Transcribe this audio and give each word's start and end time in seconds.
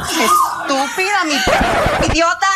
¡Estúpida, 0.00 1.24
mi 1.26 1.34
idiota! 2.10 2.46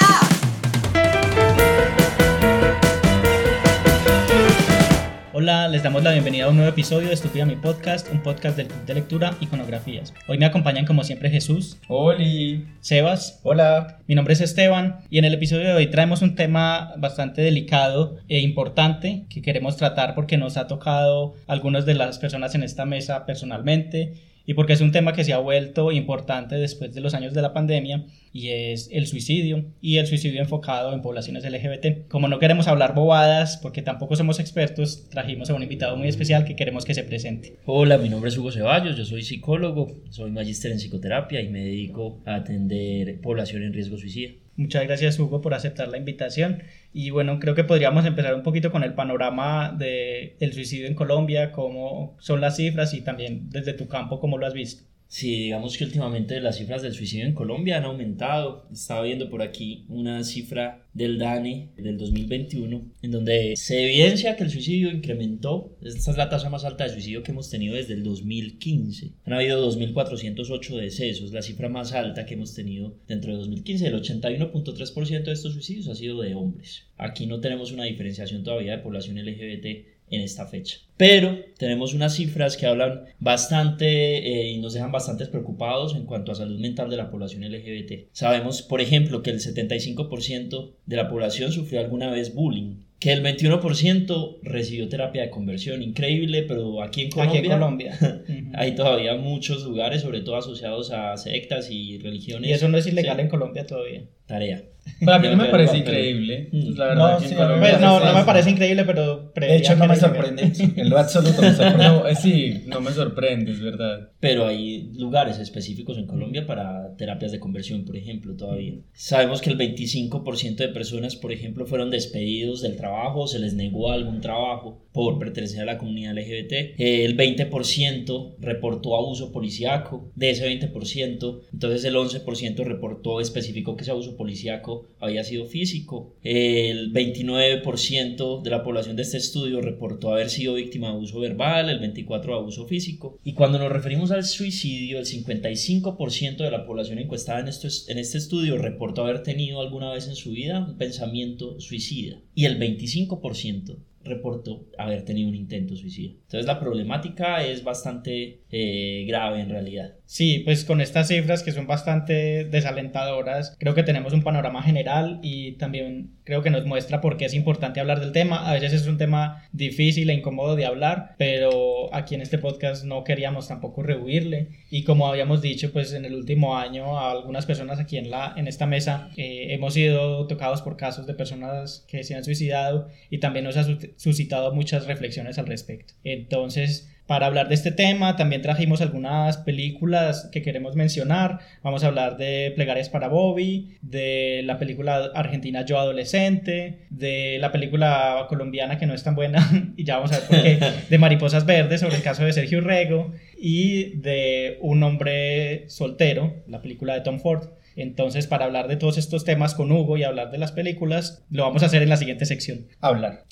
Hola, 5.34 5.68
les 5.68 5.82
damos 5.82 6.02
la 6.02 6.12
bienvenida 6.12 6.46
a 6.46 6.48
un 6.48 6.56
nuevo 6.56 6.70
episodio 6.70 7.08
de 7.08 7.14
Estúpida 7.14 7.44
Mi 7.44 7.56
Podcast, 7.56 8.10
un 8.10 8.22
podcast 8.22 8.56
del 8.56 8.68
Club 8.68 8.86
de 8.86 8.94
Lectura 8.94 9.34
Iconografías. 9.40 10.14
Hoy 10.26 10.38
me 10.38 10.46
acompañan 10.46 10.86
como 10.86 11.04
siempre 11.04 11.28
Jesús, 11.28 11.76
Oli. 11.88 12.66
Sebas, 12.80 13.40
Hola. 13.42 13.98
mi 14.06 14.14
nombre 14.14 14.32
es 14.32 14.40
Esteban 14.40 15.00
y 15.10 15.18
en 15.18 15.26
el 15.26 15.34
episodio 15.34 15.66
de 15.66 15.74
hoy 15.74 15.88
traemos 15.88 16.22
un 16.22 16.36
tema 16.36 16.94
bastante 16.96 17.42
delicado 17.42 18.16
e 18.28 18.40
importante 18.40 19.26
que 19.28 19.42
queremos 19.42 19.76
tratar 19.76 20.14
porque 20.14 20.38
nos 20.38 20.56
ha 20.56 20.66
tocado 20.66 21.34
a 21.46 21.52
algunas 21.52 21.84
de 21.84 21.92
las 21.92 22.18
personas 22.18 22.54
en 22.54 22.62
esta 22.62 22.86
mesa 22.86 23.26
personalmente 23.26 24.14
y 24.46 24.54
porque 24.54 24.74
es 24.74 24.80
un 24.80 24.92
tema 24.92 25.12
que 25.12 25.24
se 25.24 25.32
ha 25.32 25.38
vuelto 25.38 25.92
importante 25.92 26.56
después 26.56 26.94
de 26.94 27.00
los 27.00 27.14
años 27.14 27.34
de 27.34 27.42
la 27.42 27.52
pandemia 27.52 28.04
y 28.32 28.48
es 28.48 28.88
el 28.92 29.06
suicidio 29.06 29.64
y 29.80 29.96
el 29.96 30.06
suicidio 30.06 30.40
enfocado 30.40 30.92
en 30.92 31.02
poblaciones 31.02 31.44
LGBT. 31.44 32.08
Como 32.08 32.28
no 32.28 32.38
queremos 32.38 32.68
hablar 32.68 32.94
bobadas 32.94 33.56
porque 33.56 33.82
tampoco 33.82 34.16
somos 34.16 34.40
expertos, 34.40 35.08
trajimos 35.08 35.50
a 35.50 35.54
un 35.54 35.62
invitado 35.62 35.96
muy 35.96 36.08
especial 36.08 36.44
que 36.44 36.56
queremos 36.56 36.84
que 36.84 36.94
se 36.94 37.04
presente. 37.04 37.56
Hola, 37.64 37.98
mi 37.98 38.08
nombre 38.08 38.28
es 38.28 38.36
Hugo 38.36 38.52
Ceballos, 38.52 38.96
yo 38.96 39.04
soy 39.04 39.22
psicólogo, 39.22 39.92
soy 40.10 40.30
magíster 40.30 40.72
en 40.72 40.78
psicoterapia 40.78 41.40
y 41.40 41.48
me 41.48 41.60
dedico 41.60 42.20
a 42.26 42.36
atender 42.36 43.20
población 43.20 43.62
en 43.62 43.72
riesgo 43.72 43.96
suicida. 43.96 44.32
Muchas 44.56 44.84
gracias 44.84 45.18
Hugo 45.18 45.40
por 45.40 45.52
aceptar 45.52 45.88
la 45.88 45.98
invitación 45.98 46.62
y 46.92 47.10
bueno, 47.10 47.40
creo 47.40 47.56
que 47.56 47.64
podríamos 47.64 48.06
empezar 48.06 48.34
un 48.34 48.44
poquito 48.44 48.70
con 48.70 48.84
el 48.84 48.94
panorama 48.94 49.74
del 49.76 50.36
el 50.38 50.52
suicidio 50.52 50.86
en 50.86 50.94
Colombia, 50.94 51.50
cómo 51.50 52.16
son 52.20 52.40
las 52.40 52.56
cifras 52.56 52.94
y 52.94 53.02
también 53.02 53.50
desde 53.50 53.72
tu 53.72 53.88
campo, 53.88 54.20
cómo 54.20 54.38
lo 54.38 54.46
has 54.46 54.54
visto. 54.54 54.84
Sí, 55.14 55.44
digamos 55.44 55.78
que 55.78 55.84
últimamente 55.84 56.40
las 56.40 56.58
cifras 56.58 56.82
del 56.82 56.92
suicidio 56.92 57.24
en 57.24 57.34
Colombia 57.34 57.76
han 57.76 57.84
aumentado. 57.84 58.66
Estaba 58.72 59.04
viendo 59.04 59.30
por 59.30 59.42
aquí 59.42 59.84
una 59.88 60.24
cifra 60.24 60.88
del 60.92 61.20
DANE 61.20 61.68
del 61.76 61.98
2021, 61.98 62.82
en 63.00 63.10
donde 63.12 63.54
se 63.54 63.84
evidencia 63.84 64.34
que 64.34 64.42
el 64.42 64.50
suicidio 64.50 64.90
incrementó. 64.90 65.78
Esta 65.82 66.10
es 66.10 66.16
la 66.16 66.28
tasa 66.28 66.50
más 66.50 66.64
alta 66.64 66.82
de 66.82 66.90
suicidio 66.90 67.22
que 67.22 67.30
hemos 67.30 67.48
tenido 67.48 67.76
desde 67.76 67.94
el 67.94 68.02
2015. 68.02 69.12
Han 69.24 69.34
habido 69.34 69.64
2.408 69.70 70.80
decesos, 70.80 71.32
la 71.32 71.42
cifra 71.42 71.68
más 71.68 71.92
alta 71.92 72.26
que 72.26 72.34
hemos 72.34 72.52
tenido 72.52 72.96
dentro 73.06 73.30
de 73.30 73.38
2015. 73.38 73.86
El 73.86 73.94
81.3% 73.94 75.22
de 75.22 75.32
estos 75.32 75.52
suicidios 75.52 75.86
ha 75.86 75.94
sido 75.94 76.20
de 76.22 76.34
hombres. 76.34 76.88
Aquí 76.96 77.26
no 77.26 77.38
tenemos 77.38 77.70
una 77.70 77.84
diferenciación 77.84 78.42
todavía 78.42 78.78
de 78.78 78.82
población 78.82 79.24
LGBT 79.24 79.93
en 80.10 80.20
esta 80.20 80.46
fecha. 80.46 80.78
Pero 80.96 81.36
tenemos 81.58 81.92
unas 81.94 82.14
cifras 82.14 82.56
que 82.56 82.66
hablan 82.66 83.02
bastante 83.18 84.18
eh, 84.18 84.50
y 84.52 84.58
nos 84.58 84.74
dejan 84.74 84.92
bastante 84.92 85.26
preocupados 85.26 85.96
en 85.96 86.04
cuanto 86.06 86.30
a 86.32 86.34
salud 86.36 86.58
mental 86.60 86.88
de 86.88 86.96
la 86.96 87.10
población 87.10 87.42
LGBT. 87.42 88.08
Sabemos, 88.12 88.62
por 88.62 88.80
ejemplo, 88.80 89.22
que 89.22 89.30
el 89.30 89.40
75% 89.40 90.70
de 90.86 90.96
la 90.96 91.08
población 91.08 91.52
sufrió 91.52 91.80
alguna 91.80 92.10
vez 92.10 92.34
bullying, 92.34 92.76
que 93.00 93.12
el 93.12 93.22
21% 93.24 94.38
recibió 94.42 94.88
terapia 94.88 95.22
de 95.22 95.30
conversión. 95.30 95.82
Increíble, 95.82 96.42
pero 96.44 96.82
aquí 96.82 97.02
en 97.02 97.10
Colombia, 97.10 97.38
Aquí 97.40 97.46
en 97.46 97.52
Colombia. 97.52 97.98
hay 98.54 98.74
todavía 98.74 99.14
muchos 99.16 99.64
lugares, 99.64 100.02
sobre 100.02 100.20
todo 100.20 100.36
asociados 100.36 100.90
a 100.90 101.16
sectas 101.16 101.70
y 101.70 101.98
religiones. 101.98 102.48
y 102.50 102.52
eso 102.52 102.68
no 102.68 102.78
es 102.78 102.86
ilegal 102.86 103.16
Sí. 103.16 103.22
en 103.22 103.28
Colombia 103.28 103.66
todavía. 103.66 104.02
Tarea. 104.26 104.62
Para 105.04 105.18
mí 105.18 105.28
no 105.28 105.36
me 105.36 105.48
parece 105.48 105.78
increíble. 105.78 106.48
Mm. 106.52 106.64
Pues, 106.64 106.78
la 106.78 106.86
verdad, 106.86 107.12
No, 107.12 107.20
sí, 107.20 107.34
Pues 107.34 107.80
no, 107.80 108.14
me 108.14 108.24
parece 108.24 108.50
increíble, 108.50 108.84
pero... 108.84 109.32
De 109.34 109.56
hecho, 109.56 109.76
no 109.76 109.86
me 109.86 109.96
sorprende. 109.96 110.52
En 110.76 110.90
lo 110.90 110.98
absoluto 110.98 111.42
me 111.42 111.52
sorprende. 111.54 111.84
No, 111.84 112.06
eh, 112.06 112.14
sí, 112.16 112.62
no 112.66 112.80
me 112.80 112.90
sorprende, 112.92 113.52
es 113.52 113.60
verdad. 113.60 114.10
Pero 114.20 114.46
hay 114.46 114.90
lugares 114.94 115.38
específicos 115.38 115.98
en 115.98 116.06
Colombia 116.06 116.46
para 116.46 116.94
terapias 116.96 117.32
de 117.32 117.40
conversión, 117.40 117.84
por 117.84 117.96
ejemplo, 117.96 118.34
todavía. 118.36 118.74
Sabemos 118.92 119.40
que 119.40 119.50
el 119.50 119.58
25% 119.58 120.56
de 120.56 120.68
personas, 120.68 121.16
por 121.16 121.32
ejemplo, 121.32 121.66
fueron 121.66 121.90
despedidos 121.90 122.62
del 122.62 122.76
trabajo, 122.76 123.26
se 123.26 123.38
les 123.38 123.54
negó 123.54 123.90
algún 123.90 124.20
trabajo 124.20 124.84
por 124.92 125.18
pertenecer 125.18 125.62
a 125.62 125.64
la 125.64 125.78
comunidad 125.78 126.16
LGBT. 126.16 126.52
Eh, 126.78 127.04
El 127.04 127.16
20% 127.16 128.36
reportó 128.38 128.96
abuso 128.96 129.32
policíaco. 129.32 130.10
De 130.14 130.30
ese 130.30 130.46
20%, 130.46 131.40
entonces 131.52 131.84
el 131.84 131.96
11% 131.96 132.64
reportó 132.64 133.20
específico 133.20 133.76
que 133.76 133.82
ese 133.82 133.90
abuso 133.90 134.13
policíaco 134.16 134.88
había 135.00 135.24
sido 135.24 135.46
físico. 135.46 136.14
El 136.22 136.92
29% 136.92 138.42
de 138.42 138.50
la 138.50 138.62
población 138.62 138.96
de 138.96 139.02
este 139.02 139.18
estudio 139.18 139.60
reportó 139.60 140.12
haber 140.12 140.30
sido 140.30 140.54
víctima 140.54 140.88
de 140.88 140.94
abuso 140.94 141.20
verbal, 141.20 141.68
el 141.70 141.80
24% 141.80 142.24
de 142.24 142.32
abuso 142.32 142.66
físico. 142.66 143.18
Y 143.24 143.34
cuando 143.34 143.58
nos 143.58 143.72
referimos 143.72 144.10
al 144.10 144.24
suicidio, 144.24 144.98
el 144.98 145.06
55% 145.06 146.36
de 146.36 146.50
la 146.50 146.66
población 146.66 146.98
encuestada 146.98 147.40
en, 147.40 147.48
esto, 147.48 147.68
en 147.88 147.98
este 147.98 148.18
estudio 148.18 148.58
reportó 148.58 149.02
haber 149.02 149.22
tenido 149.22 149.60
alguna 149.60 149.92
vez 149.92 150.08
en 150.08 150.16
su 150.16 150.30
vida 150.30 150.64
un 150.66 150.76
pensamiento 150.76 151.60
suicida. 151.60 152.20
Y 152.34 152.46
el 152.46 152.58
25% 152.58 153.76
reportó 154.04 154.66
haber 154.78 155.04
tenido 155.04 155.28
un 155.28 155.34
intento 155.34 155.76
suicida. 155.76 156.12
Entonces 156.12 156.46
la 156.46 156.60
problemática 156.60 157.44
es 157.44 157.64
bastante 157.64 158.42
eh, 158.50 159.04
grave 159.08 159.40
en 159.40 159.48
realidad. 159.48 159.94
Sí, 160.06 160.40
pues 160.44 160.64
con 160.66 160.82
estas 160.82 161.08
cifras 161.08 161.42
que 161.42 161.50
son 161.50 161.66
bastante 161.66 162.44
desalentadoras, 162.44 163.56
creo 163.58 163.74
que 163.74 163.82
tenemos 163.82 164.12
un 164.12 164.22
panorama 164.22 164.62
general 164.62 165.18
y 165.22 165.52
también 165.52 166.10
creo 166.24 166.42
que 166.42 166.50
nos 166.50 166.66
muestra 166.66 167.00
por 167.00 167.16
qué 167.16 167.24
es 167.24 167.32
importante 167.34 167.80
hablar 167.80 168.00
del 168.00 168.12
tema. 168.12 168.48
A 168.48 168.52
veces 168.52 168.74
es 168.74 168.86
un 168.86 168.98
tema 168.98 169.48
difícil 169.52 170.10
e 170.10 170.14
incómodo 170.14 170.56
de 170.56 170.66
hablar, 170.66 171.14
pero 171.16 171.92
aquí 171.94 172.14
en 172.14 172.20
este 172.20 172.36
podcast 172.36 172.84
no 172.84 173.02
queríamos 173.02 173.48
tampoco 173.48 173.82
rehuirle 173.82 174.50
y 174.70 174.84
como 174.84 175.08
habíamos 175.08 175.40
dicho, 175.40 175.72
pues 175.72 175.94
en 175.94 176.04
el 176.04 176.14
último 176.14 176.58
año 176.58 176.98
a 176.98 177.10
algunas 177.10 177.46
personas 177.46 177.80
aquí 177.80 177.96
en, 177.96 178.10
la, 178.10 178.34
en 178.36 178.46
esta 178.46 178.66
mesa 178.66 179.08
eh, 179.16 179.46
hemos 179.54 179.72
sido 179.72 180.26
tocados 180.26 180.60
por 180.60 180.76
casos 180.76 181.06
de 181.06 181.14
personas 181.14 181.84
que 181.88 182.04
se 182.04 182.14
han 182.14 182.24
suicidado 182.24 182.88
y 183.08 183.18
también 183.18 183.46
nos 183.46 183.56
ha 183.56 183.64
su- 183.64 183.78
suscitado 183.96 184.54
muchas 184.54 184.86
reflexiones 184.86 185.38
al 185.38 185.46
respecto. 185.46 185.94
Entonces, 186.04 186.90
para 187.06 187.26
hablar 187.26 187.48
de 187.48 187.54
este 187.54 187.70
tema, 187.70 188.16
también 188.16 188.40
trajimos 188.40 188.80
algunas 188.80 189.36
películas 189.38 190.30
que 190.32 190.42
queremos 190.42 190.74
mencionar. 190.74 191.40
Vamos 191.62 191.84
a 191.84 191.88
hablar 191.88 192.16
de 192.16 192.52
Plegarias 192.56 192.88
para 192.88 193.08
Bobby, 193.08 193.76
de 193.82 194.42
la 194.44 194.58
película 194.58 195.10
argentina 195.14 195.64
Yo 195.66 195.78
Adolescente, 195.78 196.86
de 196.88 197.38
la 197.40 197.52
película 197.52 198.26
colombiana 198.28 198.78
que 198.78 198.86
no 198.86 198.94
es 198.94 199.02
tan 199.02 199.14
buena, 199.14 199.46
y 199.76 199.84
ya 199.84 199.96
vamos 199.96 200.12
a 200.12 200.20
ver 200.20 200.28
por 200.28 200.42
qué, 200.42 200.58
de 200.90 200.98
Mariposas 200.98 201.44
Verdes 201.44 201.80
sobre 201.80 201.96
el 201.96 202.02
caso 202.02 202.24
de 202.24 202.32
Sergio 202.32 202.60
Rego, 202.60 203.12
y 203.36 203.96
de 203.98 204.58
Un 204.62 204.82
hombre 204.82 205.68
soltero, 205.68 206.42
la 206.46 206.62
película 206.62 206.94
de 206.94 207.02
Tom 207.02 207.20
Ford. 207.20 207.48
Entonces, 207.76 208.26
para 208.26 208.46
hablar 208.46 208.68
de 208.68 208.76
todos 208.76 208.96
estos 208.98 209.24
temas 209.24 209.54
con 209.54 209.70
Hugo 209.70 209.98
y 209.98 210.04
hablar 210.04 210.30
de 210.30 210.38
las 210.38 210.52
películas, 210.52 211.24
lo 211.28 211.42
vamos 211.42 211.62
a 211.62 211.66
hacer 211.66 211.82
en 211.82 211.88
la 211.88 211.96
siguiente 211.96 212.24
sección. 212.24 212.68
Hablar. 212.80 213.24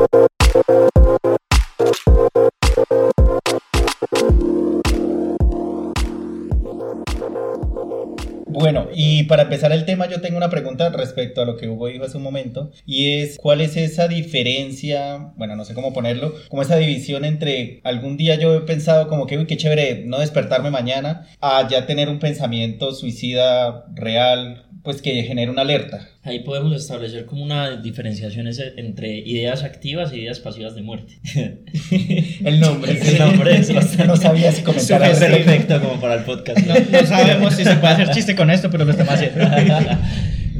y 9.22 9.26
para 9.26 9.44
empezar 9.44 9.70
el 9.70 9.84
tema 9.84 10.08
yo 10.08 10.20
tengo 10.20 10.36
una 10.36 10.50
pregunta 10.50 10.88
respecto 10.90 11.40
a 11.42 11.44
lo 11.44 11.56
que 11.56 11.68
Hugo 11.68 11.86
dijo 11.86 12.04
hace 12.04 12.16
un 12.16 12.24
momento 12.24 12.72
y 12.84 13.20
es 13.20 13.38
cuál 13.38 13.60
es 13.60 13.76
esa 13.76 14.08
diferencia, 14.08 15.32
bueno, 15.36 15.54
no 15.54 15.64
sé 15.64 15.74
cómo 15.74 15.92
ponerlo, 15.92 16.34
como 16.48 16.62
esa 16.62 16.74
división 16.76 17.24
entre 17.24 17.80
algún 17.84 18.16
día 18.16 18.34
yo 18.34 18.52
he 18.52 18.60
pensado 18.62 19.06
como 19.06 19.28
que, 19.28 19.38
uy, 19.38 19.46
qué 19.46 19.56
chévere 19.56 20.02
no 20.06 20.18
despertarme 20.18 20.72
mañana 20.72 21.28
a 21.40 21.68
ya 21.68 21.86
tener 21.86 22.08
un 22.08 22.18
pensamiento 22.18 22.92
suicida 22.92 23.86
real, 23.94 24.66
pues 24.82 25.00
que 25.02 25.22
genere 25.22 25.50
una 25.50 25.62
alerta. 25.62 26.08
Ahí 26.24 26.40
podemos 26.40 26.74
establecer 26.74 27.24
como 27.26 27.42
una 27.44 27.76
diferenciación 27.76 28.48
ese- 28.48 28.72
entre 28.76 29.18
ideas 29.18 29.62
activas 29.62 30.12
y 30.12 30.16
ideas 30.20 30.40
pasivas 30.40 30.74
de 30.74 30.82
muerte. 30.82 31.18
El 32.44 32.58
nombre, 32.60 32.98
El 33.08 33.18
nombre 33.18 33.56
es 33.56 33.72
bastante- 33.72 34.06
no 34.06 34.16
sabía 34.16 34.50
si 34.52 34.62
comentar 34.62 35.00
perfecto 35.00 35.80
como 35.80 36.00
para 36.00 36.14
el 36.14 36.24
podcast. 36.24 36.58
No, 36.66 36.74
no 36.74 37.06
sabemos 37.06 37.54
si 37.54 37.64
se 37.64 37.76
puede 37.76 37.92
hacer 37.94 38.10
chiste 38.14 38.34
con 38.34 38.50
esto, 38.50 38.70
pero 38.70 38.84
lo 38.84 38.90
estamos 38.90 39.14
haciendo. 39.14 39.40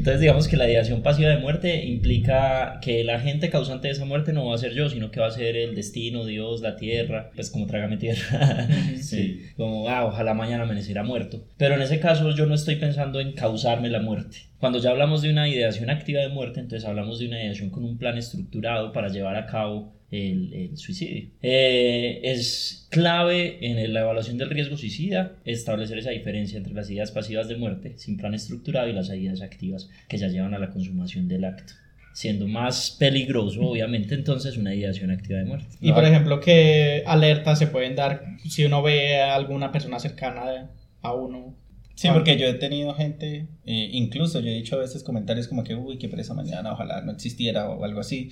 Entonces 0.03 0.19
digamos 0.19 0.49
que 0.49 0.57
la 0.57 0.67
ideación 0.67 1.01
pasiva 1.01 1.29
de 1.29 1.37
muerte 1.37 1.85
implica 1.85 2.81
que 2.81 3.05
la 3.05 3.21
gente 3.21 3.49
causante 3.49 3.87
de 3.87 3.93
esa 3.93 4.03
muerte 4.03 4.33
no 4.33 4.47
va 4.47 4.55
a 4.55 4.57
ser 4.57 4.73
yo, 4.73 4.89
sino 4.89 5.11
que 5.11 5.21
va 5.21 5.27
a 5.27 5.31
ser 5.31 5.55
el 5.55 5.75
destino, 5.75 6.25
Dios, 6.25 6.59
la 6.59 6.75
tierra, 6.75 7.31
pues 7.33 7.49
como 7.49 7.67
trágame 7.67 7.95
tierra. 7.95 8.67
sí. 9.01 9.43
Como, 9.55 9.87
ah, 9.87 10.03
ojalá 10.03 10.33
mañana 10.33 10.63
amaneciera 10.63 11.03
muerto. 11.03 11.47
Pero 11.55 11.75
en 11.75 11.81
ese 11.81 12.01
caso 12.01 12.35
yo 12.35 12.45
no 12.45 12.53
estoy 12.53 12.75
pensando 12.75 13.21
en 13.21 13.31
causarme 13.31 13.89
la 13.89 14.01
muerte. 14.01 14.39
Cuando 14.59 14.79
ya 14.79 14.89
hablamos 14.89 15.21
de 15.21 15.29
una 15.29 15.47
ideación 15.47 15.89
activa 15.89 16.19
de 16.19 16.27
muerte, 16.27 16.59
entonces 16.59 16.85
hablamos 16.85 17.19
de 17.19 17.27
una 17.27 17.41
ideación 17.41 17.69
con 17.69 17.85
un 17.85 17.97
plan 17.97 18.17
estructurado 18.17 18.91
para 18.91 19.07
llevar 19.07 19.37
a 19.37 19.45
cabo 19.45 19.93
el, 20.13 20.53
el 20.53 20.77
suicidio. 20.77 21.29
Eh, 21.41 22.21
es 22.23 22.87
clave 22.91 23.57
en 23.61 23.93
la 23.93 24.01
evaluación 24.01 24.37
del 24.37 24.51
riesgo 24.51 24.77
suicida 24.77 25.37
establecer 25.43 25.97
esa 25.97 26.11
diferencia 26.11 26.57
entre 26.57 26.73
las 26.73 26.89
ideas 26.91 27.11
pasivas 27.11 27.47
de 27.47 27.55
muerte 27.55 27.93
sin 27.97 28.17
plan 28.17 28.35
estructurado 28.35 28.87
y 28.87 28.93
las 28.93 29.09
ideas 29.09 29.41
activas 29.41 29.89
que 30.07 30.17
ya 30.17 30.27
llevan 30.27 30.53
a 30.53 30.59
la 30.59 30.69
consumación 30.69 31.27
del 31.27 31.45
acto. 31.45 31.73
siendo 32.13 32.47
más 32.47 32.91
peligroso, 32.91 33.61
obviamente, 33.61 34.13
entonces 34.13 34.55
una 34.55 34.75
ideación 34.75 35.09
activa 35.09 35.39
de 35.39 35.45
muerte. 35.45 35.75
Y 35.81 35.91
por 35.93 36.05
ejemplo, 36.05 36.39
¿qué 36.39 37.01
alertas 37.07 37.57
se 37.57 37.65
pueden 37.65 37.95
dar 37.95 38.23
si 38.47 38.65
uno 38.65 38.83
ve 38.83 39.19
a 39.19 39.33
alguna 39.33 39.71
persona 39.71 39.97
cercana 39.97 40.69
a 41.01 41.13
uno? 41.13 41.55
Sí, 41.95 42.07
porque 42.11 42.37
yo 42.37 42.47
he 42.47 42.55
tenido 42.55 42.93
gente, 42.95 43.47
eh, 43.65 43.89
incluso 43.91 44.39
yo 44.39 44.49
he 44.49 44.53
dicho 44.55 44.75
a 44.75 44.79
veces 44.79 45.03
comentarios 45.03 45.47
como 45.47 45.63
que, 45.63 45.75
uy, 45.75 45.99
qué 45.99 46.09
presa 46.09 46.33
mañana, 46.33 46.73
ojalá 46.73 47.01
no 47.01 47.11
existiera 47.11 47.69
o 47.69 47.83
algo 47.85 47.99
así. 47.99 48.29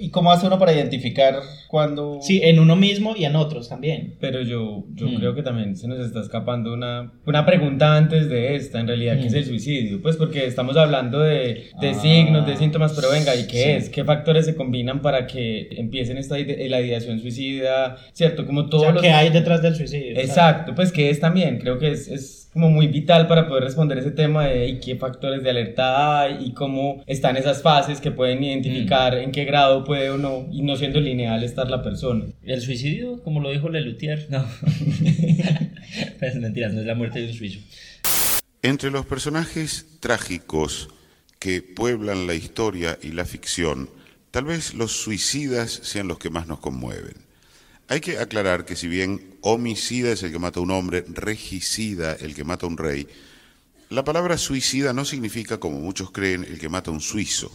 ¿Y 0.00 0.08
cómo 0.10 0.32
hace 0.32 0.46
uno 0.46 0.58
para 0.58 0.72
identificar 0.72 1.36
cuando... 1.68 2.18
Sí, 2.22 2.40
en 2.42 2.58
uno 2.58 2.74
mismo 2.74 3.14
y 3.14 3.26
en 3.26 3.36
otros 3.36 3.68
también. 3.68 4.16
Pero 4.18 4.40
yo, 4.40 4.86
yo 4.94 5.08
Mm. 5.08 5.16
creo 5.16 5.34
que 5.34 5.42
también 5.42 5.76
se 5.76 5.88
nos 5.88 5.98
está 6.04 6.20
escapando 6.20 6.72
una, 6.72 7.12
una 7.26 7.44
pregunta 7.44 7.96
antes 7.98 8.30
de 8.30 8.56
esta, 8.56 8.80
en 8.80 8.86
realidad, 8.88 9.20
¿qué 9.20 9.26
es 9.26 9.34
el 9.34 9.44
suicidio? 9.44 10.00
Pues 10.00 10.16
porque 10.16 10.46
estamos 10.46 10.76
hablando 10.78 11.20
de, 11.20 11.64
de 11.82 11.88
Ah. 11.90 11.94
signos, 11.94 12.46
de 12.46 12.56
síntomas, 12.56 12.94
pero 12.94 13.10
venga, 13.10 13.36
¿y 13.36 13.46
qué 13.46 13.62
Sí. 13.62 13.70
es? 13.70 13.88
¿Qué 13.90 14.04
factores 14.04 14.46
se 14.46 14.56
combinan 14.56 15.02
para 15.02 15.26
que 15.26 15.68
empiecen 15.72 16.16
esta 16.16 16.38
ide- 16.38 16.66
la 16.70 16.80
ideación 16.80 17.20
suicida? 17.20 17.98
¿Cierto? 18.14 18.46
Como 18.46 18.62
O 18.62 18.68
todos 18.70 18.84
sea, 18.84 18.92
los... 18.92 19.02
¿qué 19.02 19.10
hay 19.10 19.28
detrás 19.28 19.60
del 19.60 19.76
suicidio? 19.76 20.18
Exacto, 20.18 20.74
pues 20.74 20.90
que 20.92 21.10
es 21.10 21.20
también, 21.20 21.58
creo 21.58 21.78
que 21.78 21.90
es, 21.90 22.08
es 22.08 22.41
como 22.52 22.68
muy 22.68 22.86
vital 22.86 23.26
para 23.28 23.48
poder 23.48 23.64
responder 23.64 23.98
ese 23.98 24.10
tema 24.10 24.46
de 24.46 24.68
¿y 24.68 24.80
qué 24.80 24.96
factores 24.96 25.42
de 25.42 25.50
alerta 25.50 26.20
hay 26.20 26.44
y 26.44 26.52
cómo 26.52 27.02
están 27.06 27.36
esas 27.36 27.62
fases 27.62 28.00
que 28.00 28.10
pueden 28.10 28.44
identificar 28.44 29.14
en 29.14 29.32
qué 29.32 29.44
grado 29.44 29.84
puede 29.84 30.10
o 30.10 30.18
no, 30.18 30.46
y 30.50 30.62
no 30.62 30.76
siendo 30.76 31.00
lineal 31.00 31.42
estar 31.44 31.70
la 31.70 31.82
persona. 31.82 32.26
El 32.42 32.60
suicidio, 32.60 33.22
como 33.22 33.40
lo 33.40 33.50
dijo 33.50 33.68
Lelutier, 33.68 34.26
no. 34.28 34.44
pues 36.18 36.34
mentiras, 36.36 36.74
no 36.74 36.80
es 36.80 36.86
la 36.86 36.94
muerte 36.94 37.20
de 37.20 37.28
un 37.28 37.32
suizo. 37.32 37.60
Entre 38.62 38.90
los 38.90 39.06
personajes 39.06 39.86
trágicos 40.00 40.88
que 41.38 41.62
pueblan 41.62 42.26
la 42.26 42.34
historia 42.34 42.98
y 43.02 43.12
la 43.12 43.24
ficción, 43.24 43.88
tal 44.30 44.44
vez 44.44 44.74
los 44.74 44.92
suicidas 44.92 45.70
sean 45.70 46.06
los 46.06 46.18
que 46.18 46.30
más 46.30 46.46
nos 46.46 46.60
conmueven. 46.60 47.14
Hay 47.92 48.00
que 48.00 48.16
aclarar 48.16 48.64
que 48.64 48.74
si 48.74 48.88
bien 48.88 49.20
homicida 49.42 50.12
es 50.12 50.22
el 50.22 50.32
que 50.32 50.38
mata 50.38 50.60
a 50.60 50.62
un 50.62 50.70
hombre, 50.70 51.04
regicida 51.08 52.14
el 52.14 52.34
que 52.34 52.42
mata 52.42 52.64
a 52.64 52.70
un 52.70 52.78
rey, 52.78 53.06
la 53.90 54.02
palabra 54.02 54.38
suicida 54.38 54.94
no 54.94 55.04
significa, 55.04 55.60
como 55.60 55.78
muchos 55.78 56.10
creen, 56.10 56.42
el 56.42 56.58
que 56.58 56.70
mata 56.70 56.90
a 56.90 56.94
un 56.94 57.02
suizo. 57.02 57.52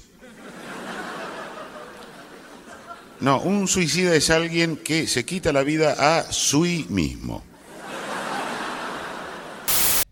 No, 3.20 3.42
un 3.42 3.68
suicida 3.68 4.14
es 4.14 4.30
alguien 4.30 4.78
que 4.78 5.08
se 5.08 5.26
quita 5.26 5.52
la 5.52 5.64
vida 5.64 5.96
a 5.98 6.32
sí 6.32 6.86
mismo. 6.88 7.44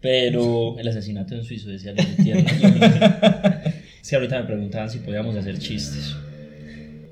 Pero 0.01 0.79
el 0.79 0.87
asesinato 0.87 1.35
de 1.35 1.41
un 1.41 1.45
suizo, 1.45 1.69
decía 1.69 1.93
sí, 4.01 4.15
ahorita 4.15 4.39
me 4.39 4.47
preguntaban 4.47 4.89
si 4.89 4.97
podíamos 4.97 5.35
hacer 5.35 5.59
chistes. 5.59 6.15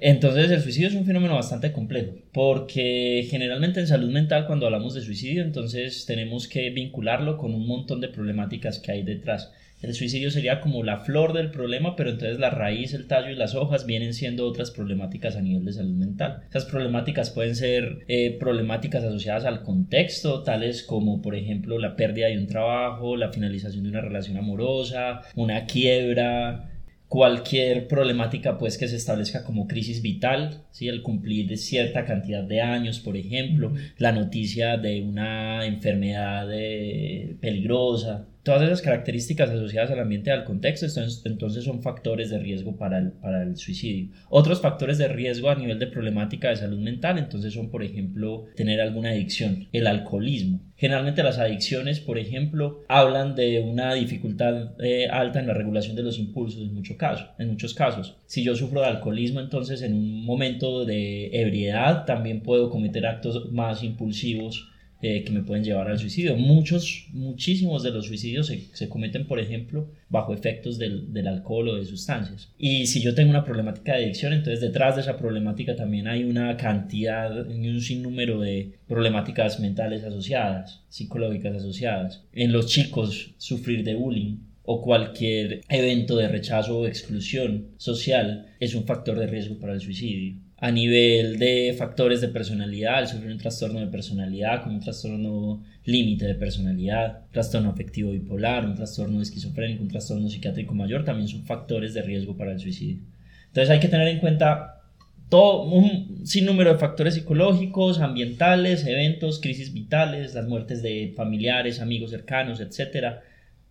Entonces 0.05 0.51
el 0.51 0.61
suicidio 0.61 0.89
es 0.89 0.95
un 0.95 1.05
fenómeno 1.05 1.35
bastante 1.35 1.71
complejo, 1.71 2.11
porque 2.33 3.25
generalmente 3.29 3.79
en 3.79 3.87
salud 3.87 4.11
mental 4.11 4.47
cuando 4.47 4.65
hablamos 4.65 4.93
de 4.93 5.01
suicidio, 5.01 5.41
entonces 5.41 6.05
tenemos 6.05 6.49
que 6.49 6.71
vincularlo 6.71 7.37
con 7.37 7.53
un 7.53 7.65
montón 7.65 8.01
de 8.01 8.09
problemáticas 8.09 8.79
que 8.79 8.91
hay 8.91 9.03
detrás. 9.03 9.53
El 9.81 9.93
suicidio 9.93 10.29
sería 10.29 10.59
como 10.59 10.83
la 10.83 10.97
flor 10.97 11.31
del 11.31 11.51
problema, 11.51 11.95
pero 11.95 12.09
entonces 12.09 12.37
la 12.37 12.49
raíz, 12.49 12.93
el 12.93 13.07
tallo 13.07 13.29
y 13.29 13.35
las 13.35 13.55
hojas 13.55 13.85
vienen 13.85 14.13
siendo 14.13 14.45
otras 14.45 14.71
problemáticas 14.71 15.37
a 15.37 15.41
nivel 15.41 15.63
de 15.63 15.71
salud 15.71 15.95
mental. 15.95 16.41
Esas 16.49 16.65
problemáticas 16.65 17.29
pueden 17.29 17.55
ser 17.55 17.99
eh, 18.09 18.35
problemáticas 18.37 19.05
asociadas 19.05 19.45
al 19.45 19.63
contexto, 19.63 20.43
tales 20.43 20.83
como 20.83 21.21
por 21.21 21.33
ejemplo 21.33 21.79
la 21.79 21.95
pérdida 21.95 22.27
de 22.27 22.37
un 22.37 22.47
trabajo, 22.47 23.15
la 23.15 23.31
finalización 23.31 23.83
de 23.83 23.89
una 23.89 24.01
relación 24.01 24.35
amorosa, 24.35 25.21
una 25.35 25.65
quiebra, 25.65 26.72
cualquier 27.13 27.87
problemática 27.87 28.57
pues 28.57 28.79
que 28.79 28.87
se 28.87 28.95
establezca 28.95 29.43
como 29.43 29.67
crisis 29.67 30.01
vital, 30.01 30.63
¿sí? 30.71 30.87
el 30.87 31.03
cumplir 31.03 31.47
de 31.47 31.57
cierta 31.57 32.05
cantidad 32.05 32.41
de 32.41 32.59
años, 32.59 32.99
por 32.99 33.17
ejemplo, 33.17 33.71
la 33.99 34.11
noticia 34.11 34.77
de 34.77 35.03
una 35.03 35.63
enfermedad 35.67 36.49
eh, 36.51 37.37
peligrosa, 37.39 38.25
todas 38.43 38.61
esas 38.61 38.81
características 38.81 39.49
asociadas 39.49 39.91
al 39.91 39.99
ambiente 39.99 40.29
y 40.29 40.33
al 40.33 40.43
contexto, 40.43 40.85
entonces, 41.25 41.63
son 41.63 41.81
factores 41.81 42.29
de 42.29 42.39
riesgo 42.39 42.75
para 42.75 42.99
el, 42.99 43.11
para 43.13 43.43
el 43.43 43.55
suicidio. 43.55 44.09
Otros 44.29 44.61
factores 44.61 44.97
de 44.97 45.07
riesgo 45.07 45.49
a 45.49 45.55
nivel 45.55 45.79
de 45.79 45.87
problemática 45.87 46.49
de 46.49 46.57
salud 46.57 46.79
mental, 46.79 47.17
entonces 47.17 47.53
son, 47.53 47.69
por 47.69 47.83
ejemplo, 47.83 48.45
tener 48.55 48.81
alguna 48.81 49.11
adicción, 49.11 49.67
el 49.71 49.87
alcoholismo. 49.87 50.61
Generalmente 50.75 51.23
las 51.23 51.39
adicciones, 51.39 52.01
por 52.01 52.17
ejemplo, 52.17 52.81
hablan 52.89 53.35
de 53.35 53.61
una 53.61 53.93
dificultad 53.93 54.73
eh, 54.83 55.07
alta 55.07 55.39
en 55.39 55.47
la 55.47 55.53
regulación 55.53 55.95
de 55.95 56.03
los 56.03 56.19
impulsos 56.19 56.61
en, 56.61 56.69
en 56.69 57.49
muchos 57.49 57.73
casos. 57.73 58.17
Si 58.25 58.43
yo 58.43 58.55
sufro 58.55 58.81
de 58.81 58.87
alcoholismo, 58.87 59.39
entonces 59.39 59.81
en 59.81 59.93
un 59.93 60.25
momento 60.25 60.83
de 60.83 61.27
ebriedad 61.31 62.05
también 62.05 62.41
puedo 62.41 62.69
cometer 62.69 63.05
actos 63.05 63.51
más 63.53 63.83
impulsivos 63.83 64.72
eh, 65.05 65.25
que 65.25 65.33
me 65.33 65.43
pueden 65.43 65.65
llevar 65.65 65.89
al 65.89 65.99
suicidio. 65.99 66.37
Muchos, 66.37 67.07
muchísimos 67.11 67.83
de 67.83 67.91
los 67.91 68.05
suicidios 68.05 68.47
se, 68.47 68.69
se 68.71 68.87
cometen, 68.87 69.27
por 69.27 69.37
ejemplo, 69.37 69.91
bajo 70.07 70.33
efectos 70.33 70.77
del, 70.77 71.11
del, 71.11 71.27
alcohol 71.27 71.67
o 71.67 71.75
de 71.75 71.83
sustancias. 71.83 72.53
Y 72.57 72.87
si 72.87 73.01
yo 73.01 73.13
tengo 73.13 73.29
una 73.29 73.43
problemática 73.43 73.97
de 73.97 74.05
adicción, 74.05 74.31
entonces 74.31 74.61
detrás 74.61 74.95
de 74.95 75.01
esa 75.01 75.17
problemática 75.17 75.75
también 75.75 76.07
hay 76.07 76.23
una 76.23 76.55
cantidad 76.55 77.45
y 77.49 77.67
un 77.67 77.81
sinnúmero 77.81 78.39
de 78.39 78.75
problemáticas 78.87 79.59
mentales 79.59 80.05
asociadas, 80.05 80.85
psicológicas 80.87 81.57
asociadas. 81.57 82.23
En 82.31 82.53
los 82.53 82.67
chicos, 82.67 83.31
sufrir 83.37 83.83
de 83.83 83.95
bullying 83.95 84.37
o 84.63 84.81
cualquier 84.81 85.63
evento 85.67 86.15
de 86.15 86.29
rechazo 86.29 86.79
o 86.79 86.87
exclusión 86.87 87.71
social 87.75 88.47
es 88.61 88.73
un 88.73 88.85
factor 88.85 89.19
de 89.19 89.27
riesgo 89.27 89.59
para 89.59 89.73
el 89.73 89.81
suicidio 89.81 90.37
a 90.63 90.71
nivel 90.71 91.39
de 91.39 91.75
factores 91.77 92.21
de 92.21 92.29
personalidad, 92.29 93.01
el 93.01 93.07
sufrir 93.09 93.33
un 93.33 93.37
trastorno 93.37 93.81
de 93.81 93.87
personalidad, 93.87 94.63
como 94.63 94.75
un 94.75 94.79
trastorno 94.79 95.61
límite 95.83 96.25
de 96.25 96.35
personalidad, 96.35 97.23
trastorno 97.33 97.71
afectivo 97.71 98.11
bipolar, 98.11 98.65
un 98.65 98.73
trastorno 98.73 99.21
esquizofrénico, 99.21 99.83
un 99.83 99.89
trastorno 99.89 100.29
psiquiátrico 100.29 100.73
mayor, 100.73 101.03
también 101.03 101.27
son 101.27 101.43
factores 101.43 101.93
de 101.93 102.01
riesgo 102.01 102.37
para 102.37 102.53
el 102.53 102.61
suicidio. 102.61 103.03
Entonces 103.47 103.71
hay 103.71 103.81
que 103.81 103.89
tener 103.89 104.07
en 104.07 104.19
cuenta 104.19 104.83
todo 105.27 105.63
un 105.63 106.25
sinnúmero 106.25 106.71
de 106.71 106.79
factores 106.79 107.15
psicológicos, 107.15 107.99
ambientales, 107.99 108.85
eventos, 108.85 109.41
crisis 109.41 109.73
vitales, 109.73 110.33
las 110.33 110.47
muertes 110.47 110.81
de 110.81 111.11
familiares, 111.13 111.81
amigos 111.81 112.11
cercanos, 112.11 112.61
etcétera 112.61 113.21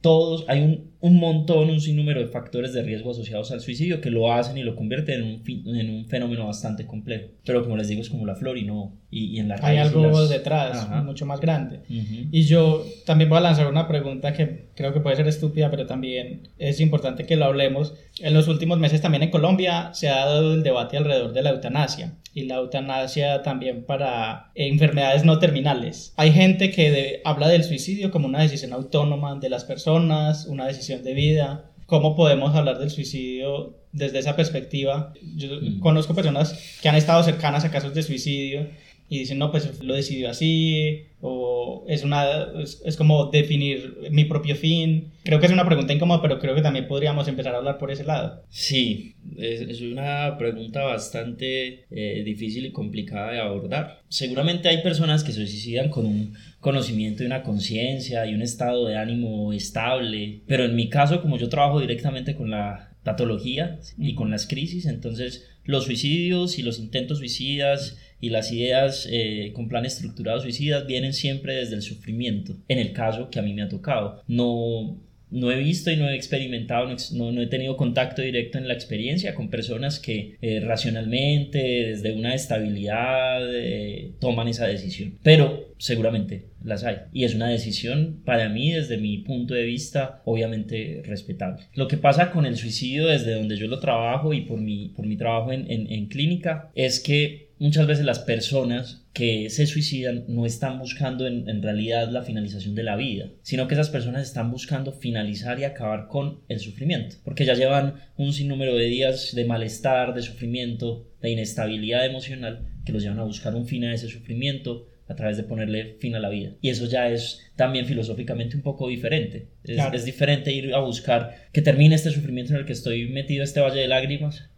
todos, 0.03 0.45
hay 0.49 0.61
un, 0.61 0.92
un, 1.02 1.16
montón, 1.16 1.69
un 1.69 1.81
sinnúmero 1.81 2.20
de 2.20 2.28
factores 2.28 2.72
de 2.72 2.82
riesgo 2.82 3.10
asociados 3.10 3.50
al 3.50 3.60
suicidio 3.60 4.00
que 4.00 4.10
lo 4.10 4.32
hacen 4.32 4.56
y 4.56 4.62
lo 4.62 4.76
convierten 4.76 5.20
en 5.20 5.66
un, 5.66 5.76
en 5.76 5.90
un 5.90 6.06
fenómeno 6.06 6.46
bastante 6.46 6.87
complejo. 6.87 7.28
Pero 7.44 7.62
como 7.64 7.76
les 7.76 7.88
digo, 7.88 8.00
es 8.00 8.08
como 8.08 8.25
la 8.25 8.37
flor 8.37 8.56
y 8.56 8.64
no, 8.64 8.93
y, 9.10 9.37
y 9.37 9.40
en 9.40 9.49
la 9.49 9.58
Hay 9.62 9.78
algo 9.78 10.00
las... 10.06 10.31
detrás, 10.31 10.78
Ajá. 10.78 11.02
mucho 11.02 11.26
más 11.26 11.40
grande. 11.40 11.81
Uh 11.90 11.94
-huh. 11.94 12.28
Y 12.31 12.43
yo 12.44 12.87
también 13.04 13.28
voy 13.28 13.38
a 13.38 13.43
lanzar 13.43 13.66
una 13.66 13.88
pregunta 13.88 14.32
que 14.32 14.69
creo 14.76 14.93
que 14.94 15.00
puede 15.00 15.16
ser 15.16 15.26
estúpida, 15.26 15.71
pero 15.71 15.87
también 15.87 16.49
es 16.59 16.80
importante 16.80 17.26
que 17.26 17.37
lo 17.37 17.47
hablemos. 17.47 17.94
En 18.21 18.32
los 18.32 18.47
últimos 18.47 18.78
meses 18.78 19.00
también 19.00 19.25
en 19.25 19.30
Colombia 19.30 19.90
se 19.94 20.09
ha 20.09 20.25
dado 20.25 20.54
el 20.54 20.62
debate 20.62 20.97
alrededor 20.97 21.32
de 21.32 21.42
la 21.42 21.50
eutanasia 21.50 22.14
y 22.35 22.44
la 22.44 22.56
eutanasia 22.56 23.42
también 23.42 23.85
para 23.85 24.50
eh, 24.54 24.68
enfermedades 24.68 25.25
no 25.25 25.38
terminales. 25.38 26.14
Hay 26.16 26.32
gente 26.32 26.71
que 26.71 26.90
de, 26.90 27.21
habla 27.25 27.49
del 27.49 27.64
suicidio 27.64 28.11
como 28.11 28.28
una 28.28 28.40
decisión 28.40 28.73
autónoma 28.73 29.38
de 29.38 29.50
las 29.50 29.64
personas, 29.64 30.47
una 30.47 30.66
decisión 30.66 30.91
de 31.00 31.14
vida. 31.14 31.70
¿Cómo 31.87 32.16
podemos 32.16 32.54
hablar 32.54 32.78
del 32.78 32.90
suicidio 32.90 33.76
desde 33.92 34.18
esa 34.18 34.37
perspectiva? 34.37 35.12
Yo 35.37 35.49
mm. 35.61 35.80
conozco 35.80 36.14
personas 36.14 36.78
que 36.82 36.88
han 36.88 36.96
estado 36.96 37.22
cercanas 37.22 37.64
a 37.64 37.70
casos 37.70 37.94
de 37.94 38.02
suicidio 38.02 38.68
y 39.12 39.19
dicen, 39.19 39.37
no, 39.37 39.50
pues 39.50 39.85
lo 39.85 39.92
decidió 39.92 40.31
así, 40.31 41.02
o 41.21 41.85
es, 41.87 42.02
una, 42.02 42.25
es, 42.62 42.81
es, 42.83 42.97
como 42.97 43.26
definir 43.26 44.09
mi 44.11 44.25
propio 44.25 44.57
fin. 44.57 45.12
Creo 45.23 45.38
que 45.38 45.45
es 45.45 45.52
una 45.52 45.66
pregunta 45.66 45.92
incómoda, 45.92 46.23
pero 46.23 46.38
creo 46.38 46.54
que 46.54 46.62
también 46.62 46.88
podríamos 46.88 47.28
empezar 47.28 47.54
a 47.54 47.59
hablar 47.59 47.76
por 47.76 47.90
ese 47.90 48.04
lado. 48.04 48.42
Sí, 48.49 49.16
es, 49.37 49.61
es 49.61 49.83
una 49.83 50.38
pregunta 50.38 50.85
bastante 50.85 51.85
eh, 51.90 52.23
difícil 52.25 52.64
y 52.64 52.73
complicada 52.73 53.33
de 53.33 53.40
abordar. 53.40 54.00
Seguramente 54.09 54.71
hay 54.71 54.83
personas 54.83 55.25
que 55.25 55.33
se 55.33 55.47
suicidan 55.47 55.90
con 55.90 56.07
un 56.07 56.33
conocimiento 56.61 57.23
y 57.23 57.26
una 57.26 57.42
conciencia 57.42 58.25
y 58.25 58.35
un 58.35 58.40
estado 58.40 58.87
de 58.87 58.97
ánimo 58.97 59.52
estable, 59.52 60.40
pero 60.47 60.64
en 60.64 60.75
mi 60.75 60.88
caso, 60.88 61.21
como 61.21 61.37
yo 61.37 61.50
trabajo 61.50 61.81
directamente 61.81 62.35
con 62.35 62.50
la 62.50 62.92
patología 63.04 63.78
y 63.99 64.14
con 64.14 64.31
las 64.31 64.47
crisis, 64.47 64.87
entonces 64.87 65.50
los 65.64 65.85
suicidios 65.85 66.59
y 66.59 66.62
los 66.62 66.78
intentos 66.78 67.19
suicidas 67.19 67.99
y 68.23 68.31
las 68.31 68.52
ideas 68.52 69.09
eh, 69.11 69.50
con 69.52 69.69
planes 69.69 69.97
estructurados 69.97 70.45
suicidas 70.45 70.87
vienen 70.87 71.12
siempre 71.12 71.57
desde 71.57 71.75
el 71.75 71.83
sufrimiento, 71.83 72.57
en 72.69 72.79
el 72.79 72.93
caso 72.93 73.29
que 73.29 73.41
a 73.41 73.43
mí 73.43 73.52
me 73.52 73.62
ha 73.62 73.69
tocado. 73.69 74.23
No, 74.29 74.97
no 75.33 75.50
he 75.50 75.59
visto 75.59 75.91
y 75.91 75.97
no 75.97 76.09
he 76.09 76.14
experimentado, 76.14 76.88
no, 77.14 77.33
no, 77.33 77.43
he 77.43 77.49
tenido 77.49 77.76
contacto 77.76 78.23
directo 78.23 78.59
en 78.59 78.69
la 78.69 78.75
experiencia 78.75 79.35
con 79.35 79.50
personas 79.50 79.99
que 79.99 80.37
eh, 80.41 80.61
racionalmente, 80.61 81.59
desde 81.59 82.12
una 82.12 82.35
estabilidad, 82.35 83.43
eh, 83.52 84.12
toman 84.21 84.47
esa 84.47 84.69
decisión. 84.69 85.19
Pero 85.25 85.75
seguramente 85.79 86.45
las 86.62 86.85
hay. 86.85 86.99
Y 87.12 87.25
es 87.25 87.35
una 87.35 87.49
decisión 87.49 88.21
para 88.25 88.49
mí, 88.49 88.71
desde 88.71 88.99
mi 88.99 89.19
punto 89.19 89.55
de 89.55 89.64
vista, 89.64 90.23
obviamente 90.26 91.02
respetable. 91.05 91.64
Lo 91.75 91.88
que 91.88 91.97
pasa 91.97 92.31
con 92.31 92.47
el 92.47 92.57
suicidio 92.57 93.09
desde 93.09 93.35
donde 93.35 93.57
yo 93.57 93.67
lo 93.67 93.81
trabajo 93.81 94.33
y 94.33 94.43
por 94.43 94.61
mi, 94.61 94.91
por 94.91 95.07
mi 95.07 95.17
trabajo 95.17 95.50
en, 95.50 95.69
en, 95.69 95.91
en 95.91 96.07
clínica 96.07 96.71
es 96.76 97.00
que 97.00 97.51
muchas 97.62 97.87
veces 97.87 98.04
las 98.04 98.19
personas 98.19 99.07
que 99.12 99.49
se 99.49 99.66
suicidan 99.66 100.25
no 100.26 100.47
están 100.47 100.81
buscando 100.81 101.28
en, 101.28 101.62
realidad 101.62 102.11
la 102.11 102.23
finalización 102.23 102.75
de 102.75 102.83
la 102.83 102.97
vida, 102.97 103.31
sino 103.42 103.69
que 103.69 103.75
esas 103.75 103.88
personas 103.88 104.23
están 104.23 104.50
buscando 104.50 104.92
finalizar 104.92 105.61
y 105.61 105.64
acabar 105.64 106.09
con 106.09 106.40
el 106.49 106.59
sufrimiento, 106.59 107.16
porque 107.23 107.45
ya 107.45 107.54
llevan 107.54 107.95
un 108.16 108.33
sinnúmero 108.33 108.75
de 108.75 108.87
días 108.87 109.33
de 109.35 109.45
malestar, 109.45 110.12
de 110.12 110.23
sufrimiento, 110.23 111.07
de 111.21 111.31
inestabilidad 111.31 112.04
emocional, 112.04 112.66
que 112.85 112.92
los 112.92 113.02
llevan 113.02 113.21
a 113.21 113.25
buscar 113.25 113.54
un 113.54 113.66
fin 113.66 113.85
a 113.85 113.95
ese 113.95 114.09
sufrimiento 114.09 114.88
a 115.07 115.14
través 115.14 115.37
de 115.37 115.45
ponerle 115.45 115.97
fin 116.00 116.16
a 116.16 116.21
la 116.21 116.31
vida. 116.31 116.57
Y 116.61 116.71
eso 116.71 116.87
ya 116.87 117.09
es 117.11 117.40
también 117.54 117.87
filosóficamente 117.87 118.57
un 118.57 118.62
poco 118.62 118.88
diferente. 118.88 119.50
Es, 119.62 119.78
es 119.92 120.04
diferente 120.04 120.52
ir 120.52 120.75
a 120.75 120.81
buscar 120.81 121.37
que 121.52 121.62
termine 121.62 121.95
este 121.95 122.11
sufrimiento 122.11 122.54
en 122.54 122.61
el 122.61 122.66
que 122.66 122.73
estoy 122.73 123.09
metido, 123.09 123.45
este 123.45 123.61
valle 123.61 123.81
de 123.81 123.88
lágrimas, 123.88 124.51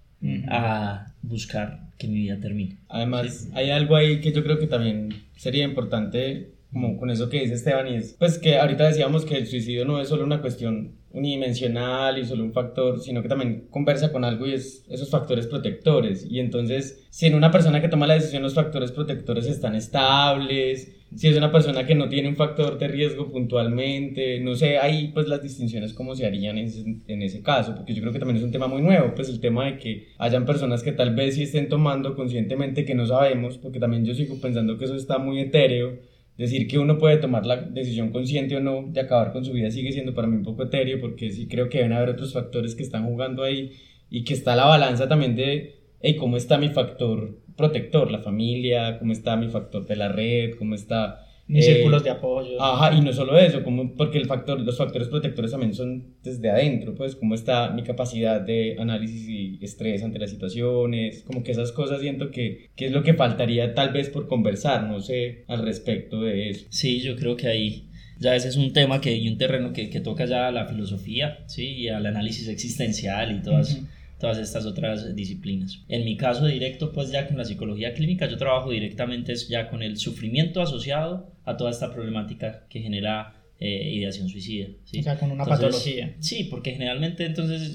a 0.48 1.06
buscar 1.22 1.88
que 1.98 2.08
mi 2.08 2.20
vida 2.20 2.38
termine. 2.40 2.78
Además, 2.88 3.48
hay 3.54 3.70
algo 3.70 3.96
ahí 3.96 4.20
que 4.20 4.32
yo 4.32 4.42
creo 4.42 4.58
que 4.58 4.66
también 4.66 5.10
sería 5.36 5.64
importante, 5.64 6.50
como 6.72 6.96
con 6.96 7.10
eso 7.10 7.28
que 7.28 7.40
dice 7.40 7.54
Esteban, 7.54 7.88
y 7.88 7.96
es 7.96 8.16
pues 8.18 8.38
que 8.38 8.58
ahorita 8.58 8.86
decíamos 8.86 9.24
que 9.24 9.36
el 9.36 9.46
suicidio 9.46 9.84
no 9.84 10.00
es 10.00 10.08
solo 10.08 10.24
una 10.24 10.40
cuestión 10.40 10.92
unidimensional 11.14 12.18
y 12.18 12.24
solo 12.24 12.42
un 12.42 12.52
factor, 12.52 13.00
sino 13.00 13.22
que 13.22 13.28
también 13.28 13.66
conversa 13.70 14.10
con 14.10 14.24
algo 14.24 14.46
y 14.46 14.54
es 14.54 14.84
esos 14.88 15.10
factores 15.10 15.46
protectores. 15.46 16.26
Y 16.28 16.40
entonces, 16.40 17.06
si 17.10 17.26
en 17.26 17.36
una 17.36 17.52
persona 17.52 17.80
que 17.80 17.88
toma 17.88 18.08
la 18.08 18.14
decisión 18.14 18.42
los 18.42 18.54
factores 18.54 18.90
protectores 18.90 19.46
están 19.46 19.76
estables, 19.76 20.92
si 21.16 21.28
es 21.28 21.36
una 21.36 21.52
persona 21.52 21.86
que 21.86 21.94
no 21.94 22.08
tiene 22.08 22.28
un 22.28 22.36
factor 22.36 22.78
de 22.78 22.88
riesgo 22.88 23.30
puntualmente, 23.30 24.40
no 24.40 24.54
sé, 24.54 24.78
ahí 24.78 25.08
pues 25.14 25.28
las 25.28 25.42
distinciones 25.42 25.94
cómo 25.94 26.14
se 26.14 26.26
harían 26.26 26.58
en 26.58 26.66
ese, 26.66 26.84
en 27.06 27.22
ese, 27.22 27.42
caso, 27.42 27.74
porque 27.74 27.94
yo 27.94 28.00
creo 28.00 28.12
que 28.12 28.18
también 28.18 28.38
es 28.38 28.42
un 28.42 28.50
tema 28.50 28.66
muy 28.66 28.82
nuevo, 28.82 29.14
pues 29.14 29.28
el 29.28 29.40
tema 29.40 29.66
de 29.66 29.78
que 29.78 30.08
hayan 30.18 30.44
personas 30.44 30.82
que 30.82 30.92
tal 30.92 31.14
vez 31.14 31.36
sí 31.36 31.44
estén 31.44 31.68
tomando 31.68 32.16
conscientemente 32.16 32.84
que 32.84 32.94
no 32.94 33.06
sabemos, 33.06 33.58
porque 33.58 33.78
también 33.78 34.04
yo 34.04 34.14
sigo 34.14 34.40
pensando 34.40 34.76
que 34.76 34.86
eso 34.86 34.96
está 34.96 35.18
muy 35.18 35.40
etéreo, 35.40 35.98
decir 36.36 36.66
que 36.66 36.78
uno 36.78 36.98
puede 36.98 37.18
tomar 37.18 37.46
la 37.46 37.56
decisión 37.56 38.10
consciente 38.10 38.56
o 38.56 38.60
no 38.60 38.86
de 38.88 39.00
acabar 39.00 39.32
con 39.32 39.44
su 39.44 39.52
vida 39.52 39.70
sigue 39.70 39.92
siendo 39.92 40.14
para 40.14 40.26
mí 40.26 40.36
un 40.36 40.42
poco 40.42 40.64
etéreo, 40.64 41.00
porque 41.00 41.30
sí 41.30 41.46
creo 41.46 41.68
que 41.68 41.78
deben 41.78 41.92
haber 41.92 42.10
otros 42.10 42.32
factores 42.32 42.74
que 42.74 42.82
están 42.82 43.04
jugando 43.04 43.44
ahí 43.44 43.72
y 44.10 44.24
que 44.24 44.34
está 44.34 44.56
la 44.56 44.66
balanza 44.66 45.08
también 45.08 45.36
de, 45.36 45.76
hey, 46.00 46.16
¿cómo 46.16 46.36
está 46.36 46.58
mi 46.58 46.70
factor 46.70 47.38
protector, 47.56 48.10
la 48.10 48.20
familia, 48.20 48.98
cómo 48.98 49.12
está 49.12 49.36
mi 49.36 49.48
factor 49.48 49.86
de 49.86 49.96
la 49.96 50.08
red, 50.08 50.54
cómo 50.58 50.74
está... 50.74 51.20
Mis 51.46 51.66
eh, 51.66 51.74
círculos 51.74 52.02
de 52.02 52.08
apoyo. 52.08 52.60
Ajá, 52.60 52.96
y 52.96 53.02
no 53.02 53.12
solo 53.12 53.38
eso, 53.38 53.62
como, 53.62 53.92
porque 53.94 54.16
el 54.16 54.24
factor, 54.24 54.58
los 54.58 54.78
factores 54.78 55.08
protectores 55.08 55.50
también 55.50 55.74
son 55.74 56.14
desde 56.22 56.48
adentro, 56.50 56.94
pues 56.94 57.16
cómo 57.16 57.34
está 57.34 57.68
mi 57.70 57.82
capacidad 57.82 58.40
de 58.40 58.76
análisis 58.78 59.28
y 59.28 59.58
estrés 59.62 60.02
ante 60.02 60.18
las 60.18 60.30
situaciones, 60.30 61.22
como 61.26 61.42
que 61.42 61.52
esas 61.52 61.70
cosas 61.72 62.00
siento 62.00 62.30
que, 62.30 62.70
que 62.74 62.86
es 62.86 62.92
lo 62.92 63.02
que 63.02 63.12
faltaría 63.12 63.74
tal 63.74 63.92
vez 63.92 64.08
por 64.08 64.26
conversar, 64.26 64.84
no 64.84 65.00
sé, 65.00 65.44
al 65.46 65.62
respecto 65.62 66.22
de 66.22 66.48
eso. 66.48 66.64
Sí, 66.70 67.00
yo 67.02 67.14
creo 67.14 67.36
que 67.36 67.46
ahí 67.46 67.88
ya 68.18 68.34
ese 68.34 68.48
es 68.48 68.56
un 68.56 68.72
tema 68.72 69.02
que, 69.02 69.14
y 69.14 69.28
un 69.28 69.36
terreno 69.36 69.72
que, 69.74 69.90
que 69.90 70.00
toca 70.00 70.24
ya 70.24 70.50
la 70.50 70.66
filosofía, 70.66 71.40
¿sí? 71.46 71.66
Y 71.66 71.88
al 71.88 72.06
análisis 72.06 72.48
existencial 72.48 73.36
y 73.36 73.42
todas 73.42 73.82
todas 74.18 74.38
estas 74.38 74.66
otras 74.66 75.14
disciplinas. 75.14 75.84
En 75.88 76.04
mi 76.04 76.16
caso 76.16 76.46
directo, 76.46 76.92
pues 76.92 77.10
ya 77.10 77.26
con 77.26 77.36
la 77.36 77.44
psicología 77.44 77.94
clínica, 77.94 78.26
yo 78.26 78.36
trabajo 78.36 78.70
directamente 78.70 79.34
ya 79.48 79.68
con 79.68 79.82
el 79.82 79.96
sufrimiento 79.96 80.62
asociado 80.62 81.32
a 81.44 81.56
toda 81.56 81.70
esta 81.70 81.92
problemática 81.92 82.66
que 82.68 82.80
genera 82.80 83.43
eh, 83.66 83.92
ideación 83.94 84.28
suicida. 84.28 84.68
¿sí? 84.84 85.00
O 85.00 85.02
sea, 85.02 85.18
con 85.18 85.30
una 85.30 85.46
patología. 85.46 86.14
Sí, 86.20 86.44
porque 86.50 86.72
generalmente 86.72 87.24
entonces 87.24 87.74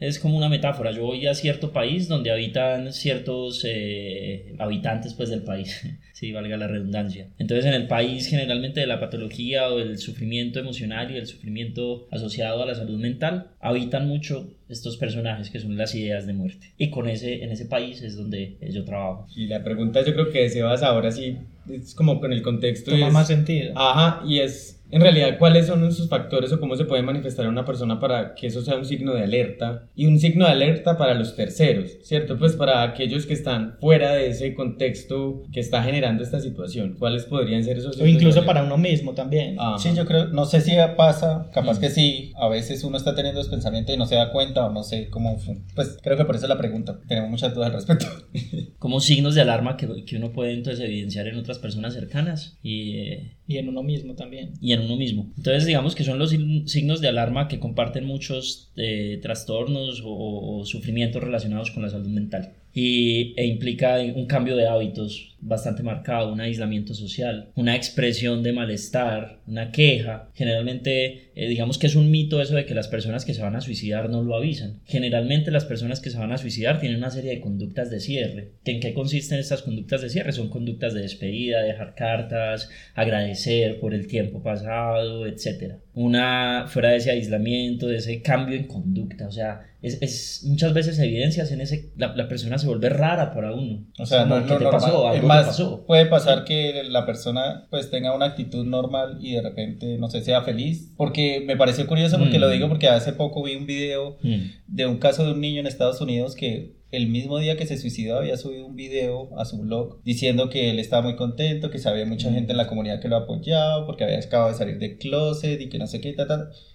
es 0.00 0.18
como 0.18 0.36
una 0.36 0.48
metáfora. 0.48 0.90
Yo 0.90 1.04
voy 1.04 1.28
a 1.28 1.34
cierto 1.34 1.72
país 1.72 2.08
donde 2.08 2.32
habitan 2.32 2.92
ciertos 2.92 3.64
eh, 3.64 4.56
habitantes 4.58 5.14
pues 5.14 5.30
del 5.30 5.42
país, 5.42 5.80
si 6.12 6.32
valga 6.32 6.56
la 6.56 6.66
redundancia. 6.66 7.28
Entonces 7.38 7.66
en 7.66 7.74
el 7.74 7.86
país 7.86 8.26
generalmente 8.26 8.80
de 8.80 8.88
la 8.88 8.98
patología 8.98 9.68
o 9.68 9.78
el 9.78 9.98
sufrimiento 9.98 10.58
emocional 10.58 11.12
y 11.12 11.18
el 11.18 11.28
sufrimiento 11.28 12.08
asociado 12.10 12.60
a 12.64 12.66
la 12.66 12.74
salud 12.74 12.98
mental 12.98 13.52
habitan 13.60 14.08
mucho 14.08 14.50
estos 14.68 14.96
personajes 14.96 15.50
que 15.50 15.60
son 15.60 15.76
las 15.76 15.94
ideas 15.94 16.26
de 16.26 16.32
muerte. 16.32 16.72
Y 16.78 16.90
con 16.90 17.08
ese, 17.08 17.44
en 17.44 17.52
ese 17.52 17.66
país 17.66 18.02
es 18.02 18.16
donde 18.16 18.56
yo 18.72 18.84
trabajo. 18.84 19.28
Y 19.36 19.46
la 19.46 19.62
pregunta 19.62 20.04
yo 20.04 20.12
creo 20.14 20.30
que 20.32 20.50
se 20.50 20.62
basa 20.62 20.88
ahora 20.88 21.12
sí, 21.12 21.36
es 21.70 21.94
como 21.94 22.20
con 22.20 22.32
el 22.32 22.42
contexto. 22.42 22.90
Toma 22.90 23.10
más 23.10 23.28
sentido. 23.28 23.72
Ajá, 23.76 24.22
y 24.26 24.40
es 24.40 24.77
en 24.90 25.00
realidad, 25.00 25.38
¿cuáles 25.38 25.66
son 25.66 25.84
esos 25.84 26.08
factores 26.08 26.52
o 26.52 26.60
cómo 26.60 26.76
se 26.76 26.84
puede 26.84 27.02
manifestar 27.02 27.44
en 27.44 27.52
una 27.52 27.64
persona 27.64 28.00
para 28.00 28.34
que 28.34 28.46
eso 28.46 28.62
sea 28.62 28.76
un 28.76 28.84
signo 28.84 29.12
de 29.14 29.22
alerta? 29.22 29.88
Y 29.94 30.06
un 30.06 30.18
signo 30.18 30.46
de 30.46 30.52
alerta 30.52 30.96
para 30.96 31.14
los 31.14 31.36
terceros, 31.36 31.98
¿cierto? 32.02 32.38
Pues 32.38 32.56
para 32.56 32.82
aquellos 32.82 33.26
que 33.26 33.34
están 33.34 33.76
fuera 33.80 34.12
de 34.12 34.28
ese 34.28 34.54
contexto 34.54 35.42
que 35.52 35.60
está 35.60 35.82
generando 35.82 36.22
esta 36.22 36.40
situación. 36.40 36.96
¿Cuáles 36.98 37.24
podrían 37.24 37.64
ser 37.64 37.78
esos 37.78 38.00
O 38.00 38.06
incluso 38.06 38.44
para 38.44 38.62
uno 38.62 38.78
mismo 38.78 39.14
también. 39.14 39.56
Sí, 39.78 39.90
yo 39.94 40.06
creo, 40.06 40.28
no 40.28 40.46
sé 40.46 40.60
si 40.60 40.72
pasa, 40.96 41.50
capaz 41.52 41.78
que 41.78 41.90
sí, 41.90 42.32
a 42.36 42.48
veces 42.48 42.82
uno 42.84 42.96
está 42.96 43.14
teniendo 43.14 43.40
ese 43.40 43.50
pensamiento 43.50 43.92
y 43.92 43.96
no 43.96 44.06
se 44.06 44.14
da 44.14 44.30
cuenta 44.30 44.66
o 44.66 44.72
no 44.72 44.82
sé 44.82 45.08
cómo, 45.10 45.38
pues 45.74 45.98
creo 46.02 46.16
que 46.16 46.24
por 46.24 46.36
eso 46.36 46.46
es 46.46 46.50
la 46.50 46.58
pregunta. 46.58 46.98
Tenemos 47.06 47.30
muchas 47.30 47.54
dudas 47.54 47.68
al 47.68 47.74
respecto. 47.74 48.06
Como 48.78 49.00
signos 49.00 49.34
de 49.34 49.42
alarma 49.42 49.76
que, 49.76 50.04
que 50.04 50.16
uno 50.16 50.32
puede 50.32 50.52
entonces 50.52 50.84
evidenciar 50.84 51.26
en 51.26 51.36
otras 51.36 51.58
personas 51.58 51.94
cercanas 51.94 52.58
y... 52.62 52.98
Eh, 52.98 53.38
y 53.48 53.56
en 53.56 53.68
uno 53.70 53.82
mismo 53.82 54.14
también. 54.14 54.52
Y 54.60 54.74
en 54.74 54.77
uno 54.80 54.96
mismo. 54.96 55.30
Entonces, 55.36 55.66
digamos 55.66 55.94
que 55.94 56.04
son 56.04 56.18
los 56.18 56.30
signos 56.30 57.00
de 57.00 57.08
alarma 57.08 57.48
que 57.48 57.58
comparten 57.58 58.04
muchos 58.04 58.70
eh, 58.76 59.18
trastornos 59.22 60.02
o, 60.04 60.58
o, 60.58 60.64
sufrimientos 60.64 61.22
relacionados 61.22 61.70
con 61.70 61.82
la 61.82 61.90
salud 61.90 62.08
mental. 62.08 62.52
Y, 62.74 63.34
e 63.36 63.46
implica 63.46 63.98
un 64.14 64.26
cambio 64.26 64.56
de 64.56 64.68
hábitos 64.68 65.36
bastante 65.40 65.82
marcado, 65.82 66.32
un 66.32 66.40
aislamiento 66.40 66.94
social, 66.94 67.50
una 67.54 67.76
expresión 67.76 68.42
de 68.42 68.52
malestar, 68.52 69.40
una 69.46 69.70
queja. 69.70 70.28
Generalmente, 70.34 71.30
eh, 71.34 71.48
digamos 71.48 71.78
que 71.78 71.86
es 71.86 71.94
un 71.94 72.10
mito 72.10 72.42
eso 72.42 72.54
de 72.54 72.66
que 72.66 72.74
las 72.74 72.88
personas 72.88 73.24
que 73.24 73.34
se 73.34 73.42
van 73.42 73.56
a 73.56 73.60
suicidar 73.60 74.10
no 74.10 74.22
lo 74.22 74.36
avisan. 74.36 74.80
Generalmente 74.84 75.50
las 75.50 75.64
personas 75.64 76.00
que 76.00 76.10
se 76.10 76.18
van 76.18 76.32
a 76.32 76.38
suicidar 76.38 76.80
tienen 76.80 76.98
una 76.98 77.10
serie 77.10 77.30
de 77.30 77.40
conductas 77.40 77.90
de 77.90 78.00
cierre. 78.00 78.52
¿En 78.64 78.80
qué 78.80 78.94
consisten 78.94 79.38
estas 79.38 79.62
conductas 79.62 80.02
de 80.02 80.10
cierre? 80.10 80.32
Son 80.32 80.48
conductas 80.48 80.94
de 80.94 81.02
despedida, 81.02 81.62
dejar 81.62 81.94
cartas, 81.94 82.68
agradecer 82.94 83.80
por 83.80 83.94
el 83.94 84.06
tiempo 84.06 84.42
pasado, 84.42 85.26
etc. 85.26 85.74
Una 85.94 86.66
fuera 86.68 86.90
de 86.90 86.96
ese 86.96 87.10
aislamiento, 87.10 87.86
de 87.86 87.96
ese 87.96 88.22
cambio 88.22 88.56
en 88.56 88.66
conducta, 88.66 89.26
o 89.26 89.32
sea, 89.32 89.68
es, 89.80 89.98
es 90.02 90.44
muchas 90.44 90.74
veces 90.74 90.98
evidencias 90.98 91.52
en 91.52 91.60
ese 91.60 91.90
la, 91.96 92.14
la, 92.16 92.26
persona 92.26 92.58
se 92.58 92.66
vuelve 92.66 92.88
rara 92.88 93.32
para 93.32 93.52
uno. 93.52 93.84
O 93.96 94.06
sea, 94.06 94.24
no, 94.24 94.40
no, 94.40 94.58
te 94.58 94.64
pasó? 94.64 95.06
Más, 95.28 95.62
puede 95.86 96.06
pasar 96.06 96.44
que 96.44 96.82
la 96.84 97.06
persona 97.06 97.66
pues 97.70 97.90
tenga 97.90 98.14
una 98.14 98.26
actitud 98.26 98.64
normal 98.64 99.18
y 99.20 99.34
de 99.34 99.42
repente, 99.42 99.98
no 99.98 100.10
sé, 100.10 100.22
sea 100.22 100.42
feliz. 100.42 100.92
Porque 100.96 101.42
me 101.46 101.56
pareció 101.56 101.86
curioso 101.86 102.18
porque 102.18 102.38
lo 102.38 102.48
mm. 102.48 102.52
digo 102.52 102.68
porque 102.68 102.88
hace 102.88 103.12
poco 103.12 103.42
vi 103.42 103.54
un 103.54 103.66
video 103.66 104.18
mm. 104.22 104.38
de 104.66 104.86
un 104.86 104.98
caso 104.98 105.24
de 105.24 105.32
un 105.32 105.40
niño 105.40 105.60
en 105.60 105.66
Estados 105.66 106.00
Unidos 106.00 106.34
que 106.34 106.77
el 106.90 107.08
mismo 107.08 107.38
día 107.38 107.56
que 107.56 107.66
se 107.66 107.76
suicidó 107.76 108.18
había 108.18 108.36
subido 108.38 108.64
un 108.64 108.74
video 108.74 109.38
a 109.38 109.44
su 109.44 109.58
blog 109.58 110.02
diciendo 110.04 110.48
que 110.48 110.70
él 110.70 110.78
estaba 110.78 111.02
muy 111.02 111.16
contento, 111.16 111.70
que 111.70 111.78
sabía 111.78 112.06
mucha 112.06 112.32
gente 112.32 112.52
en 112.52 112.56
la 112.56 112.66
comunidad 112.66 113.00
que 113.00 113.08
lo 113.08 113.16
apoyaba 113.16 113.84
porque 113.84 114.04
había 114.04 114.18
acabado 114.18 114.50
de 114.50 114.56
salir 114.56 114.78
de 114.78 114.96
closet 114.96 115.60
y 115.60 115.68
que 115.68 115.78
no 115.78 115.86
sé 115.86 116.00
qué, 116.00 116.16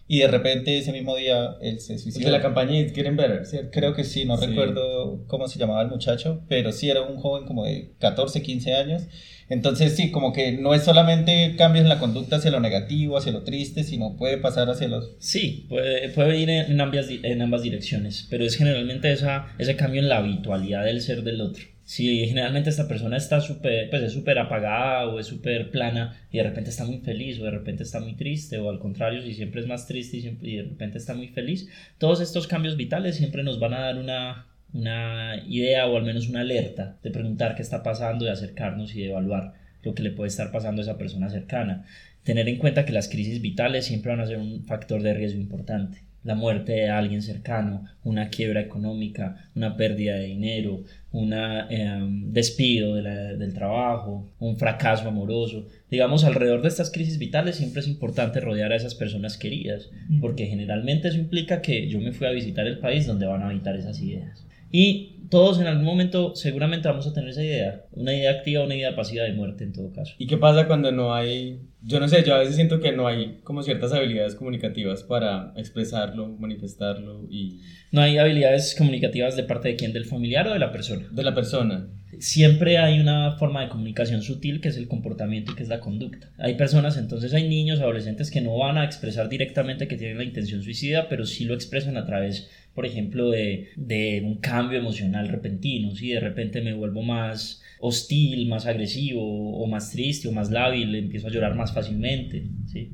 Y 0.08 0.20
de 0.20 0.28
repente 0.28 0.78
ese 0.78 0.92
mismo 0.92 1.16
día 1.16 1.56
él 1.62 1.80
se 1.80 1.98
suicidó. 1.98 2.28
De 2.28 2.32
la 2.32 2.42
campaña 2.42 2.80
It's 2.80 2.94
Getting 2.94 3.16
Better, 3.16 3.46
¿cierto? 3.46 3.72
Creo 3.72 3.96
que 3.96 4.04
sí, 4.04 4.26
no 4.26 4.38
recuerdo 4.38 5.26
cómo 5.28 5.48
se 5.48 5.58
llamaba 5.58 5.82
el 5.82 5.90
muchacho, 5.90 6.42
pero 6.48 6.72
sí 6.72 6.90
era 6.90 7.02
un 7.02 7.18
joven 7.18 7.46
como 7.46 7.66
de 7.66 7.94
14, 7.98 8.44
15 8.44 8.74
años 8.76 9.04
entonces 9.50 9.96
sí, 9.96 10.12
como 10.12 10.34
que 10.34 10.52
no 10.54 10.74
es 10.74 10.84
solamente 10.84 11.56
cambios 11.58 11.84
en 11.84 11.90
la 11.90 12.00
conducta 12.00 12.38
hacia 12.38 12.52
lo 12.52 12.60
negativo, 12.60 13.18
hacia 13.18 13.32
lo 13.32 13.44
triste, 13.44 13.84
sino 13.84 14.16
puede 14.16 14.38
pasar 14.38 14.70
hacia 14.70 14.88
los... 14.88 15.12
Sí, 15.20 15.66
puede, 15.70 16.10
puede 16.10 16.38
ir 16.40 16.50
en 16.50 16.80
ambas, 16.80 17.08
en 17.10 17.42
ambas 17.42 17.64
direcciones, 17.64 18.28
pero 18.30 18.46
es 18.46 18.56
generalmente 18.56 19.12
esa, 19.12 19.48
ese 19.58 19.76
cambio 19.76 20.02
en 20.02 20.10
la 20.10 20.18
habitualidad 20.18 20.86
del 20.86 21.02
ser 21.02 21.24
del 21.24 21.42
otro. 21.42 21.64
Si 21.86 22.26
generalmente 22.28 22.70
esta 22.70 22.88
persona 22.88 23.18
está 23.18 23.42
súper, 23.42 23.90
pues 23.90 24.04
es 24.04 24.14
súper 24.14 24.40
apagada 24.40 25.06
o 25.08 25.20
es 25.20 25.28
súper 25.28 25.70
plana 25.70 26.18
y 26.32 26.38
de 26.38 26.44
repente 26.44 26.70
está 26.70 26.86
muy 26.86 27.00
feliz 27.00 27.40
o 27.40 27.44
de 27.44 27.52
repente 27.52 27.84
está 27.84 28.00
muy 28.00 28.16
triste 28.16 28.58
o 28.58 28.70
al 28.70 28.80
contrario, 28.80 29.22
si 29.22 29.34
siempre 29.34 29.60
es 29.60 29.68
más 29.68 29.86
triste 29.86 30.18
y, 30.18 30.22
siempre, 30.22 30.50
y 30.50 30.56
de 30.56 30.64
repente 30.64 30.98
está 30.98 31.14
muy 31.14 31.28
feliz, 31.28 31.68
todos 31.98 32.22
estos 32.22 32.48
cambios 32.48 32.78
vitales 32.78 33.18
siempre 33.18 33.44
nos 33.44 33.60
van 33.60 33.74
a 33.74 33.82
dar 33.82 33.98
una, 33.98 34.48
una 34.74 35.44
idea 35.48 35.88
o 35.88 35.98
al 35.98 36.04
menos 36.04 36.30
una 36.30 36.42
alerta 36.42 36.98
de 37.04 37.12
preguntar 37.12 37.56
qué 37.56 37.62
está 37.62 37.84
pasando, 37.84 38.26
de 38.26 38.32
acercarnos 38.32 38.96
y 38.96 39.02
de 39.02 39.10
evaluar 39.10 39.54
lo 39.84 39.94
que 39.94 40.04
le 40.04 40.12
puede 40.12 40.30
estar 40.30 40.52
pasando 40.52 40.82
a 40.82 40.84
esa 40.84 40.98
persona 40.98 41.30
cercana. 41.30 41.86
tener 42.24 42.48
en 42.48 42.58
cuenta 42.58 42.86
que 42.86 42.94
las 42.94 43.10
crisis 43.10 43.42
vitales 43.42 43.86
siempre 43.86 44.12
van 44.12 44.22
a 44.22 44.26
ser 44.26 44.38
un 44.38 44.64
factor 44.64 45.02
de 45.04 45.14
riesgo 45.14 45.42
importante. 45.42 46.04
La 46.24 46.36
muerte 46.36 46.72
de 46.72 46.90
alguien 46.90 47.22
cercano, 47.22 47.84
una 48.06 48.30
quiebra 48.30 48.62
económica, 48.62 49.50
una 49.56 49.76
pérdida 49.76 50.16
de 50.16 50.28
dinero, 50.28 50.84
un 51.12 51.34
em, 51.34 52.32
despido 52.32 52.96
del 52.96 53.54
trabajo, 53.54 54.26
un 54.40 54.56
fracaso 54.56 55.10
amoroso. 55.10 55.68
Digamos, 55.92 56.24
alrededor 56.24 56.62
de 56.62 56.70
estas 56.70 56.92
crisis 56.92 57.20
vitales 57.20 57.58
siempre 57.58 57.82
es 57.82 57.90
importante 57.90 58.40
rodear 58.40 58.72
a 58.72 58.78
esas 58.78 58.96
personas 58.96 59.38
queridas, 59.38 59.90
porque 60.22 60.46
generalmente 60.46 61.10
eso 61.10 61.18
implica 61.18 61.62
que 61.62 61.90
yo 61.90 62.00
me 62.00 62.14
fui 62.14 62.26
a 62.26 62.32
visitar 62.32 62.66
el 62.68 62.80
país 62.80 63.06
donde 63.06 63.26
van 63.26 63.42
a 63.42 63.50
habitar 63.50 63.76
esas 63.76 64.00
ideas. 64.00 64.46
Y 64.76 65.28
todos 65.30 65.60
en 65.60 65.68
algún 65.68 65.86
momento 65.86 66.36
seguramente 66.36 66.88
vamos 66.88 67.06
a 67.06 67.14
tener 67.14 67.30
esa 67.30 67.44
idea, 67.44 67.86
una 67.92 68.12
idea 68.12 68.32
activa, 68.32 68.64
una 68.64 68.76
idea 68.76 68.96
pasiva 68.96 69.24
de 69.24 69.34
muerte 69.34 69.64
en 69.64 69.72
todo 69.72 69.94
caso. 69.94 70.16
¿Y 70.18 70.26
qué 70.26 70.38
pasa 70.38 70.66
cuando 70.66 70.92
no 70.92 71.14
hay, 71.14 71.60
yo 71.84 72.00
no 72.00 72.08
sé, 72.08 72.24
yo 72.24 72.34
a 72.34 72.40
veces 72.40 72.56
siento 72.56 72.80
que 72.80 72.92
no 72.92 73.06
hay 73.06 73.40
como 73.44 73.62
ciertas 73.62 73.94
habilidades 73.94 74.34
comunicativas 74.34 75.04
para 75.04 75.54
expresarlo, 75.58 76.28
manifestarlo 76.28 77.28
y... 77.30 77.62
No 77.92 78.02
hay 78.02 78.18
habilidades 78.18 78.74
comunicativas 78.76 79.36
de 79.36 79.44
parte 79.44 79.70
de 79.70 79.76
quién, 79.76 79.94
del 79.94 80.06
familiar 80.06 80.48
o 80.48 80.54
de 80.54 80.60
la 80.60 80.72
persona. 80.72 81.08
De 81.12 81.24
la 81.24 81.36
persona. 81.36 81.88
Siempre 82.20 82.80
hay 82.80 83.00
una 83.00 83.34
forma 83.34 83.62
de 83.62 83.70
comunicación 83.70 84.24
sutil 84.24 84.60
que 84.60 84.70
es 84.70 84.78
el 84.78 84.88
comportamiento 84.88 85.52
y 85.52 85.56
que 85.56 85.64
es 85.64 85.70
la 85.70 85.80
conducta. 85.80 86.32
Hay 86.40 86.56
personas, 86.56 86.98
entonces 86.98 87.34
hay 87.36 87.48
niños, 87.48 87.80
adolescentes 87.80 88.32
que 88.32 88.42
no 88.42 88.58
van 88.58 88.80
a 88.80 88.86
expresar 88.86 89.30
directamente 89.30 89.88
que 89.88 89.98
tienen 89.98 90.18
la 90.18 90.24
intención 90.24 90.64
suicida, 90.64 91.08
pero 91.10 91.26
sí 91.26 91.46
lo 91.46 91.54
expresan 91.54 91.98
a 91.98 92.06
través 92.06 92.50
por 92.74 92.86
ejemplo, 92.86 93.30
de, 93.30 93.70
de 93.76 94.22
un 94.26 94.36
cambio 94.38 94.80
emocional 94.80 95.28
repentino, 95.28 95.96
si 95.96 96.10
de 96.10 96.20
repente 96.20 96.62
me 96.62 96.74
vuelvo 96.74 97.04
más 97.04 97.62
hostil, 97.80 98.48
más 98.48 98.66
agresivo, 98.66 99.58
o 99.58 99.68
más 99.68 99.92
triste, 99.92 100.28
o 100.28 100.32
más 100.32 100.50
lábil, 100.50 100.96
empiezo 100.96 101.28
a 101.28 101.32
llorar 101.32 101.56
más 101.56 101.74
fácilmente, 101.74 102.48
¿sí? 102.68 102.92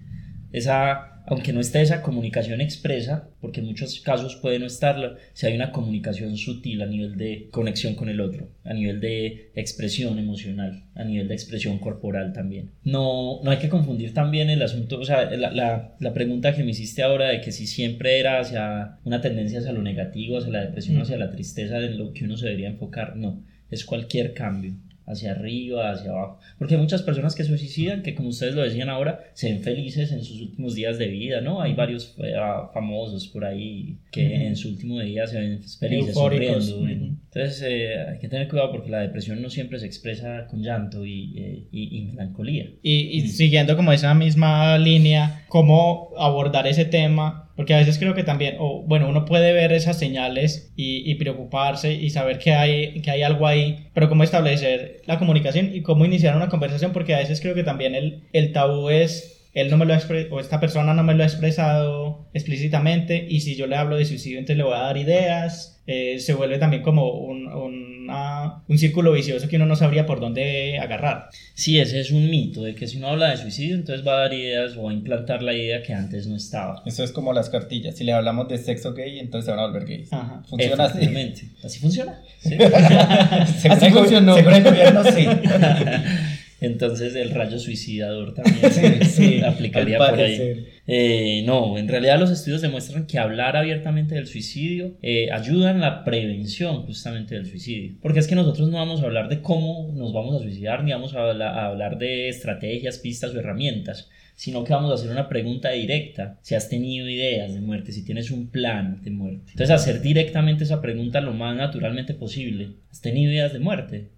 Esa 0.52 1.19
aunque 1.30 1.54
no 1.54 1.60
esté 1.60 1.82
esa 1.82 2.02
comunicación 2.02 2.60
expresa, 2.60 3.30
porque 3.40 3.60
en 3.60 3.68
muchos 3.68 4.00
casos 4.00 4.36
puede 4.36 4.58
no 4.58 4.66
estarla, 4.66 5.16
si 5.34 5.46
hay 5.46 5.56
una 5.56 5.72
comunicación 5.72 6.36
sutil 6.38 6.82
a 6.82 6.88
nivel 6.88 7.18
de 7.18 7.50
conexión 7.52 7.94
con 7.94 8.10
el 8.10 8.20
otro, 8.20 8.50
a 8.64 8.74
nivel 8.74 9.00
de 9.00 9.52
expresión 9.56 10.18
emocional, 10.18 10.86
a 10.96 11.04
nivel 11.04 11.28
de 11.28 11.36
expresión 11.36 11.78
corporal 11.78 12.34
también. 12.34 12.72
No, 12.84 13.42
no 13.44 13.52
hay 13.52 13.60
que 13.60 13.70
confundir 13.70 14.14
también 14.14 14.50
el 14.50 14.62
asunto, 14.64 15.00
o 15.00 15.06
sea, 15.06 15.30
la, 15.32 15.52
la, 15.52 15.96
la 16.00 16.14
pregunta 16.14 16.56
que 16.56 16.64
me 16.64 16.72
hiciste 16.72 17.04
ahora 17.04 17.30
de 17.30 17.42
que 17.42 17.52
si 17.52 17.68
siempre 17.68 18.20
era 18.20 18.40
hacia 18.40 18.98
una 19.04 19.22
tendencia 19.22 19.60
hacia 19.60 19.72
lo 19.72 19.84
negativo, 19.84 20.38
hacia 20.38 20.52
la 20.52 20.66
depresión, 20.66 21.00
hacia 21.00 21.18
la 21.18 21.30
tristeza, 21.30 21.78
en 21.80 21.98
lo 21.98 22.12
que 22.12 22.26
uno 22.26 22.38
se 22.38 22.48
debería 22.48 22.70
enfocar, 22.70 23.16
no, 23.16 23.44
es 23.70 23.86
cualquier 23.86 24.34
cambio 24.34 24.74
hacia 25.10 25.32
arriba, 25.32 25.92
hacia 25.92 26.12
abajo. 26.12 26.40
Porque 26.58 26.76
hay 26.76 26.82
muchas 26.82 27.02
personas 27.02 27.36
que 27.36 27.44
se 27.44 27.58
suicidan 27.58 28.04
que, 28.04 28.14
como 28.14 28.30
ustedes 28.30 28.54
lo 28.54 28.62
decían 28.62 28.90
ahora, 28.90 29.20
se 29.34 29.52
ven 29.52 29.62
felices 29.62 30.12
en 30.12 30.24
sus 30.24 30.40
últimos 30.42 30.76
días 30.76 30.98
de 30.98 31.08
vida, 31.08 31.42
¿no? 31.42 31.62
Hay 31.62 31.74
varios 31.74 32.16
eh, 32.20 32.34
famosos 32.74 33.28
por 33.28 33.44
ahí 33.44 33.98
que 34.12 34.48
en 34.48 34.56
su 34.56 34.70
último 34.70 35.00
día 35.00 35.26
se 35.26 35.40
ven 35.40 35.64
felices, 35.64 36.14
sonriendo. 36.14 36.88
Entonces 36.88 37.62
eh, 37.66 38.00
hay 38.08 38.20
que 38.20 38.30
tener 38.30 38.48
cuidado 38.48 38.72
porque 38.72 38.90
la 38.90 39.00
depresión 39.00 39.42
no 39.42 39.50
siempre 39.50 39.80
se 39.80 39.88
expresa 39.88 40.46
con 40.48 40.62
llanto 40.62 41.06
y, 41.06 41.34
eh, 41.38 41.68
y, 41.72 42.02
melancolía. 42.02 42.70
Y, 42.84 43.22
siguiendo 43.30 43.76
como 43.76 43.92
esa 43.92 44.14
misma 44.14 44.78
línea, 44.78 45.44
¿cómo 45.48 46.12
abordar 46.18 46.68
ese 46.68 46.86
tema? 46.86 47.49
Porque 47.60 47.74
a 47.74 47.78
veces 47.80 48.00
creo 48.00 48.14
que 48.14 48.24
también, 48.24 48.56
o 48.58 48.84
bueno, 48.84 49.10
uno 49.10 49.26
puede 49.26 49.52
ver 49.52 49.74
esas 49.74 50.00
señales 50.00 50.72
y, 50.78 51.14
preocuparse 51.16 51.92
y 51.92 52.10
saber 52.10 52.40
que 52.40 52.54
hay, 52.54 53.02
que 53.02 53.12
hay 53.12 53.22
algo 53.22 53.48
ahí, 53.48 53.90
pero 53.94 54.08
cómo 54.08 54.24
establecer 54.24 55.02
la 55.06 55.20
comunicación 55.20 55.76
y 55.76 55.82
cómo 55.82 56.06
iniciar 56.06 56.38
una 56.38 56.48
conversación, 56.48 56.94
porque 56.94 57.16
a 57.16 57.18
veces 57.18 57.42
creo 57.42 57.56
que 57.56 57.66
también 57.66 57.96
el, 57.96 58.24
el 58.32 58.54
tabú 58.54 58.90
es 58.90 59.46
él 59.54 59.70
no 59.70 59.76
me 59.76 59.86
lo 59.86 59.94
ha 59.94 60.00
o 60.32 60.40
esta 60.40 60.62
persona 60.62 60.94
no 60.94 61.04
me 61.04 61.16
lo 61.16 61.24
ha 61.24 61.26
expresado 61.26 62.30
explícitamente 62.34 63.28
y 63.28 63.42
si 63.42 63.58
yo 63.58 63.68
le 63.68 63.76
hablo 63.76 63.98
de 63.98 64.06
suicidio 64.06 64.38
entonces 64.38 64.58
le 64.58 64.64
voy 64.64 64.76
a 64.76 64.84
dar 64.84 64.96
ideas 64.96 65.79
eh, 65.92 66.20
se 66.20 66.36
vuelve 66.36 66.60
también 66.60 66.84
como 66.84 67.10
un, 67.10 67.48
un, 67.48 68.78
círculo 68.78 69.12
vicioso 69.12 69.48
que 69.48 69.56
uno 69.56 69.66
no 69.66 69.76
sabría 69.76 70.06
por 70.06 70.20
dónde 70.20 70.78
agarrar. 70.78 71.30
Sí, 71.56 71.80
ese 71.80 72.00
es 72.00 72.12
un 72.12 72.30
mito, 72.30 72.62
de 72.62 72.76
que 72.76 72.86
si 72.86 72.98
uno 72.98 73.08
habla 73.08 73.32
de 73.32 73.38
suicidio, 73.38 73.74
entonces 73.74 74.06
va 74.06 74.14
a 74.14 74.20
dar 74.20 74.34
ideas 74.34 74.78
o 74.78 74.84
va 74.84 74.92
a 74.92 74.94
implantar 74.94 75.42
la 75.42 75.52
idea 75.54 75.82
que 75.82 75.96
antes 75.96 76.28
no 76.28 76.36
estaba. 76.36 76.84
Eso 76.86 77.04
es 77.04 77.12
como 77.12 77.34
las 77.34 77.50
cartillas, 77.50 77.98
si 77.98 78.04
le 78.04 78.14
hablamos 78.14 78.48
de 78.48 78.60
sexo 78.60 78.94
gay, 78.94 79.18
entonces 79.18 79.46
se 79.46 79.52
van 79.52 79.62
a 79.62 79.66
volver 79.66 79.88
gays. 79.88 80.10
Funciona 80.48 80.86
así. 80.86 81.52
Así 81.64 81.80
funciona. 81.80 82.22
¿Sí? 82.40 82.56
así 83.70 83.90
funcionó. 83.90 84.36
Según 84.36 84.54
el 84.54 84.64
gobierno, 84.64 85.04
sí. 85.06 85.26
Entonces 86.62 87.16
el 87.16 87.32
rayo 87.32 87.58
suicidador 87.60 88.34
también 88.34 89.04
se 89.06 89.46
aplicaría 89.46 89.98
por 89.98 90.20
ahí. 90.20 90.66
Eh, 90.88 91.44
no, 91.46 91.78
en 91.78 91.88
realidad 91.88 92.20
los 92.20 92.32
estudios 92.32 92.62
demuestran 92.62 93.06
que 93.06 93.20
hablar 93.20 93.56
abiertamente 93.56 94.16
del 94.16 94.28
suicidio 94.28 94.98
eh, 95.02 95.32
ayuda 95.32 95.72
en 95.72 95.82
la 95.82 96.04
prevención 96.04 96.84
justamente 96.84 97.36
del 97.36 97.46
suicidio. 97.46 97.96
Porque 98.02 98.20
es 98.20 98.28
que 98.28 98.36
nosotros 98.36 98.70
no 98.70 98.78
vamos 98.78 99.02
a 99.02 99.06
hablar 99.06 99.30
de 99.30 99.42
cómo 99.42 99.92
nos 99.96 100.14
vamos 100.14 100.36
a 100.36 100.44
suicidar, 100.44 100.84
ni 100.84 100.92
vamos 100.92 101.14
a 101.16 101.66
hablar 101.68 101.98
de 101.98 102.30
estrategias, 102.30 103.00
pistas 103.00 103.34
o 103.34 103.40
herramientas 103.40 104.10
sino 104.40 104.64
que 104.64 104.72
vamos 104.72 104.90
a 104.90 104.94
hacer 104.94 105.12
una 105.12 105.28
pregunta 105.28 105.72
directa, 105.72 106.38
si 106.42 106.56
has 106.56 106.70
tenido 106.70 107.10
ideas 107.10 107.54
de 107.54 107.60
muerte, 107.60 107.92
si 107.92 108.06
tienes 108.06 108.32
un 108.32 108.48
plan 108.48 109.04
de 109.04 109.12
muerte. 109.12 109.52
Entonces 109.52 109.70
hacer 109.70 110.02
directamente 110.02 110.64
esa 110.64 110.82
pregunta 110.82 111.20
lo 111.20 111.34
más 111.34 111.58
naturalmente 111.58 112.14
posible. 112.14 112.70
¿Has 112.90 113.02
tenido 113.02 113.34
ideas 113.34 113.52
de 113.52 113.60
muerte? 113.60 114.12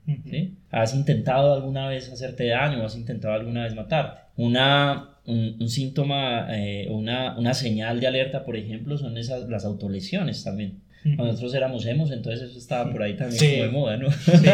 ¿Has 0.70 0.94
intentado 0.94 1.56
alguna 1.56 1.88
vez 1.88 2.08
hacerte 2.12 2.46
daño? 2.46 2.86
¿Has 2.86 2.96
intentado 2.96 3.34
alguna 3.34 3.64
vez 3.64 3.74
matarte? 3.74 4.22
Una, 4.36 5.10
un, 5.26 5.68
síntoma 5.68 6.46
eh, 6.52 6.88
una, 6.92 7.36
una 7.40 7.56
señal 7.56 8.00
de 8.00 8.06
alerta, 8.06 8.46
por 8.46 8.58
ejemplo, 8.58 9.00
son 9.00 9.18
esas, 9.18 9.50
las 9.50 9.66
autolesiones 9.66 10.44
también. 10.44 10.84
Cuando 11.02 11.32
nosotros 11.32 11.56
éramos 11.56 11.84
hemos, 11.88 12.12
entonces 12.12 12.48
eso 12.48 12.60
estaba 12.60 12.92
por 12.92 13.02
ahí 13.02 13.16
también 13.16 13.40
como 13.40 13.64
de 13.64 13.70
moda, 13.72 13.98
¿no? 13.98 14.12
Sí, 14.12 14.46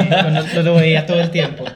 yo 0.55 0.63
lo 0.63 0.75
veía 0.75 1.05
todo 1.05 1.19
el 1.19 1.29
tiempo. 1.29 1.65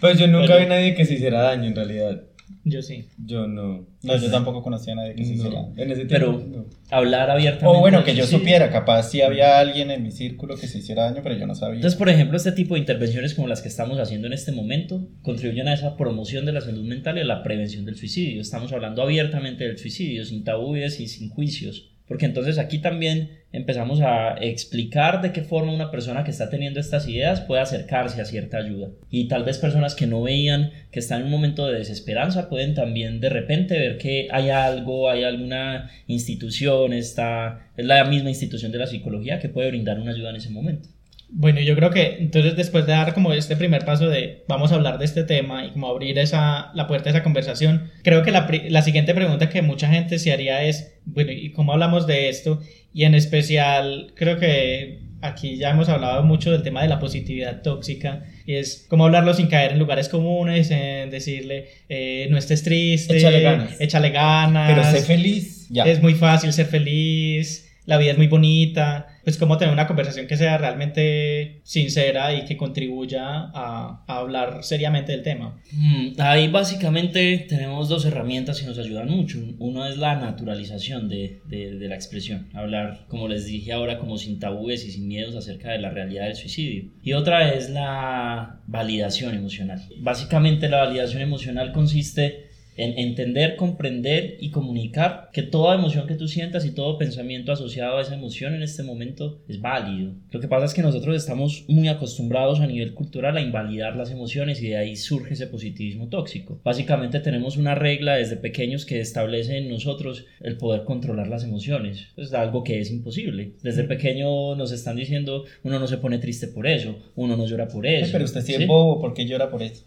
Pues 0.00 0.18
yo 0.18 0.26
nunca 0.26 0.56
vi 0.56 0.64
a 0.64 0.68
nadie 0.68 0.94
que 0.94 1.04
se 1.04 1.14
hiciera 1.14 1.42
daño 1.42 1.64
en 1.64 1.76
realidad. 1.76 2.22
Yo 2.68 2.82
sí. 2.82 3.04
Yo 3.24 3.46
no. 3.46 3.86
No, 4.02 4.16
yo 4.16 4.28
tampoco 4.28 4.60
conocía 4.60 4.94
a 4.94 4.96
nadie 4.96 5.14
que 5.14 5.24
se 5.24 5.34
hiciera. 5.34 5.68
En 5.76 5.88
ese 5.88 6.04
tiempo, 6.04 6.42
pero 6.42 6.66
hablar 6.90 7.30
abiertamente. 7.30 7.78
O 7.78 7.80
bueno, 7.80 8.02
que 8.02 8.16
yo 8.16 8.26
supiera, 8.26 8.70
capaz 8.70 9.04
si 9.04 9.22
había 9.22 9.60
alguien 9.60 9.92
en 9.92 10.02
mi 10.02 10.10
círculo 10.10 10.56
que 10.56 10.66
se 10.66 10.78
hiciera 10.78 11.04
daño, 11.04 11.20
pero 11.22 11.36
yo 11.36 11.46
no 11.46 11.54
sabía. 11.54 11.76
Entonces, 11.76 11.96
por 11.96 12.08
ejemplo, 12.08 12.36
este 12.36 12.50
tipo 12.50 12.74
de 12.74 12.80
intervenciones 12.80 13.34
como 13.34 13.46
las 13.46 13.62
que 13.62 13.68
estamos 13.68 14.00
haciendo 14.00 14.26
en 14.26 14.32
este 14.32 14.50
momento 14.50 15.08
contribuyen 15.22 15.68
a 15.68 15.74
esa 15.74 15.96
promoción 15.96 16.44
de 16.44 16.52
la 16.52 16.60
salud 16.60 16.84
mental 16.84 17.18
y 17.18 17.20
a 17.20 17.24
la 17.24 17.44
prevención 17.44 17.84
del 17.84 17.94
suicidio. 17.94 18.40
Estamos 18.40 18.72
hablando 18.72 19.00
abiertamente 19.00 19.62
del 19.62 19.78
suicidio, 19.78 20.24
sin 20.24 20.42
tabúes 20.42 20.98
y 20.98 21.06
sin 21.06 21.28
juicios. 21.28 21.95
Porque 22.08 22.26
entonces 22.26 22.58
aquí 22.58 22.78
también 22.78 23.30
empezamos 23.52 24.00
a 24.00 24.36
explicar 24.40 25.22
de 25.22 25.32
qué 25.32 25.42
forma 25.42 25.72
una 25.72 25.90
persona 25.90 26.24
que 26.24 26.30
está 26.30 26.50
teniendo 26.50 26.78
estas 26.78 27.08
ideas 27.08 27.40
puede 27.40 27.62
acercarse 27.62 28.20
a 28.20 28.24
cierta 28.24 28.58
ayuda. 28.58 28.90
Y 29.10 29.28
tal 29.28 29.44
vez 29.44 29.58
personas 29.58 29.94
que 29.94 30.06
no 30.06 30.22
veían 30.22 30.70
que 30.92 31.00
están 31.00 31.20
en 31.20 31.26
un 31.26 31.32
momento 31.32 31.66
de 31.66 31.78
desesperanza 31.78 32.48
pueden 32.48 32.74
también 32.74 33.20
de 33.20 33.28
repente 33.28 33.78
ver 33.78 33.98
que 33.98 34.28
hay 34.30 34.50
algo, 34.50 35.10
hay 35.10 35.24
alguna 35.24 35.90
institución, 36.06 36.92
está, 36.92 37.70
es 37.76 37.86
la 37.86 38.04
misma 38.04 38.28
institución 38.28 38.72
de 38.72 38.78
la 38.78 38.86
psicología 38.86 39.40
que 39.40 39.48
puede 39.48 39.68
brindar 39.68 39.98
una 39.98 40.12
ayuda 40.12 40.30
en 40.30 40.36
ese 40.36 40.50
momento. 40.50 40.88
Bueno, 41.28 41.60
yo 41.60 41.74
creo 41.74 41.90
que 41.90 42.18
entonces 42.20 42.56
después 42.56 42.86
de 42.86 42.92
dar 42.92 43.12
como 43.12 43.32
este 43.32 43.56
primer 43.56 43.84
paso 43.84 44.08
de 44.08 44.44
vamos 44.46 44.70
a 44.70 44.76
hablar 44.76 44.98
de 44.98 45.04
este 45.04 45.24
tema 45.24 45.64
y 45.64 45.70
como 45.70 45.88
abrir 45.88 46.18
esa, 46.18 46.70
la 46.74 46.86
puerta 46.86 47.08
a 47.08 47.12
esa 47.12 47.22
conversación, 47.22 47.90
creo 48.02 48.22
que 48.22 48.30
la, 48.30 48.48
la 48.68 48.82
siguiente 48.82 49.12
pregunta 49.12 49.48
que 49.48 49.60
mucha 49.60 49.88
gente 49.88 50.18
se 50.18 50.32
haría 50.32 50.62
es, 50.62 50.94
bueno, 51.04 51.32
¿y 51.32 51.50
cómo 51.50 51.72
hablamos 51.72 52.06
de 52.06 52.28
esto? 52.28 52.60
Y 52.94 53.04
en 53.04 53.14
especial, 53.14 54.12
creo 54.14 54.38
que 54.38 55.00
aquí 55.20 55.56
ya 55.56 55.70
hemos 55.70 55.88
hablado 55.88 56.22
mucho 56.22 56.52
del 56.52 56.62
tema 56.62 56.82
de 56.82 56.88
la 56.88 56.98
positividad 56.98 57.62
tóxica 57.62 58.24
y 58.46 58.54
es 58.54 58.86
cómo 58.88 59.04
hablarlo 59.04 59.34
sin 59.34 59.48
caer 59.48 59.72
en 59.72 59.78
lugares 59.78 60.08
comunes, 60.08 60.70
en 60.70 61.10
decirle 61.10 61.66
eh, 61.88 62.28
no 62.30 62.38
estés 62.38 62.62
triste, 62.62 63.16
échale 63.16 63.40
ganas. 63.40 63.80
échale 63.80 64.10
ganas, 64.10 64.72
pero 64.72 64.84
sé 64.84 65.04
feliz. 65.04 65.66
Ya. 65.70 65.84
Es 65.84 66.00
muy 66.00 66.14
fácil 66.14 66.52
ser 66.52 66.66
feliz 66.66 67.65
la 67.86 67.98
vida 67.98 68.12
es 68.12 68.18
muy 68.18 68.26
bonita, 68.26 69.06
pues 69.24 69.38
como 69.38 69.58
tener 69.58 69.72
una 69.72 69.86
conversación 69.86 70.26
que 70.26 70.36
sea 70.36 70.58
realmente 70.58 71.60
sincera 71.64 72.34
y 72.34 72.44
que 72.44 72.56
contribuya 72.56 73.50
a, 73.54 74.04
hablar 74.06 74.62
seriamente 74.62 75.12
del 75.12 75.22
tema. 75.22 75.60
Mm, 75.72 76.12
ahí 76.18 76.48
básicamente 76.48 77.46
tenemos 77.48 77.88
dos 77.88 78.04
herramientas 78.04 78.60
que 78.60 78.66
nos 78.66 78.78
ayudan 78.78 79.08
mucho. 79.08 79.38
Uno 79.58 79.86
es 79.86 79.96
la 79.96 80.16
naturalización 80.16 81.08
de, 81.08 81.40
de, 81.46 81.88
la 81.88 81.94
expresión, 81.94 82.48
hablar, 82.54 83.06
como 83.08 83.28
les 83.28 83.46
dije 83.46 83.72
ahora, 83.72 83.98
como 83.98 84.18
sin 84.18 84.38
tabúes 84.38 84.84
y 84.84 84.90
sin 84.90 85.08
miedos 85.08 85.36
acerca 85.36 85.70
de 85.72 85.78
la 85.78 85.90
realidad 85.90 86.24
del 86.26 86.36
suicidio. 86.36 86.90
Y 87.02 87.12
otra 87.12 87.54
es 87.54 87.70
la 87.70 88.60
validación 88.66 89.34
emocional. 89.34 89.80
Básicamente 89.98 90.68
la 90.68 90.78
validación 90.78 91.22
emocional 91.22 91.72
consiste 91.72 92.45
en 92.76 92.98
entender, 92.98 93.56
comprender 93.56 94.36
y 94.40 94.50
comunicar 94.50 95.30
que 95.32 95.42
toda 95.42 95.74
emoción 95.74 96.06
que 96.06 96.14
tú 96.14 96.28
sientas 96.28 96.64
y 96.64 96.72
todo 96.72 96.98
pensamiento 96.98 97.52
asociado 97.52 97.98
a 97.98 98.02
esa 98.02 98.14
emoción 98.14 98.54
en 98.54 98.62
este 98.62 98.82
momento 98.82 99.40
es 99.48 99.60
válido. 99.60 100.12
Lo 100.30 100.40
que 100.40 100.48
pasa 100.48 100.66
es 100.66 100.74
que 100.74 100.82
nosotros 100.82 101.16
estamos 101.16 101.64
muy 101.68 101.88
acostumbrados 101.88 102.60
a 102.60 102.66
nivel 102.66 102.94
cultural 102.94 103.36
a 103.36 103.40
invalidar 103.40 103.96
las 103.96 104.10
emociones 104.10 104.62
y 104.62 104.68
de 104.68 104.76
ahí 104.76 104.96
surge 104.96 105.34
ese 105.34 105.46
positivismo 105.46 106.08
tóxico. 106.08 106.60
Básicamente 106.64 107.20
tenemos 107.20 107.56
una 107.56 107.74
regla 107.74 108.16
desde 108.16 108.36
pequeños 108.36 108.84
que 108.84 109.00
establece 109.00 109.58
en 109.58 109.68
nosotros 109.68 110.26
el 110.40 110.56
poder 110.56 110.84
controlar 110.84 111.28
las 111.28 111.44
emociones. 111.44 112.08
Es 112.16 112.32
algo 112.32 112.64
que 112.64 112.80
es 112.80 112.90
imposible. 112.90 113.52
Desde 113.62 113.84
pequeño 113.84 114.54
nos 114.56 114.72
están 114.72 114.96
diciendo 114.96 115.44
uno 115.62 115.78
no 115.78 115.86
se 115.86 115.98
pone 115.98 116.18
triste 116.18 116.48
por 116.48 116.66
eso, 116.66 116.98
uno 117.14 117.36
no 117.36 117.46
llora 117.46 117.68
por 117.68 117.86
eso. 117.86 118.10
Pero 118.12 118.24
usted 118.24 118.42
sí 118.42 118.54
es 118.54 118.66
bobo, 118.66 119.00
¿por 119.00 119.14
qué 119.14 119.26
llora 119.26 119.50
por 119.50 119.62
eso? 119.62 119.84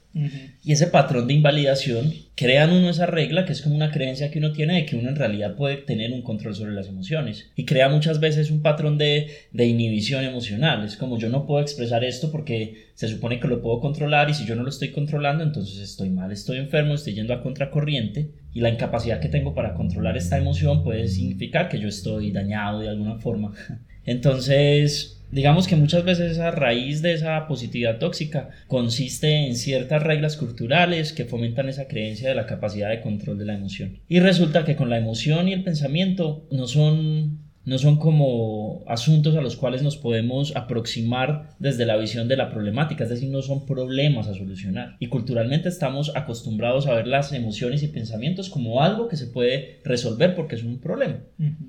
Y 0.63 0.71
ese 0.71 0.87
patrón 0.87 1.27
de 1.27 1.33
invalidación 1.33 2.11
crean 2.39 2.71
uno 2.71 2.89
esa 2.89 3.05
regla 3.05 3.43
que 3.43 3.51
es 3.51 3.61
como 3.61 3.75
una 3.75 3.91
creencia 3.91 4.31
que 4.31 4.39
uno 4.39 4.53
tiene 4.53 4.75
de 4.75 4.85
que 4.85 4.95
uno 4.95 5.09
en 5.09 5.17
realidad 5.17 5.57
puede 5.57 5.75
tener 5.75 6.13
un 6.13 6.21
control 6.21 6.55
sobre 6.55 6.71
las 6.71 6.87
emociones 6.87 7.51
y 7.57 7.65
crea 7.65 7.89
muchas 7.89 8.21
veces 8.21 8.49
un 8.49 8.61
patrón 8.61 8.97
de, 8.97 9.27
de 9.51 9.65
inhibición 9.65 10.23
emocional. 10.23 10.85
Es 10.85 10.95
como 10.95 11.17
yo 11.17 11.27
no 11.27 11.45
puedo 11.45 11.61
expresar 11.61 12.05
esto 12.05 12.31
porque 12.31 12.91
se 12.93 13.09
supone 13.09 13.41
que 13.41 13.49
lo 13.49 13.61
puedo 13.61 13.81
controlar 13.81 14.29
y 14.29 14.35
si 14.35 14.45
yo 14.45 14.55
no 14.55 14.63
lo 14.63 14.69
estoy 14.69 14.91
controlando 14.91 15.43
entonces 15.43 15.79
estoy 15.79 16.11
mal, 16.11 16.31
estoy 16.31 16.59
enfermo, 16.59 16.93
estoy 16.93 17.13
yendo 17.13 17.33
a 17.33 17.43
contracorriente 17.43 18.29
y 18.53 18.61
la 18.61 18.69
incapacidad 18.69 19.19
que 19.19 19.27
tengo 19.27 19.53
para 19.53 19.73
controlar 19.73 20.15
esta 20.15 20.37
emoción 20.37 20.81
puede 20.81 21.09
significar 21.09 21.67
que 21.67 21.81
yo 21.81 21.89
estoy 21.89 22.31
dañado 22.31 22.79
de 22.79 22.87
alguna 22.87 23.17
forma. 23.17 23.53
Entonces 24.05 25.18
Digamos 25.31 25.67
que 25.67 25.75
muchas 25.75 26.03
veces 26.03 26.31
esa 26.31 26.51
raíz 26.51 27.01
de 27.01 27.13
esa 27.13 27.47
positividad 27.47 27.99
tóxica 27.99 28.49
consiste 28.67 29.45
en 29.45 29.55
ciertas 29.55 30.01
reglas 30.01 30.37
culturales 30.37 31.13
que 31.13 31.25
fomentan 31.25 31.69
esa 31.69 31.87
creencia 31.87 32.29
de 32.29 32.35
la 32.35 32.47
capacidad 32.47 32.89
de 32.89 33.01
control 33.01 33.37
de 33.37 33.45
la 33.45 33.53
emoción. 33.53 33.99
Y 34.07 34.19
resulta 34.19 34.65
que 34.65 34.75
con 34.75 34.89
la 34.89 34.97
emoción 34.97 35.47
y 35.47 35.53
el 35.53 35.63
pensamiento 35.63 36.47
no 36.51 36.67
son 36.67 37.48
no 37.65 37.77
son 37.77 37.97
como 37.97 38.83
asuntos 38.87 39.35
a 39.35 39.41
los 39.41 39.55
cuales 39.55 39.83
nos 39.83 39.97
podemos 39.97 40.55
aproximar 40.55 41.51
desde 41.59 41.85
la 41.85 41.97
visión 41.97 42.27
de 42.27 42.37
la 42.37 42.49
problemática, 42.49 43.03
es 43.03 43.09
decir, 43.09 43.29
no 43.29 43.41
son 43.41 43.65
problemas 43.65 44.27
a 44.27 44.33
solucionar. 44.33 44.95
Y 44.99 45.07
culturalmente 45.07 45.69
estamos 45.69 46.11
acostumbrados 46.15 46.87
a 46.87 46.95
ver 46.95 47.07
las 47.07 47.31
emociones 47.33 47.83
y 47.83 47.87
pensamientos 47.87 48.49
como 48.49 48.81
algo 48.81 49.07
que 49.07 49.17
se 49.17 49.27
puede 49.27 49.81
resolver 49.83 50.35
porque 50.35 50.55
es 50.55 50.63
un 50.63 50.79
problema. 50.79 51.19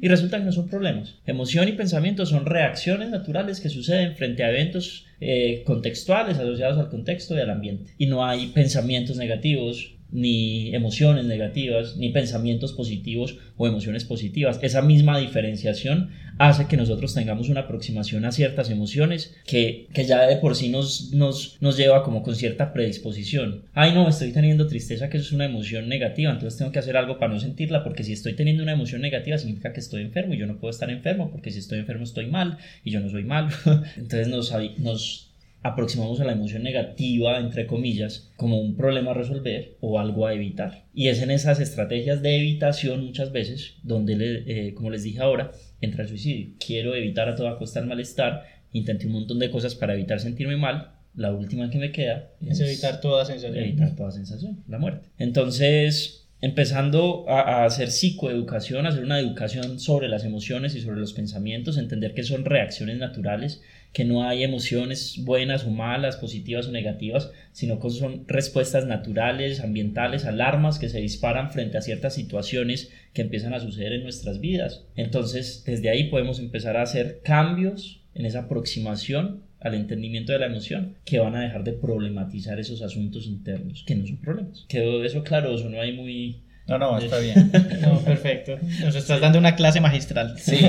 Y 0.01 0.09
resulta 0.09 0.39
que 0.39 0.45
no 0.45 0.53
son 0.53 0.69
problemas. 0.69 1.19
Emoción 1.27 1.69
y 1.69 1.73
pensamiento 1.73 2.25
son 2.27 2.47
reacciones 2.47 3.11
naturales 3.11 3.61
que 3.61 3.69
suceden 3.69 4.17
frente 4.17 4.43
a 4.43 4.51
eventos 4.51 5.07
eh, 5.21 5.63
contextuales 5.67 6.39
asociados 6.39 6.79
al 6.79 6.89
contexto 6.89 7.37
y 7.37 7.41
al 7.41 7.51
ambiente. 7.51 7.93
Y 7.99 8.07
no 8.07 8.25
hay 8.25 8.49
pensamientos 8.49 9.17
negativos, 9.17 9.97
ni 10.13 10.75
emociones 10.75 11.25
negativas, 11.25 11.97
ni 11.97 12.11
pensamientos 12.11 12.73
positivos 12.73 13.39
o 13.57 13.67
emociones 13.67 14.05
positivas. 14.05 14.59
Esa 14.63 14.83
misma 14.83 15.19
diferenciación 15.19 16.11
hace 16.39 16.67
que 16.67 16.79
nosotros 16.79 17.13
tengamos 17.13 17.51
una 17.51 17.61
aproximación 17.61 18.25
a 18.25 18.33
ciertas 18.33 18.71
emociones 18.71 19.37
que, 19.45 19.87
que 19.93 20.07
ya 20.07 20.27
de 20.27 20.37
por 20.37 20.57
sí 20.57 20.71
nos, 20.71 21.13
nos, 21.13 21.59
nos 21.61 21.77
lleva 21.77 22.03
como 22.03 22.23
con 22.23 22.35
cierta 22.35 22.73
predisposición. 22.73 23.65
Ay, 23.75 23.93
no, 23.93 24.09
estoy 24.09 24.33
teniendo 24.33 24.67
tristeza, 24.67 25.11
que 25.11 25.19
eso 25.19 25.27
es 25.27 25.33
una 25.33 25.45
emoción 25.45 25.89
negativa, 25.89 26.33
entonces 26.33 26.59
tengo 26.59 26.73
que 26.73 26.79
hacer 26.79 26.97
algo 26.97 27.19
para 27.19 27.35
no 27.35 27.41
sentirla, 27.41 27.85
porque 27.85 28.05
si 28.05 28.15
estoy 28.15 28.35
teniendo 28.35 28.63
una 28.63 28.73
emoción 28.73 29.03
negativa 29.03 29.37
significa 29.37 29.75
que 29.75 29.81
estoy 29.81 30.03
enfermo 30.03 30.33
y 30.33 30.39
yo 30.39 30.47
no 30.47 30.59
puedo 30.59 30.71
estar 30.71 30.89
enfermo, 30.91 31.31
porque 31.31 31.51
si 31.51 31.59
estoy 31.59 31.79
enfermo 31.79 32.05
estoy 32.05 32.27
mal 32.27 32.57
y 32.85 32.91
yo 32.91 33.01
no 33.01 33.11
soy 33.11 33.25
mal. 33.25 33.51
entonces 33.97 34.29
nos, 34.29 34.53
nos 34.79 35.30
aproximamos 35.63 36.21
a 36.21 36.25
la 36.25 36.33
emoción 36.33 36.63
negativa, 36.63 37.39
entre 37.39 37.67
comillas, 37.67 38.31
como 38.37 38.61
un 38.61 38.77
problema 38.77 39.11
a 39.11 39.15
resolver 39.15 39.77
o 39.81 39.99
algo 39.99 40.27
a 40.27 40.35
evitar. 40.35 40.85
Y 40.95 41.09
es 41.09 41.21
en 41.23 41.31
esas 41.31 41.61
estrategias 41.61 42.23
de 42.23 42.37
evitación 42.37 43.05
muchas 43.05 43.33
veces 43.33 43.75
donde, 43.83 44.45
eh, 44.47 44.75
como 44.75 44.91
les 44.91 45.03
dije 45.03 45.21
ahora, 45.21 45.53
entra 45.81 46.03
el 46.03 46.09
suicidio. 46.09 46.55
Quiero 46.65 46.95
evitar 46.95 47.29
a 47.29 47.37
toda 47.37 47.59
costa 47.59 47.81
el 47.81 47.87
malestar, 47.87 48.45
intenté 48.73 49.07
un 49.07 49.13
montón 49.13 49.39
de 49.39 49.51
cosas 49.51 49.75
para 49.75 49.95
evitar 49.95 50.21
sentirme 50.21 50.57
mal. 50.57 50.95
La 51.15 51.33
última 51.33 51.69
que 51.71 51.79
me 51.79 51.91
queda 51.91 52.31
es, 52.41 52.61
evitar 52.61 53.01
toda 53.01 53.25
sensación. 53.25 53.57
Evitar 53.57 53.97
toda 53.97 54.13
sensación, 54.13 54.63
la 54.69 54.79
muerte. 54.79 55.09
Entonces, 55.19 56.20
empezando 56.41 57.29
a, 57.29 57.65
hacer 57.65 57.91
psicoeducación, 57.91 58.87
a 58.87 58.91
hacer 58.91 59.05
una 59.05 59.19
educación 59.19 59.79
sobre 59.79 60.09
las 60.09 60.25
emociones 60.25 60.75
y 60.75 60.81
sobre 60.81 61.01
los 61.01 61.13
pensamientos, 61.13 61.77
entender 61.77 62.15
que 62.15 62.23
son 62.23 62.45
reacciones 62.45 62.99
naturales 62.99 63.61
que 63.93 64.05
no 64.05 64.27
hay 64.27 64.45
emociones 64.45 65.17
buenas 65.25 65.65
o 65.65 65.71
malas, 65.71 66.17
positivas 66.17 66.69
o 66.69 66.73
negativas, 66.73 67.33
sino 67.53 67.81
que 67.81 67.91
son 67.91 68.25
respuestas 68.29 68.87
naturales, 68.87 69.61
ambientales, 69.61 70.27
alarmas 70.27 70.79
que 70.79 70.89
se 70.89 71.01
disparan 71.01 71.51
frente 71.51 71.77
a 71.77 71.83
ciertas 71.83 72.15
situaciones 72.15 72.93
que 73.13 73.23
empiezan 73.23 73.53
a 73.53 73.61
suceder 73.61 73.93
en 73.93 74.05
nuestras 74.05 74.41
vidas. 74.41 74.85
Entonces, 74.95 75.65
desde 75.67 75.91
ahí 75.91 76.05
podemos 76.05 76.39
empezar 76.39 76.77
a 76.77 76.83
hacer 76.83 77.21
cambios 77.25 78.01
en 78.15 78.27
esa 78.27 78.41
aproximación 78.41 79.43
al 79.61 79.75
entendimiento 79.75 80.33
de 80.33 80.39
la 80.39 80.47
emoción 80.47 80.97
que 81.05 81.19
van 81.19 81.37
a 81.37 81.43
dejar 81.43 81.65
de 81.65 81.73
problematizar 81.73 82.59
esos 82.59 82.83
asuntos 82.83 83.27
internos, 83.27 83.85
que 83.87 83.95
no 83.95 84.07
son 84.07 84.17
problemas. 84.19 84.65
Quedó 84.69 85.05
eso 85.05 85.23
claro, 85.23 85.55
eso 85.55 85.69
no 85.69 85.81
hay 85.81 85.93
muy 85.93 86.43
no, 86.71 86.79
no, 86.79 86.99
está 86.99 87.19
bien. 87.21 87.51
No, 87.81 87.99
perfecto. 88.01 88.57
Nos 88.85 88.95
estás 88.95 89.21
dando 89.21 89.39
una 89.39 89.57
clase 89.57 89.81
magistral. 89.81 90.39
Sí. 90.39 90.61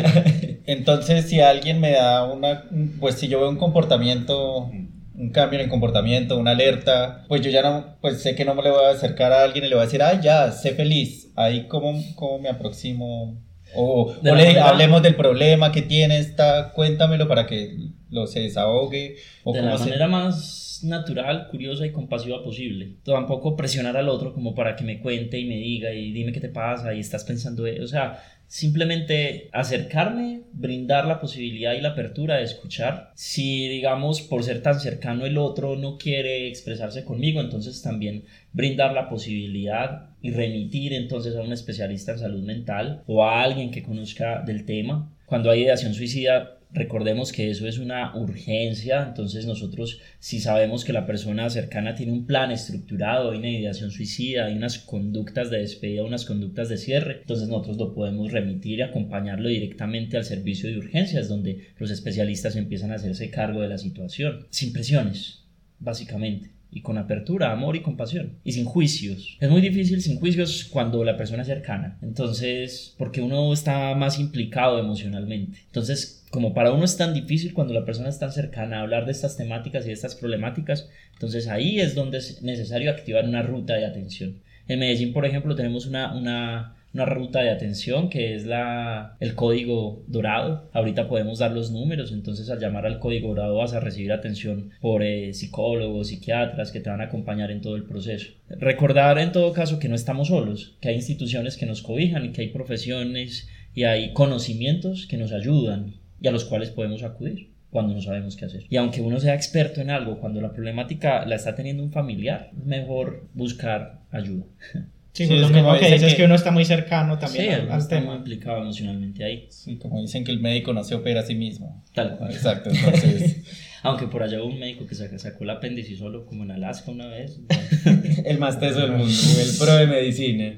Entonces, 0.65 1.25
si 1.25 1.39
alguien 1.39 1.80
me 1.80 1.91
da 1.91 2.23
una, 2.23 2.65
pues 2.99 3.15
si 3.15 3.27
yo 3.27 3.39
veo 3.39 3.49
un 3.49 3.58
comportamiento, 3.58 4.71
un 5.13 5.30
cambio 5.32 5.60
en 5.60 5.65
el 5.65 5.69
comportamiento, 5.69 6.39
una 6.39 6.51
alerta, 6.51 7.25
pues 7.27 7.41
yo 7.41 7.51
ya 7.51 7.62
no, 7.62 7.97
pues 8.01 8.21
sé 8.21 8.34
que 8.34 8.45
no 8.45 8.56
me 8.56 8.63
le 8.63 8.71
voy 8.71 8.84
a 8.86 8.89
acercar 8.89 9.32
a 9.32 9.43
alguien 9.43 9.65
y 9.65 9.67
le 9.67 9.75
voy 9.75 9.84
a 9.84 9.86
decir, 9.86 10.01
ay, 10.01 10.19
ya, 10.23 10.51
sé 10.51 10.71
feliz. 10.73 11.32
Ahí, 11.36 11.67
¿cómo, 11.67 11.93
cómo 12.15 12.39
me 12.39 12.49
aproximo? 12.49 13.39
O, 13.75 14.15
le, 14.21 14.60
hablemos 14.60 15.01
del 15.01 15.15
problema 15.15 15.71
que 15.71 15.81
tiene 15.81 16.19
esta, 16.19 16.71
cuéntamelo 16.73 17.27
para 17.27 17.45
que 17.47 17.77
lo 18.10 18.27
se 18.27 18.41
desahogue. 18.41 19.15
O 19.43 19.53
de 19.53 19.62
la 19.62 19.77
manera 19.77 20.07
más 20.07 20.81
natural, 20.84 21.47
curiosa 21.49 21.86
y 21.86 21.91
compasiva 21.91 22.43
posible. 22.43 22.95
Tampoco 23.03 23.55
presionar 23.55 23.97
al 23.97 24.10
otro 24.10 24.34
como 24.34 24.55
para 24.55 24.75
que 24.75 24.84
me 24.84 24.99
cuente 24.99 25.39
y 25.39 25.45
me 25.45 25.55
diga 25.55 25.93
y 25.93 26.12
dime 26.12 26.31
qué 26.31 26.39
te 26.39 26.49
pasa 26.49 26.93
y 26.93 26.99
estás 26.99 27.23
pensando, 27.23 27.63
o 27.63 27.88
sea, 27.88 28.21
simplemente 28.51 29.47
acercarme, 29.53 30.41
brindar 30.51 31.05
la 31.05 31.21
posibilidad 31.21 31.73
y 31.73 31.79
la 31.79 31.91
apertura 31.91 32.35
de 32.35 32.43
escuchar. 32.43 33.13
Si, 33.15 33.69
digamos, 33.69 34.19
por 34.19 34.43
ser 34.43 34.61
tan 34.61 34.77
cercano 34.81 35.25
el 35.25 35.37
otro 35.37 35.77
no 35.77 35.97
quiere 35.97 36.49
expresarse 36.49 37.05
conmigo, 37.05 37.39
entonces 37.39 37.81
también 37.81 38.25
brindar 38.51 38.91
la 38.91 39.07
posibilidad 39.07 40.09
y 40.21 40.31
remitir 40.31 40.91
entonces 40.91 41.37
a 41.37 41.41
un 41.41 41.53
especialista 41.53 42.11
en 42.11 42.19
salud 42.19 42.43
mental 42.43 43.03
o 43.07 43.23
a 43.23 43.41
alguien 43.41 43.71
que 43.71 43.83
conozca 43.83 44.43
del 44.45 44.65
tema. 44.65 45.09
Cuando 45.25 45.49
hay 45.49 45.61
ideación 45.61 45.93
suicida, 45.93 46.57
Recordemos 46.73 47.31
que 47.31 47.49
eso 47.49 47.67
es 47.67 47.77
una 47.77 48.15
urgencia, 48.15 49.03
entonces 49.07 49.45
nosotros 49.45 49.99
si 50.19 50.39
sabemos 50.39 50.86
que 50.86 50.93
la 50.93 51.05
persona 51.05 51.49
cercana 51.49 51.95
tiene 51.95 52.13
un 52.13 52.25
plan 52.25 52.51
estructurado, 52.51 53.31
hay 53.31 53.39
una 53.39 53.49
ideación 53.49 53.91
suicida, 53.91 54.45
hay 54.45 54.55
unas 54.55 54.79
conductas 54.79 55.49
de 55.49 55.60
despedida, 55.60 56.03
unas 56.03 56.25
conductas 56.25 56.69
de 56.69 56.77
cierre, 56.77 57.19
entonces 57.21 57.49
nosotros 57.49 57.77
lo 57.77 57.93
podemos 57.93 58.31
remitir 58.31 58.79
y 58.79 58.84
acompañarlo 58.84 59.49
directamente 59.49 60.15
al 60.15 60.23
servicio 60.23 60.69
de 60.69 60.77
urgencias, 60.77 61.27
donde 61.27 61.67
los 61.77 61.91
especialistas 61.91 62.55
empiezan 62.55 62.91
a 62.91 62.95
hacerse 62.95 63.29
cargo 63.29 63.62
de 63.62 63.67
la 63.67 63.77
situación, 63.77 64.47
sin 64.49 64.71
presiones, 64.71 65.43
básicamente 65.79 66.51
y 66.71 66.81
con 66.81 66.97
apertura, 66.97 67.51
amor 67.51 67.75
y 67.75 67.81
compasión 67.81 68.38
y 68.43 68.53
sin 68.53 68.65
juicios. 68.65 69.38
Es 69.39 69.49
muy 69.49 69.62
difícil 69.62 70.01
sin 70.01 70.17
juicios 70.19 70.63
cuando 70.71 71.03
la 71.03 71.17
persona 71.17 71.41
es 71.41 71.47
cercana, 71.47 71.97
entonces 72.01 72.95
porque 72.97 73.21
uno 73.21 73.51
está 73.51 73.93
más 73.95 74.19
implicado 74.19 74.79
emocionalmente. 74.79 75.60
Entonces 75.65 76.20
como 76.32 76.54
para 76.54 76.72
uno 76.72 76.86
es 76.86 76.98
tan 76.98 77.13
difícil 77.13 77.54
cuando 77.54 77.74
la 77.74 77.86
persona 77.86 78.10
está 78.10 78.32
cercana 78.32 78.78
a 78.78 78.82
hablar 78.82 79.06
de 79.06 79.12
estas 79.12 79.36
temáticas 79.36 79.84
y 79.84 79.88
de 79.88 79.94
estas 79.94 80.15
problemáticas, 80.15 80.89
entonces 81.13 81.48
ahí 81.48 81.80
es 81.80 81.94
donde 81.94 82.20
es 82.20 82.41
necesario 82.41 82.89
activar 82.89 83.26
una 83.26 83.44
ruta 83.44 83.76
de 83.76 83.86
atención. 83.86 84.38
En 84.67 84.80
Medellín, 84.80 85.12
por 85.12 85.26
ejemplo, 85.26 85.56
tenemos 85.56 85.86
una, 85.86 86.15
una, 86.15 86.76
una 86.94 87.06
ruta 87.06 87.41
de 87.41 87.50
atención 87.50 88.10
que 88.10 88.34
es 88.34 88.46
la, 88.46 89.17
el 89.20 89.36
código 89.36 90.04
dorado. 90.08 90.70
Ahorita 90.72 91.10
podemos 91.10 91.39
dar 91.39 91.52
los 91.52 91.70
números, 91.72 92.13
entonces 92.13 92.50
al 92.50 92.60
llamar 92.60 92.86
al 92.86 93.00
código 93.00 93.30
dorado 93.30 93.58
vas 93.58 93.74
a 93.74 93.82
recibir 93.82 94.13
atención 94.13 94.72
por 94.80 95.04
eh, 95.04 95.34
psicólogos, 95.34 96.08
psiquiatras 96.08 96.72
que 96.72 96.80
te 96.80 96.89
van 96.89 97.02
a 97.02 97.06
acompañar 97.06 97.52
en 97.52 97.60
todo 97.60 97.76
el 97.76 97.84
proceso. 97.84 98.32
Recordar 98.48 99.20
en 99.20 99.34
todo 99.34 99.52
caso 99.52 99.80
que 99.80 99.89
no 99.89 99.96
estamos 99.96 100.30
solos, 100.30 100.78
que 100.80 100.88
hay 100.88 100.96
instituciones 100.96 101.58
que 101.58 101.65
nos 101.65 101.82
cobijan 101.82 102.32
que 102.32 102.41
hay 102.41 102.50
profesiones 102.50 103.50
y 103.76 103.84
hay 103.84 104.13
conocimientos 104.13 105.08
que 105.08 105.17
nos 105.17 105.34
ayudan 105.34 105.96
y 106.21 106.27
a 106.27 106.31
los 106.31 106.45
cuales 106.45 106.69
podemos 106.69 107.03
acudir 107.03 107.51
cuando 107.69 107.93
no 107.93 108.01
sabemos 108.01 108.36
qué 108.36 108.45
hacer. 108.45 108.65
Y 108.69 108.77
aunque 108.77 109.01
uno 109.01 109.19
sea 109.19 109.34
experto 109.34 109.81
en 109.81 109.89
algo, 109.89 110.19
cuando 110.19 110.41
la 110.41 110.51
problemática 110.51 111.25
la 111.25 111.36
está 111.36 111.55
teniendo 111.55 111.81
un 111.84 111.91
familiar, 111.91 112.51
es 112.57 112.65
mejor 112.65 113.27
buscar 113.34 114.01
ayuda. 114.12 114.45
Sí, 115.13 115.27
pues 115.27 115.41
lo 115.41 115.49
mismo 115.49 115.77
que 115.77 115.91
dices 115.91 116.15
que, 116.15 116.23
uno 116.23 116.36
está 116.36 116.51
muy 116.51 116.63
cercano 116.63 117.19
también 117.19 117.45
sí, 117.45 117.69
al, 117.69 117.79
está 117.79 117.99
muy 117.99 118.15
implicado 118.15 118.62
emocionalmente 118.62 119.25
ahí. 119.25 119.45
Sí, 119.49 119.75
como 119.75 119.99
dicen 119.99 120.23
que 120.23 120.31
el 120.31 120.39
médico 120.39 120.71
no 120.71 120.86
se 120.86 120.95
opera 120.95 121.19
a 121.19 121.23
sí 121.23 121.36
mismo. 121.36 121.84
Tal 121.93 122.15
cual. 122.15 122.31
Exacto, 122.31 122.69
entonces... 122.69 123.41
Aunque 123.84 124.07
por 124.07 124.23
allá 124.23 124.41
hubo 124.41 124.47
un 124.47 124.60
médico 124.60 124.86
que 124.86 124.95
sacó, 124.95 125.17
sacó 125.17 125.43
el 125.43 125.49
apéndice 125.49 125.97
solo, 125.97 126.25
como 126.25 126.43
en 126.43 126.51
Alaska 126.51 126.91
una 126.91 127.07
vez. 127.07 127.39
el 128.25 128.38
más 128.38 128.60
teso 128.60 128.79
del 128.79 128.91
mundo, 128.91 129.13
el 129.39 129.57
pro 129.57 129.75
de 129.75 129.88
medicina. 129.88 130.53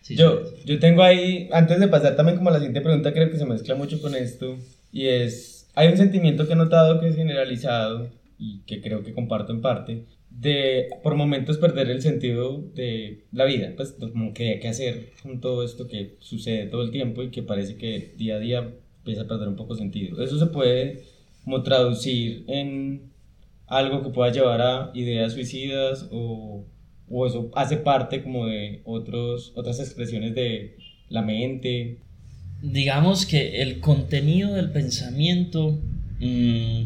Sí, 0.00 0.16
yo, 0.16 0.42
yo 0.64 0.78
tengo 0.78 1.02
ahí, 1.02 1.48
antes 1.52 1.80
de 1.80 1.88
pasar 1.88 2.14
también 2.16 2.38
como 2.38 2.50
a 2.50 2.52
la 2.52 2.58
siguiente 2.60 2.80
pregunta, 2.80 3.12
creo 3.12 3.30
que 3.30 3.36
se 3.36 3.44
mezcla 3.44 3.74
mucho 3.74 4.00
con 4.00 4.14
esto, 4.14 4.56
y 4.92 5.06
es, 5.06 5.70
hay 5.74 5.88
un 5.88 5.96
sentimiento 5.96 6.46
que 6.46 6.54
he 6.54 6.56
notado 6.56 7.00
que 7.00 7.08
es 7.08 7.16
generalizado 7.16 8.10
y 8.38 8.60
que 8.60 8.80
creo 8.80 9.02
que 9.02 9.14
comparto 9.14 9.52
en 9.52 9.60
parte, 9.60 10.04
de 10.30 10.88
por 11.02 11.14
momentos 11.16 11.58
perder 11.58 11.90
el 11.90 12.02
sentido 12.02 12.62
de 12.74 13.24
la 13.32 13.44
vida, 13.44 13.72
pues 13.76 13.92
como 13.92 14.32
que 14.32 14.58
qué 14.60 14.68
hacer 14.68 15.10
con 15.22 15.40
todo 15.40 15.64
esto 15.64 15.88
que 15.88 16.16
sucede 16.20 16.66
todo 16.66 16.82
el 16.82 16.90
tiempo 16.90 17.22
y 17.22 17.30
que 17.30 17.42
parece 17.42 17.76
que 17.76 18.14
día 18.16 18.36
a 18.36 18.38
día 18.38 18.74
empieza 18.98 19.22
a 19.22 19.28
perder 19.28 19.48
un 19.48 19.56
poco 19.56 19.74
sentido. 19.74 20.22
Eso 20.22 20.38
se 20.38 20.46
puede 20.46 21.02
como 21.44 21.62
traducir 21.62 22.44
en 22.46 23.10
algo 23.66 24.02
que 24.02 24.10
pueda 24.10 24.32
llevar 24.32 24.60
a 24.60 24.90
ideas 24.94 25.32
suicidas 25.32 26.08
o, 26.10 26.64
o 27.08 27.26
eso 27.26 27.50
hace 27.54 27.78
parte 27.78 28.22
como 28.22 28.46
de 28.46 28.82
otros, 28.84 29.52
otras 29.56 29.80
expresiones 29.80 30.34
de 30.34 30.76
la 31.08 31.22
mente. 31.22 31.98
Digamos 32.62 33.24
que 33.24 33.62
el 33.62 33.80
contenido 33.80 34.54
del 34.54 34.70
pensamiento 34.70 35.80
mmm, 36.20 36.84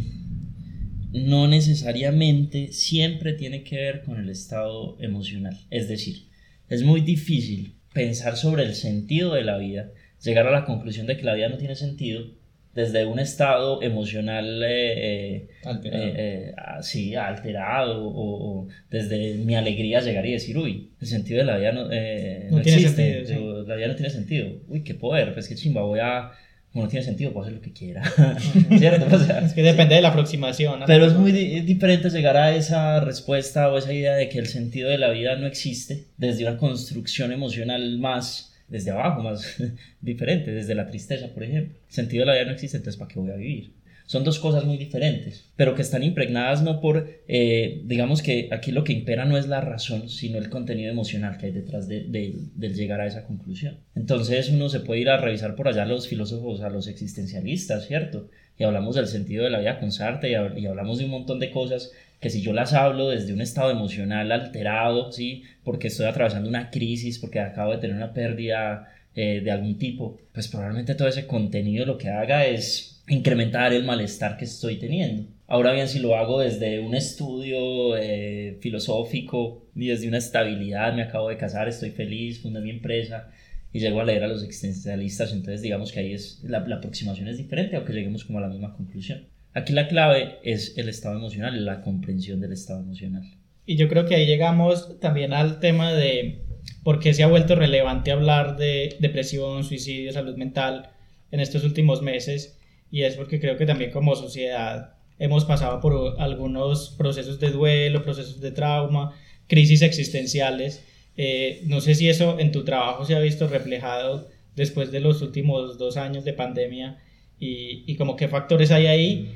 no 1.13 1.49
necesariamente 1.49 2.73
siempre 2.73 3.33
tiene 3.35 3.63
que 3.63 3.77
ver 3.77 4.03
con 4.03 4.19
el 4.19 4.29
estado 4.29 4.97
emocional. 5.01 5.59
Es 5.71 5.89
decir, 5.89 6.29
es 6.69 6.83
muy 6.83 7.01
difícil 7.01 7.77
pensar 7.93 8.37
sobre 8.37 8.65
el 8.65 8.75
sentido 8.75 9.35
de 9.35 9.45
la 9.45 9.59
vida, 9.59 9.91
llegar 10.23 10.47
a 10.47 10.53
la 10.53 10.65
conclusión 10.65 11.07
de 11.07 11.17
que 11.17 11.25
la 11.25 11.35
vida 11.35 11.49
no 11.49 11.59
tiene 11.59 11.75
sentido 11.75 12.42
desde 12.75 13.05
un 13.05 13.19
estado 13.19 13.83
emocional 13.83 14.63
eh, 14.65 15.49
alterado, 15.65 16.05
eh, 16.05 16.15
eh, 16.17 16.55
así, 16.57 17.15
alterado 17.15 18.05
o, 18.07 18.63
o, 18.63 18.69
desde 18.91 19.35
mi 19.35 19.55
alegría 19.55 20.01
llegar 20.01 20.25
y 20.27 20.33
decir, 20.33 20.57
uy, 20.57 20.91
el 21.01 21.07
sentido 21.07 21.39
de 21.39 21.45
la 21.45 21.59
vida 21.59 21.73
no, 21.73 21.89
eh, 21.93 22.47
no, 22.51 22.57
no 22.57 22.63
existe, 22.63 23.27
sentido, 23.27 23.63
sí. 23.63 23.69
la 23.69 23.77
vida 23.77 23.89
no 23.89 23.95
tiene 23.95 24.11
sentido, 24.11 24.49
uy, 24.69 24.83
qué 24.83 24.95
poder, 24.95 25.35
pues 25.35 25.49
qué 25.49 25.55
chimba, 25.55 25.83
voy 25.83 26.01
a 26.01 26.33
no 26.75 26.89
tiene 26.89 27.05
sentido, 27.05 27.33
puedo 27.33 27.45
hacer 27.45 27.57
lo 27.57 27.61
que 27.61 27.73
quiera. 27.73 28.03
¿Cierto? 28.79 29.15
O 29.15 29.19
sea, 29.19 29.41
es 29.41 29.53
que 29.53 29.63
depende 29.63 29.95
de 29.95 30.01
la 30.01 30.09
aproximación. 30.09 30.81
¿no? 30.81 30.87
Pero 30.87 31.05
es 31.05 31.13
muy 31.13 31.31
di 31.31 31.61
diferente 31.61 32.09
llegar 32.09 32.37
a 32.39 32.55
esa 32.55 33.01
respuesta 33.01 33.71
o 33.71 33.77
esa 33.77 33.93
idea 33.93 34.15
de 34.15 34.31
que 34.31 34.39
el 34.39 34.47
sentido 34.47 34.89
de 34.89 34.97
la 34.97 35.11
vida 35.11 35.37
no 35.37 35.47
existe 35.47 36.07
desde 36.17 36.47
una 36.49 36.57
construcción 36.57 37.31
emocional 37.31 37.99
más 37.99 38.52
desde 38.73 38.91
abajo, 38.91 39.23
más 39.23 39.63
diferente, 40.01 40.51
desde 40.51 40.75
la 40.75 40.89
tristeza, 40.89 41.29
por 41.33 41.45
ejemplo. 41.45 41.79
El 41.87 41.95
sentido 41.95 42.23
de 42.23 42.27
la 42.27 42.33
vida 42.33 42.47
no 42.47 42.53
existe, 42.53 42.79
entonces 42.79 42.99
¿para 42.99 43.13
qué 43.13 43.21
voy 43.21 43.31
a 43.31 43.37
vivir? 43.37 43.75
Son 44.07 44.25
dos 44.25 44.41
cosas 44.41 44.65
muy 44.65 44.77
diferentes, 44.79 45.53
pero 45.57 45.75
que 45.75 45.83
están 45.83 46.03
impregnadas 46.03 46.63
no 46.63 46.81
por, 46.81 47.09
eh, 47.29 47.83
digamos 47.85 48.21
que 48.21 48.49
aquí 48.51 48.73
lo 48.73 48.85
que 48.85 48.93
impera 48.93 49.25
no 49.25 49.39
es 49.39 49.47
la 49.47 49.61
razón, 49.61 50.09
sino 50.09 50.39
el 50.39 50.51
contenido 50.51 50.91
emocional 50.91 51.39
que 51.39 51.47
hay 51.47 51.53
detrás 51.53 51.87
de, 51.89 52.05
de, 52.05 52.35
del 52.55 52.75
llegar 52.75 53.01
a 53.01 53.07
esa 53.07 53.25
conclusión. 53.25 53.79
Entonces 53.95 54.49
uno 54.49 54.69
se 54.69 54.81
puede 54.81 55.01
ir 55.01 55.09
a 55.09 55.19
revisar 55.19 55.55
por 55.55 55.69
allá 55.69 55.85
a 55.85 55.87
los 55.87 56.09
filósofos, 56.09 56.63
a 56.63 56.71
los 56.71 56.89
existencialistas, 56.89 57.87
¿cierto? 57.87 58.29
Y 58.59 58.65
hablamos 58.65 58.97
del 58.97 59.07
sentido 59.07 59.45
de 59.45 59.51
la 59.51 59.61
vida 59.61 59.81
con 59.81 59.93
Sartre 59.93 60.31
y, 60.31 60.61
y 60.61 60.67
hablamos 60.67 60.99
de 60.99 61.05
un 61.05 61.11
montón 61.11 61.38
de 61.41 61.51
cosas 61.51 61.93
que 62.23 62.31
si 62.31 62.41
yo 62.41 62.53
las 62.53 62.73
hablo 62.73 63.09
desde 63.09 63.33
un 63.33 63.41
estado 63.41 63.73
emocional 63.73 64.31
alterado, 64.31 65.11
¿sí? 65.11 65.43
Porque 65.65 65.88
estoy 65.88 66.07
atravesando 66.07 66.49
una 66.49 66.71
crisis, 66.71 67.19
porque 67.19 67.41
acabo 67.41 67.73
de 67.73 67.79
tener 67.79 67.97
una 67.97 68.12
pérdida 68.12 68.88
eh, 69.17 69.41
de 69.43 69.51
algún 69.51 69.77
tipo, 69.77 70.19
pues 70.33 70.47
probablemente 70.47 70.95
todo 70.95 71.09
ese 71.09 71.27
contenido 71.27 71.85
lo 71.85 71.99
que 71.99 72.11
haga 72.11 72.47
es 72.47 73.03
incrementar 73.09 73.73
el 73.73 73.85
malestar 73.85 74.37
que 74.37 74.45
estoy 74.45 74.77
teniendo. 74.77 75.29
Ahora 75.49 75.73
bien, 75.73 75.88
si 75.88 75.99
lo 75.99 76.17
hago 76.17 76.38
desde 76.38 76.79
un 76.79 76.95
estudio 76.95 77.97
eh, 77.97 78.57
filosófico 78.61 79.67
y 79.75 79.88
desde 79.88 80.07
una 80.07 80.19
estabilidad, 80.19 80.95
me 80.95 81.03
acabo 81.03 81.29
de 81.29 81.37
casar, 81.37 81.69
estoy 81.69 81.91
feliz, 81.91 82.41
fundé 82.41 82.61
mi 82.61 82.71
empresa 82.71 83.33
y 83.73 83.81
llego 83.81 84.01
a 84.01 84.05
leer 84.05 84.25
a 84.25 84.29
los 84.29 84.43
existencialistas, 84.43 85.33
entonces 85.33 85.63
digamos 85.63 85.93
que 85.93 86.01
ahí 86.01 86.13
es 86.13 86.41
la, 86.45 86.61
la 86.61 86.77
aproximación 86.77 87.29
es 87.29 87.39
diferente, 87.39 87.77
aunque 87.77 87.93
lleguemos 87.93 88.25
como 88.25 88.39
a 88.39 88.43
la 88.43 88.49
misma 88.49 88.75
conclusión. 88.75 89.27
Aquí 89.55 89.73
la 89.73 89.89
clave 89.89 90.39
es 90.43 90.77
el 90.79 90.89
estado 90.89 91.17
emocional, 91.17 91.65
la 91.65 91.83
comprensión 91.83 92.41
del 92.41 92.53
estado 92.53 92.81
emocional. 92.81 93.23
Y 93.67 93.77
yo 93.77 93.89
creo 93.89 94.07
que 94.07 94.15
ahí 94.15 94.27
llegamos 94.27 94.99
también 95.01 95.33
al 95.33 95.61
tema 95.61 95.93
de 95.93 96.43
por 96.83 96.99
qué 96.99 97.15
se 97.15 97.23
ha 97.23 97.29
vuelto 97.29 97.55
relevante 97.55 98.11
hablar 98.11 98.57
de 98.57 98.97
depresión, 98.99 99.65
suicidio, 99.65 100.13
salud 100.13 100.37
mental 100.37 100.91
en 101.31 101.41
estos 101.41 101.65
últimos 101.65 102.03
meses 102.03 102.59
y 102.91 103.03
es 103.03 103.17
porque 103.17 103.41
creo 103.41 103.57
que 103.57 103.67
también 103.67 103.91
como 103.91 104.15
sociedad 104.15 104.95
hemos 105.19 105.45
pasado 105.45 105.81
por 105.81 106.21
algunos 106.21 106.95
procesos 106.99 107.39
de 107.41 107.51
duelo, 107.51 108.03
procesos 108.03 108.41
de 108.41 108.51
trauma, 108.51 109.15
crisis 109.47 109.83
existenciales. 109.83 110.85
Eh, 111.16 111.62
no 111.66 111.81
sé 111.81 111.94
si 111.94 112.09
eso 112.09 112.38
en 112.38 112.53
tu 112.53 112.64
trabajo 112.64 113.05
se 113.05 113.14
ha 113.14 113.20
visto 113.20 113.48
reflejado 113.48 114.29
después 114.57 114.90
de 114.92 115.01
los 115.01 115.22
últimos 115.22 115.79
dos 115.79 115.96
años 115.96 116.25
de 116.25 116.33
pandemia 116.33 116.98
y, 117.38 117.85
y 117.87 117.96
como 117.96 118.16
qué 118.16 118.29
factores 118.29 118.70
hay 118.70 118.87
ahí. 118.87 119.35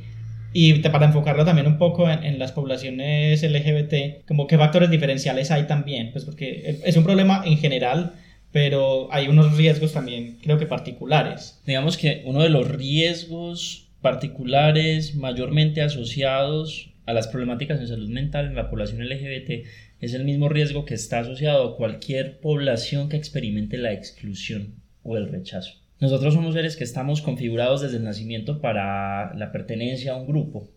Y 0.53 0.75
para 0.75 1.07
enfocarlo 1.07 1.45
también 1.45 1.67
un 1.67 1.77
poco 1.77 2.09
en, 2.09 2.25
en, 2.25 2.39
las 2.39 2.53
poblaciones 2.53 3.43
LGBT, 3.43 4.27
como 4.27 4.47
qué 4.47 4.57
factores 4.57 4.89
diferenciales 4.91 5.51
hay 5.51 5.67
también, 5.67 6.13
pues 6.13 6.25
porque 6.25 6.81
es 6.83 6.97
un 6.97 7.05
problema 7.05 7.43
en 7.45 7.59
general, 7.59 8.15
pero 8.53 9.13
hay 9.13 9.29
unos 9.29 9.55
riesgos 9.57 9.93
también, 9.93 10.39
creo 10.43 10.59
que 10.59 10.65
particulares. 10.65 11.61
Digamos 11.67 11.99
que 11.99 12.23
uno 12.25 12.43
de 12.43 12.49
los 12.49 12.69
riesgos 12.69 13.89
particulares 14.01 15.15
mayormente 15.15 15.83
asociados 15.83 16.91
a 17.07 17.13
las 17.13 17.29
problemáticas 17.29 17.81
en 17.81 17.89
salud 17.89 18.09
mental 18.09 18.47
en 18.47 18.55
la 18.55 18.71
población 18.71 19.07
LGBT 19.07 19.67
es 20.01 20.15
el 20.15 20.25
mismo 20.25 20.49
riesgo 20.49 20.85
que 20.85 20.95
está 20.95 21.21
asociado 21.21 21.69
a 21.69 21.77
cualquier 21.77 22.39
población 22.41 23.09
que 23.09 23.17
experimente 23.17 23.79
la 23.79 23.93
exclusión 23.93 24.75
o 25.03 25.17
el 25.17 25.29
rechazo. 25.29 25.73
Nosotros 26.01 26.35
somos 26.35 26.55
seres 26.55 26.77
que 26.77 26.85
estamos 26.85 27.23
configurados 27.23 27.81
desde 27.81 27.97
el 27.97 28.05
nacimiento 28.05 28.61
para 28.61 29.35
la 29.35 29.51
pertenencia 29.53 30.13
a 30.13 30.17
un 30.17 30.27
grupo, 30.27 30.69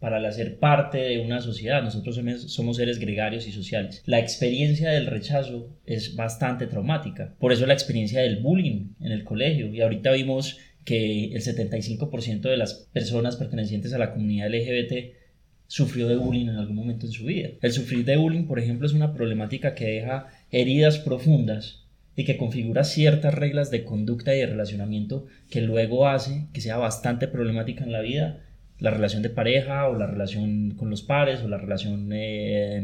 para 0.00 0.32
ser 0.32 0.58
parte 0.58 0.98
de 0.98 1.20
una 1.20 1.40
sociedad. 1.40 1.82
Nosotros 1.82 2.20
somos 2.48 2.76
seres 2.76 2.98
gregarios 2.98 3.46
y 3.46 3.52
sociales. 3.52 4.02
La 4.04 4.18
experiencia 4.18 4.90
del 4.90 5.06
rechazo 5.06 5.68
es 5.86 6.16
bastante 6.16 6.66
traumática. 6.66 7.34
Por 7.38 7.52
eso 7.52 7.66
la 7.66 7.74
experiencia 7.74 8.20
del 8.20 8.42
bullying 8.42 8.94
en 9.00 9.12
el 9.12 9.22
colegio. 9.22 9.72
Y 9.72 9.80
ahorita 9.80 10.10
vimos 10.10 10.58
que 10.84 11.32
el 11.32 11.40
75% 11.40 12.40
de 12.40 12.56
las 12.56 12.88
personas 12.92 13.36
pertenecientes 13.36 13.94
a 13.94 13.98
la 13.98 14.12
comunidad 14.12 14.48
LGBT 14.48 15.23
sufrió 15.66 16.08
de 16.08 16.16
bullying 16.16 16.48
en 16.48 16.56
algún 16.56 16.76
momento 16.76 17.06
en 17.06 17.12
su 17.12 17.24
vida. 17.24 17.50
El 17.60 17.72
sufrir 17.72 18.04
de 18.04 18.16
bullying, 18.16 18.46
por 18.46 18.58
ejemplo, 18.58 18.86
es 18.86 18.92
una 18.92 19.12
problemática 19.12 19.74
que 19.74 19.86
deja 19.86 20.28
heridas 20.50 20.98
profundas 20.98 21.84
y 22.16 22.24
que 22.24 22.36
configura 22.36 22.84
ciertas 22.84 23.34
reglas 23.34 23.70
de 23.70 23.84
conducta 23.84 24.34
y 24.34 24.38
de 24.38 24.46
relacionamiento 24.46 25.26
que 25.50 25.60
luego 25.60 26.06
hace 26.06 26.46
que 26.52 26.60
sea 26.60 26.76
bastante 26.76 27.26
problemática 27.26 27.84
en 27.84 27.92
la 27.92 28.00
vida 28.00 28.40
la 28.78 28.90
relación 28.90 29.22
de 29.22 29.30
pareja 29.30 29.88
o 29.88 29.96
la 29.96 30.06
relación 30.06 30.72
con 30.72 30.90
los 30.90 31.02
pares 31.02 31.42
o 31.42 31.48
la 31.48 31.58
relación 31.58 32.10
eh, 32.12 32.82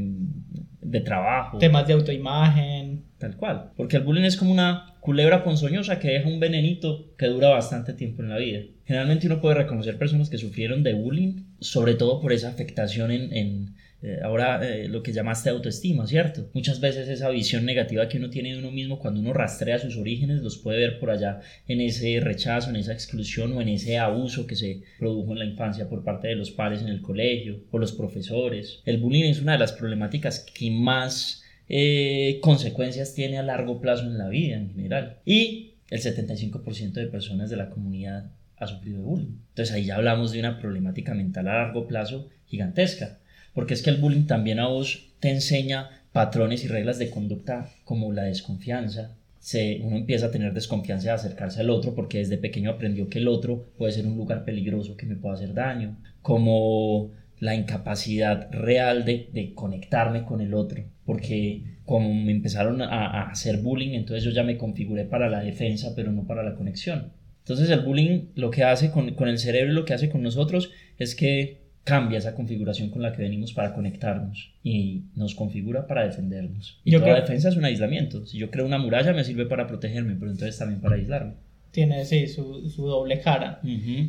de 0.80 1.00
trabajo. 1.00 1.58
Temas 1.58 1.86
de 1.86 1.94
autoimagen. 1.94 3.04
Tal 3.18 3.36
cual. 3.36 3.72
Porque 3.76 3.98
el 3.98 4.02
bullying 4.02 4.24
es 4.24 4.36
como 4.36 4.52
una 4.52 4.94
culebra 5.00 5.44
ponzoñosa 5.44 5.98
que 5.98 6.08
deja 6.08 6.28
un 6.28 6.40
venenito 6.40 7.14
que 7.16 7.26
dura 7.26 7.50
bastante 7.50 7.92
tiempo 7.92 8.22
en 8.22 8.30
la 8.30 8.38
vida. 8.38 8.60
Generalmente 8.90 9.28
uno 9.28 9.40
puede 9.40 9.54
reconocer 9.54 9.98
personas 9.98 10.30
que 10.30 10.36
sufrieron 10.36 10.82
de 10.82 10.94
bullying, 10.94 11.44
sobre 11.60 11.94
todo 11.94 12.20
por 12.20 12.32
esa 12.32 12.48
afectación 12.48 13.12
en, 13.12 13.32
en 13.32 13.76
eh, 14.02 14.18
ahora 14.20 14.68
eh, 14.68 14.88
lo 14.88 15.04
que 15.04 15.12
llamaste 15.12 15.48
autoestima, 15.48 16.08
¿cierto? 16.08 16.50
Muchas 16.54 16.80
veces 16.80 17.08
esa 17.08 17.30
visión 17.30 17.64
negativa 17.64 18.08
que 18.08 18.18
uno 18.18 18.30
tiene 18.30 18.52
de 18.52 18.58
uno 18.58 18.72
mismo 18.72 18.98
cuando 18.98 19.20
uno 19.20 19.32
rastrea 19.32 19.78
sus 19.78 19.96
orígenes 19.96 20.42
los 20.42 20.58
puede 20.58 20.80
ver 20.80 20.98
por 20.98 21.12
allá 21.12 21.38
en 21.68 21.80
ese 21.80 22.18
rechazo, 22.18 22.70
en 22.70 22.74
esa 22.74 22.92
exclusión 22.92 23.52
o 23.52 23.62
en 23.62 23.68
ese 23.68 23.96
abuso 23.96 24.48
que 24.48 24.56
se 24.56 24.82
produjo 24.98 25.34
en 25.34 25.38
la 25.38 25.44
infancia 25.44 25.88
por 25.88 26.02
parte 26.02 26.26
de 26.26 26.34
los 26.34 26.50
padres 26.50 26.82
en 26.82 26.88
el 26.88 27.00
colegio 27.00 27.60
o 27.70 27.78
los 27.78 27.92
profesores. 27.92 28.80
El 28.86 28.98
bullying 28.98 29.30
es 29.30 29.40
una 29.40 29.52
de 29.52 29.60
las 29.60 29.70
problemáticas 29.72 30.40
que 30.40 30.68
más 30.72 31.44
eh, 31.68 32.40
consecuencias 32.42 33.14
tiene 33.14 33.38
a 33.38 33.44
largo 33.44 33.80
plazo 33.80 34.02
en 34.06 34.18
la 34.18 34.28
vida 34.28 34.56
en 34.56 34.74
general. 34.74 35.20
Y 35.24 35.74
el 35.90 36.00
75% 36.00 36.94
de 36.94 37.06
personas 37.06 37.50
de 37.50 37.56
la 37.56 37.70
comunidad 37.70 38.32
ha 38.60 38.66
sufrido 38.68 38.98
de 38.98 39.04
bullying. 39.04 39.38
Entonces 39.48 39.74
ahí 39.74 39.86
ya 39.86 39.96
hablamos 39.96 40.30
de 40.30 40.38
una 40.38 40.60
problemática 40.60 41.14
mental 41.14 41.48
a 41.48 41.54
largo 41.54 41.88
plazo 41.88 42.28
gigantesca 42.46 43.18
porque 43.54 43.74
es 43.74 43.82
que 43.82 43.90
el 43.90 43.96
bullying 43.96 44.26
también 44.26 44.60
a 44.60 44.68
vos 44.68 45.10
te 45.20 45.30
enseña 45.30 45.90
patrones 46.12 46.64
y 46.64 46.68
reglas 46.68 46.98
de 46.98 47.10
conducta 47.10 47.68
como 47.84 48.12
la 48.12 48.24
desconfianza. 48.24 49.16
Se, 49.38 49.80
uno 49.82 49.96
empieza 49.96 50.26
a 50.26 50.30
tener 50.30 50.52
desconfianza 50.52 51.08
de 51.08 51.14
acercarse 51.14 51.60
al 51.60 51.70
otro 51.70 51.94
porque 51.94 52.18
desde 52.18 52.36
pequeño 52.36 52.70
aprendió 52.70 53.08
que 53.08 53.18
el 53.18 53.28
otro 53.28 53.66
puede 53.78 53.92
ser 53.92 54.06
un 54.06 54.16
lugar 54.16 54.44
peligroso 54.44 54.96
que 54.96 55.06
me 55.06 55.16
puede 55.16 55.36
hacer 55.36 55.54
daño, 55.54 55.96
como 56.20 57.10
la 57.38 57.54
incapacidad 57.54 58.50
real 58.50 59.06
de, 59.06 59.30
de 59.32 59.54
conectarme 59.54 60.24
con 60.24 60.42
el 60.42 60.52
otro, 60.52 60.84
porque 61.06 61.62
como 61.86 62.12
me 62.12 62.32
empezaron 62.32 62.82
a, 62.82 63.06
a, 63.06 63.30
hacer 63.30 63.58
bullying, 63.58 63.94
entonces 63.94 64.24
yo 64.24 64.30
ya 64.30 64.42
me 64.42 64.58
configuré 64.58 65.06
para 65.06 65.30
la 65.30 65.40
defensa, 65.40 65.94
pero 65.96 66.12
no 66.12 66.26
para 66.26 66.42
la 66.42 66.54
conexión. 66.54 67.12
Entonces 67.54 67.70
el 67.76 67.80
bullying 67.84 68.26
lo 68.36 68.50
que 68.50 68.62
hace 68.64 68.90
con, 68.90 69.14
con 69.14 69.28
el 69.28 69.38
cerebro, 69.38 69.72
lo 69.72 69.84
que 69.84 69.94
hace 69.94 70.08
con 70.08 70.22
nosotros 70.22 70.70
es 70.98 71.14
que 71.14 71.58
cambia 71.84 72.18
esa 72.18 72.34
configuración 72.34 72.90
con 72.90 73.02
la 73.02 73.12
que 73.12 73.22
venimos 73.22 73.52
para 73.52 73.72
conectarnos 73.74 74.52
y 74.62 75.02
nos 75.16 75.34
configura 75.34 75.86
para 75.86 76.04
defendernos. 76.04 76.78
Y 76.84 76.92
Yo 76.92 77.00
toda 77.00 77.12
creo- 77.12 77.22
defensa 77.22 77.48
es 77.48 77.56
un 77.56 77.64
aislamiento. 77.64 78.26
Si 78.26 78.38
yo 78.38 78.50
creo 78.50 78.66
una 78.66 78.78
muralla 78.78 79.12
me 79.12 79.24
sirve 79.24 79.46
para 79.46 79.66
protegerme, 79.66 80.14
pero 80.14 80.30
entonces 80.30 80.56
también 80.58 80.80
para 80.80 80.96
aislarme. 80.96 81.32
Tiene, 81.72 82.04
sí, 82.04 82.26
su, 82.26 82.68
su 82.68 82.86
doble 82.86 83.20
cara. 83.20 83.60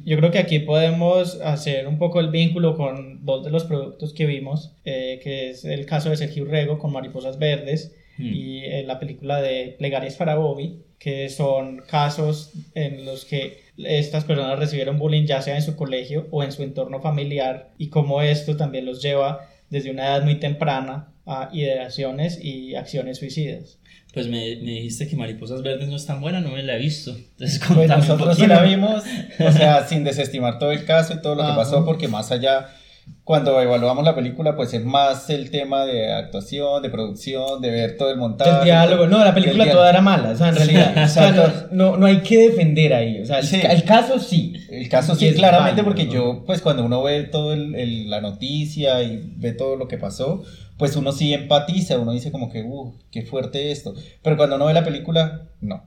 Yo 0.05 0.17
creo 0.17 0.31
que 0.31 0.39
aquí 0.39 0.59
podemos 0.59 1.39
hacer 1.41 1.87
un 1.87 1.99
poco 1.99 2.19
el 2.19 2.29
vínculo 2.29 2.75
con 2.75 3.23
dos 3.23 3.45
de 3.45 3.51
los 3.51 3.65
productos 3.65 4.13
que 4.13 4.25
vimos, 4.25 4.75
eh, 4.83 5.19
que 5.23 5.51
es 5.51 5.63
el 5.65 5.85
caso 5.85 6.09
de 6.09 6.17
Sergio 6.17 6.45
Rego 6.45 6.77
con 6.79 6.91
Mariposas 6.91 7.37
Verdes 7.39 7.95
Mm. 8.17 8.25
y 8.33 8.65
eh, 8.65 8.83
la 8.85 8.99
película 8.99 9.41
de 9.41 9.75
Plegarias 9.79 10.15
para 10.15 10.35
Bobby, 10.35 10.79
que 11.01 11.29
son 11.29 11.81
casos 11.87 12.51
en 12.75 13.05
los 13.05 13.25
que 13.25 13.63
estas 13.75 14.23
personas 14.23 14.59
recibieron 14.59 14.99
bullying 14.99 15.25
ya 15.25 15.41
sea 15.41 15.55
en 15.55 15.63
su 15.63 15.75
colegio 15.75 16.27
o 16.29 16.43
en 16.43 16.51
su 16.51 16.61
entorno 16.61 17.01
familiar 17.01 17.71
y 17.79 17.89
cómo 17.89 18.21
esto 18.21 18.55
también 18.55 18.85
los 18.85 19.01
lleva 19.01 19.47
desde 19.71 19.89
una 19.89 20.05
edad 20.05 20.23
muy 20.23 20.35
temprana 20.35 21.11
a 21.25 21.49
ideaciones 21.53 22.39
y 22.43 22.75
acciones 22.75 23.17
suicidas. 23.17 23.79
Pues 24.13 24.27
me, 24.27 24.57
me 24.57 24.73
dijiste 24.73 25.07
que 25.07 25.15
Mariposas 25.15 25.63
Verdes 25.63 25.87
no 25.87 25.95
es 25.95 26.05
tan 26.05 26.21
buena, 26.21 26.39
no 26.39 26.51
me 26.51 26.61
la 26.61 26.75
he 26.75 26.79
visto. 26.79 27.15
Entonces, 27.15 27.59
Pues 27.73 27.89
nosotros 27.89 28.37
sí 28.37 28.45
la 28.45 28.61
vimos, 28.61 29.03
o 29.39 29.51
sea, 29.51 29.87
sin 29.87 30.03
desestimar 30.03 30.59
todo 30.59 30.71
el 30.71 30.85
caso 30.85 31.15
y 31.15 31.21
todo 31.21 31.33
lo 31.33 31.47
que 31.47 31.55
pasó, 31.55 31.83
porque 31.83 32.09
más 32.09 32.31
allá, 32.31 32.69
cuando 33.23 33.59
evaluamos 33.61 34.03
la 34.03 34.15
película, 34.15 34.55
pues 34.55 34.73
es 34.73 34.83
más 34.83 35.29
el 35.29 35.51
tema 35.51 35.85
de 35.85 36.11
actuación, 36.11 36.81
de 36.81 36.89
producción, 36.89 37.61
de 37.61 37.69
ver 37.71 37.97
todo 37.97 38.09
el 38.11 38.17
montaje. 38.17 38.51
El 38.59 38.63
diálogo, 38.65 39.07
no, 39.07 39.23
la 39.23 39.33
película 39.33 39.69
toda 39.71 39.89
era 39.89 40.01
mala, 40.01 40.31
o 40.31 40.35
sea, 40.35 40.49
en 40.49 40.55
realidad, 40.55 41.03
o 41.05 41.07
sea, 41.07 41.31
no, 41.31 41.43
no, 41.71 41.97
no 41.97 42.05
hay 42.07 42.21
que 42.21 42.49
defender 42.49 42.93
ahí, 42.93 43.21
o 43.21 43.25
sea, 43.25 43.39
el, 43.39 43.45
Sí. 43.45 43.59
el 43.63 43.83
caso 43.83 44.19
sí. 44.19 44.53
El 44.69 44.89
caso 44.89 45.15
sí, 45.15 45.33
claramente, 45.33 45.83
porque 45.83 46.05
¿no? 46.05 46.11
yo, 46.13 46.43
pues 46.45 46.61
cuando 46.61 46.83
uno 46.83 47.01
ve 47.03 47.23
todo 47.23 47.53
el, 47.53 47.75
el- 47.75 48.09
la 48.09 48.21
noticia 48.21 49.01
y 49.03 49.33
ve 49.37 49.53
todo 49.53 49.75
lo 49.75 49.87
que 49.87 49.97
pasó, 49.97 50.43
pues 50.77 50.95
uno 50.95 51.11
sí 51.11 51.33
empatiza, 51.33 51.99
uno 51.99 52.11
dice 52.11 52.31
como 52.31 52.49
que, 52.49 52.63
uh, 52.63 52.93
qué 53.11 53.21
fuerte 53.21 53.71
esto. 53.71 53.93
Pero 54.23 54.35
cuando 54.35 54.55
uno 54.55 54.65
ve 54.65 54.73
la 54.73 54.83
película, 54.83 55.43
no. 55.61 55.83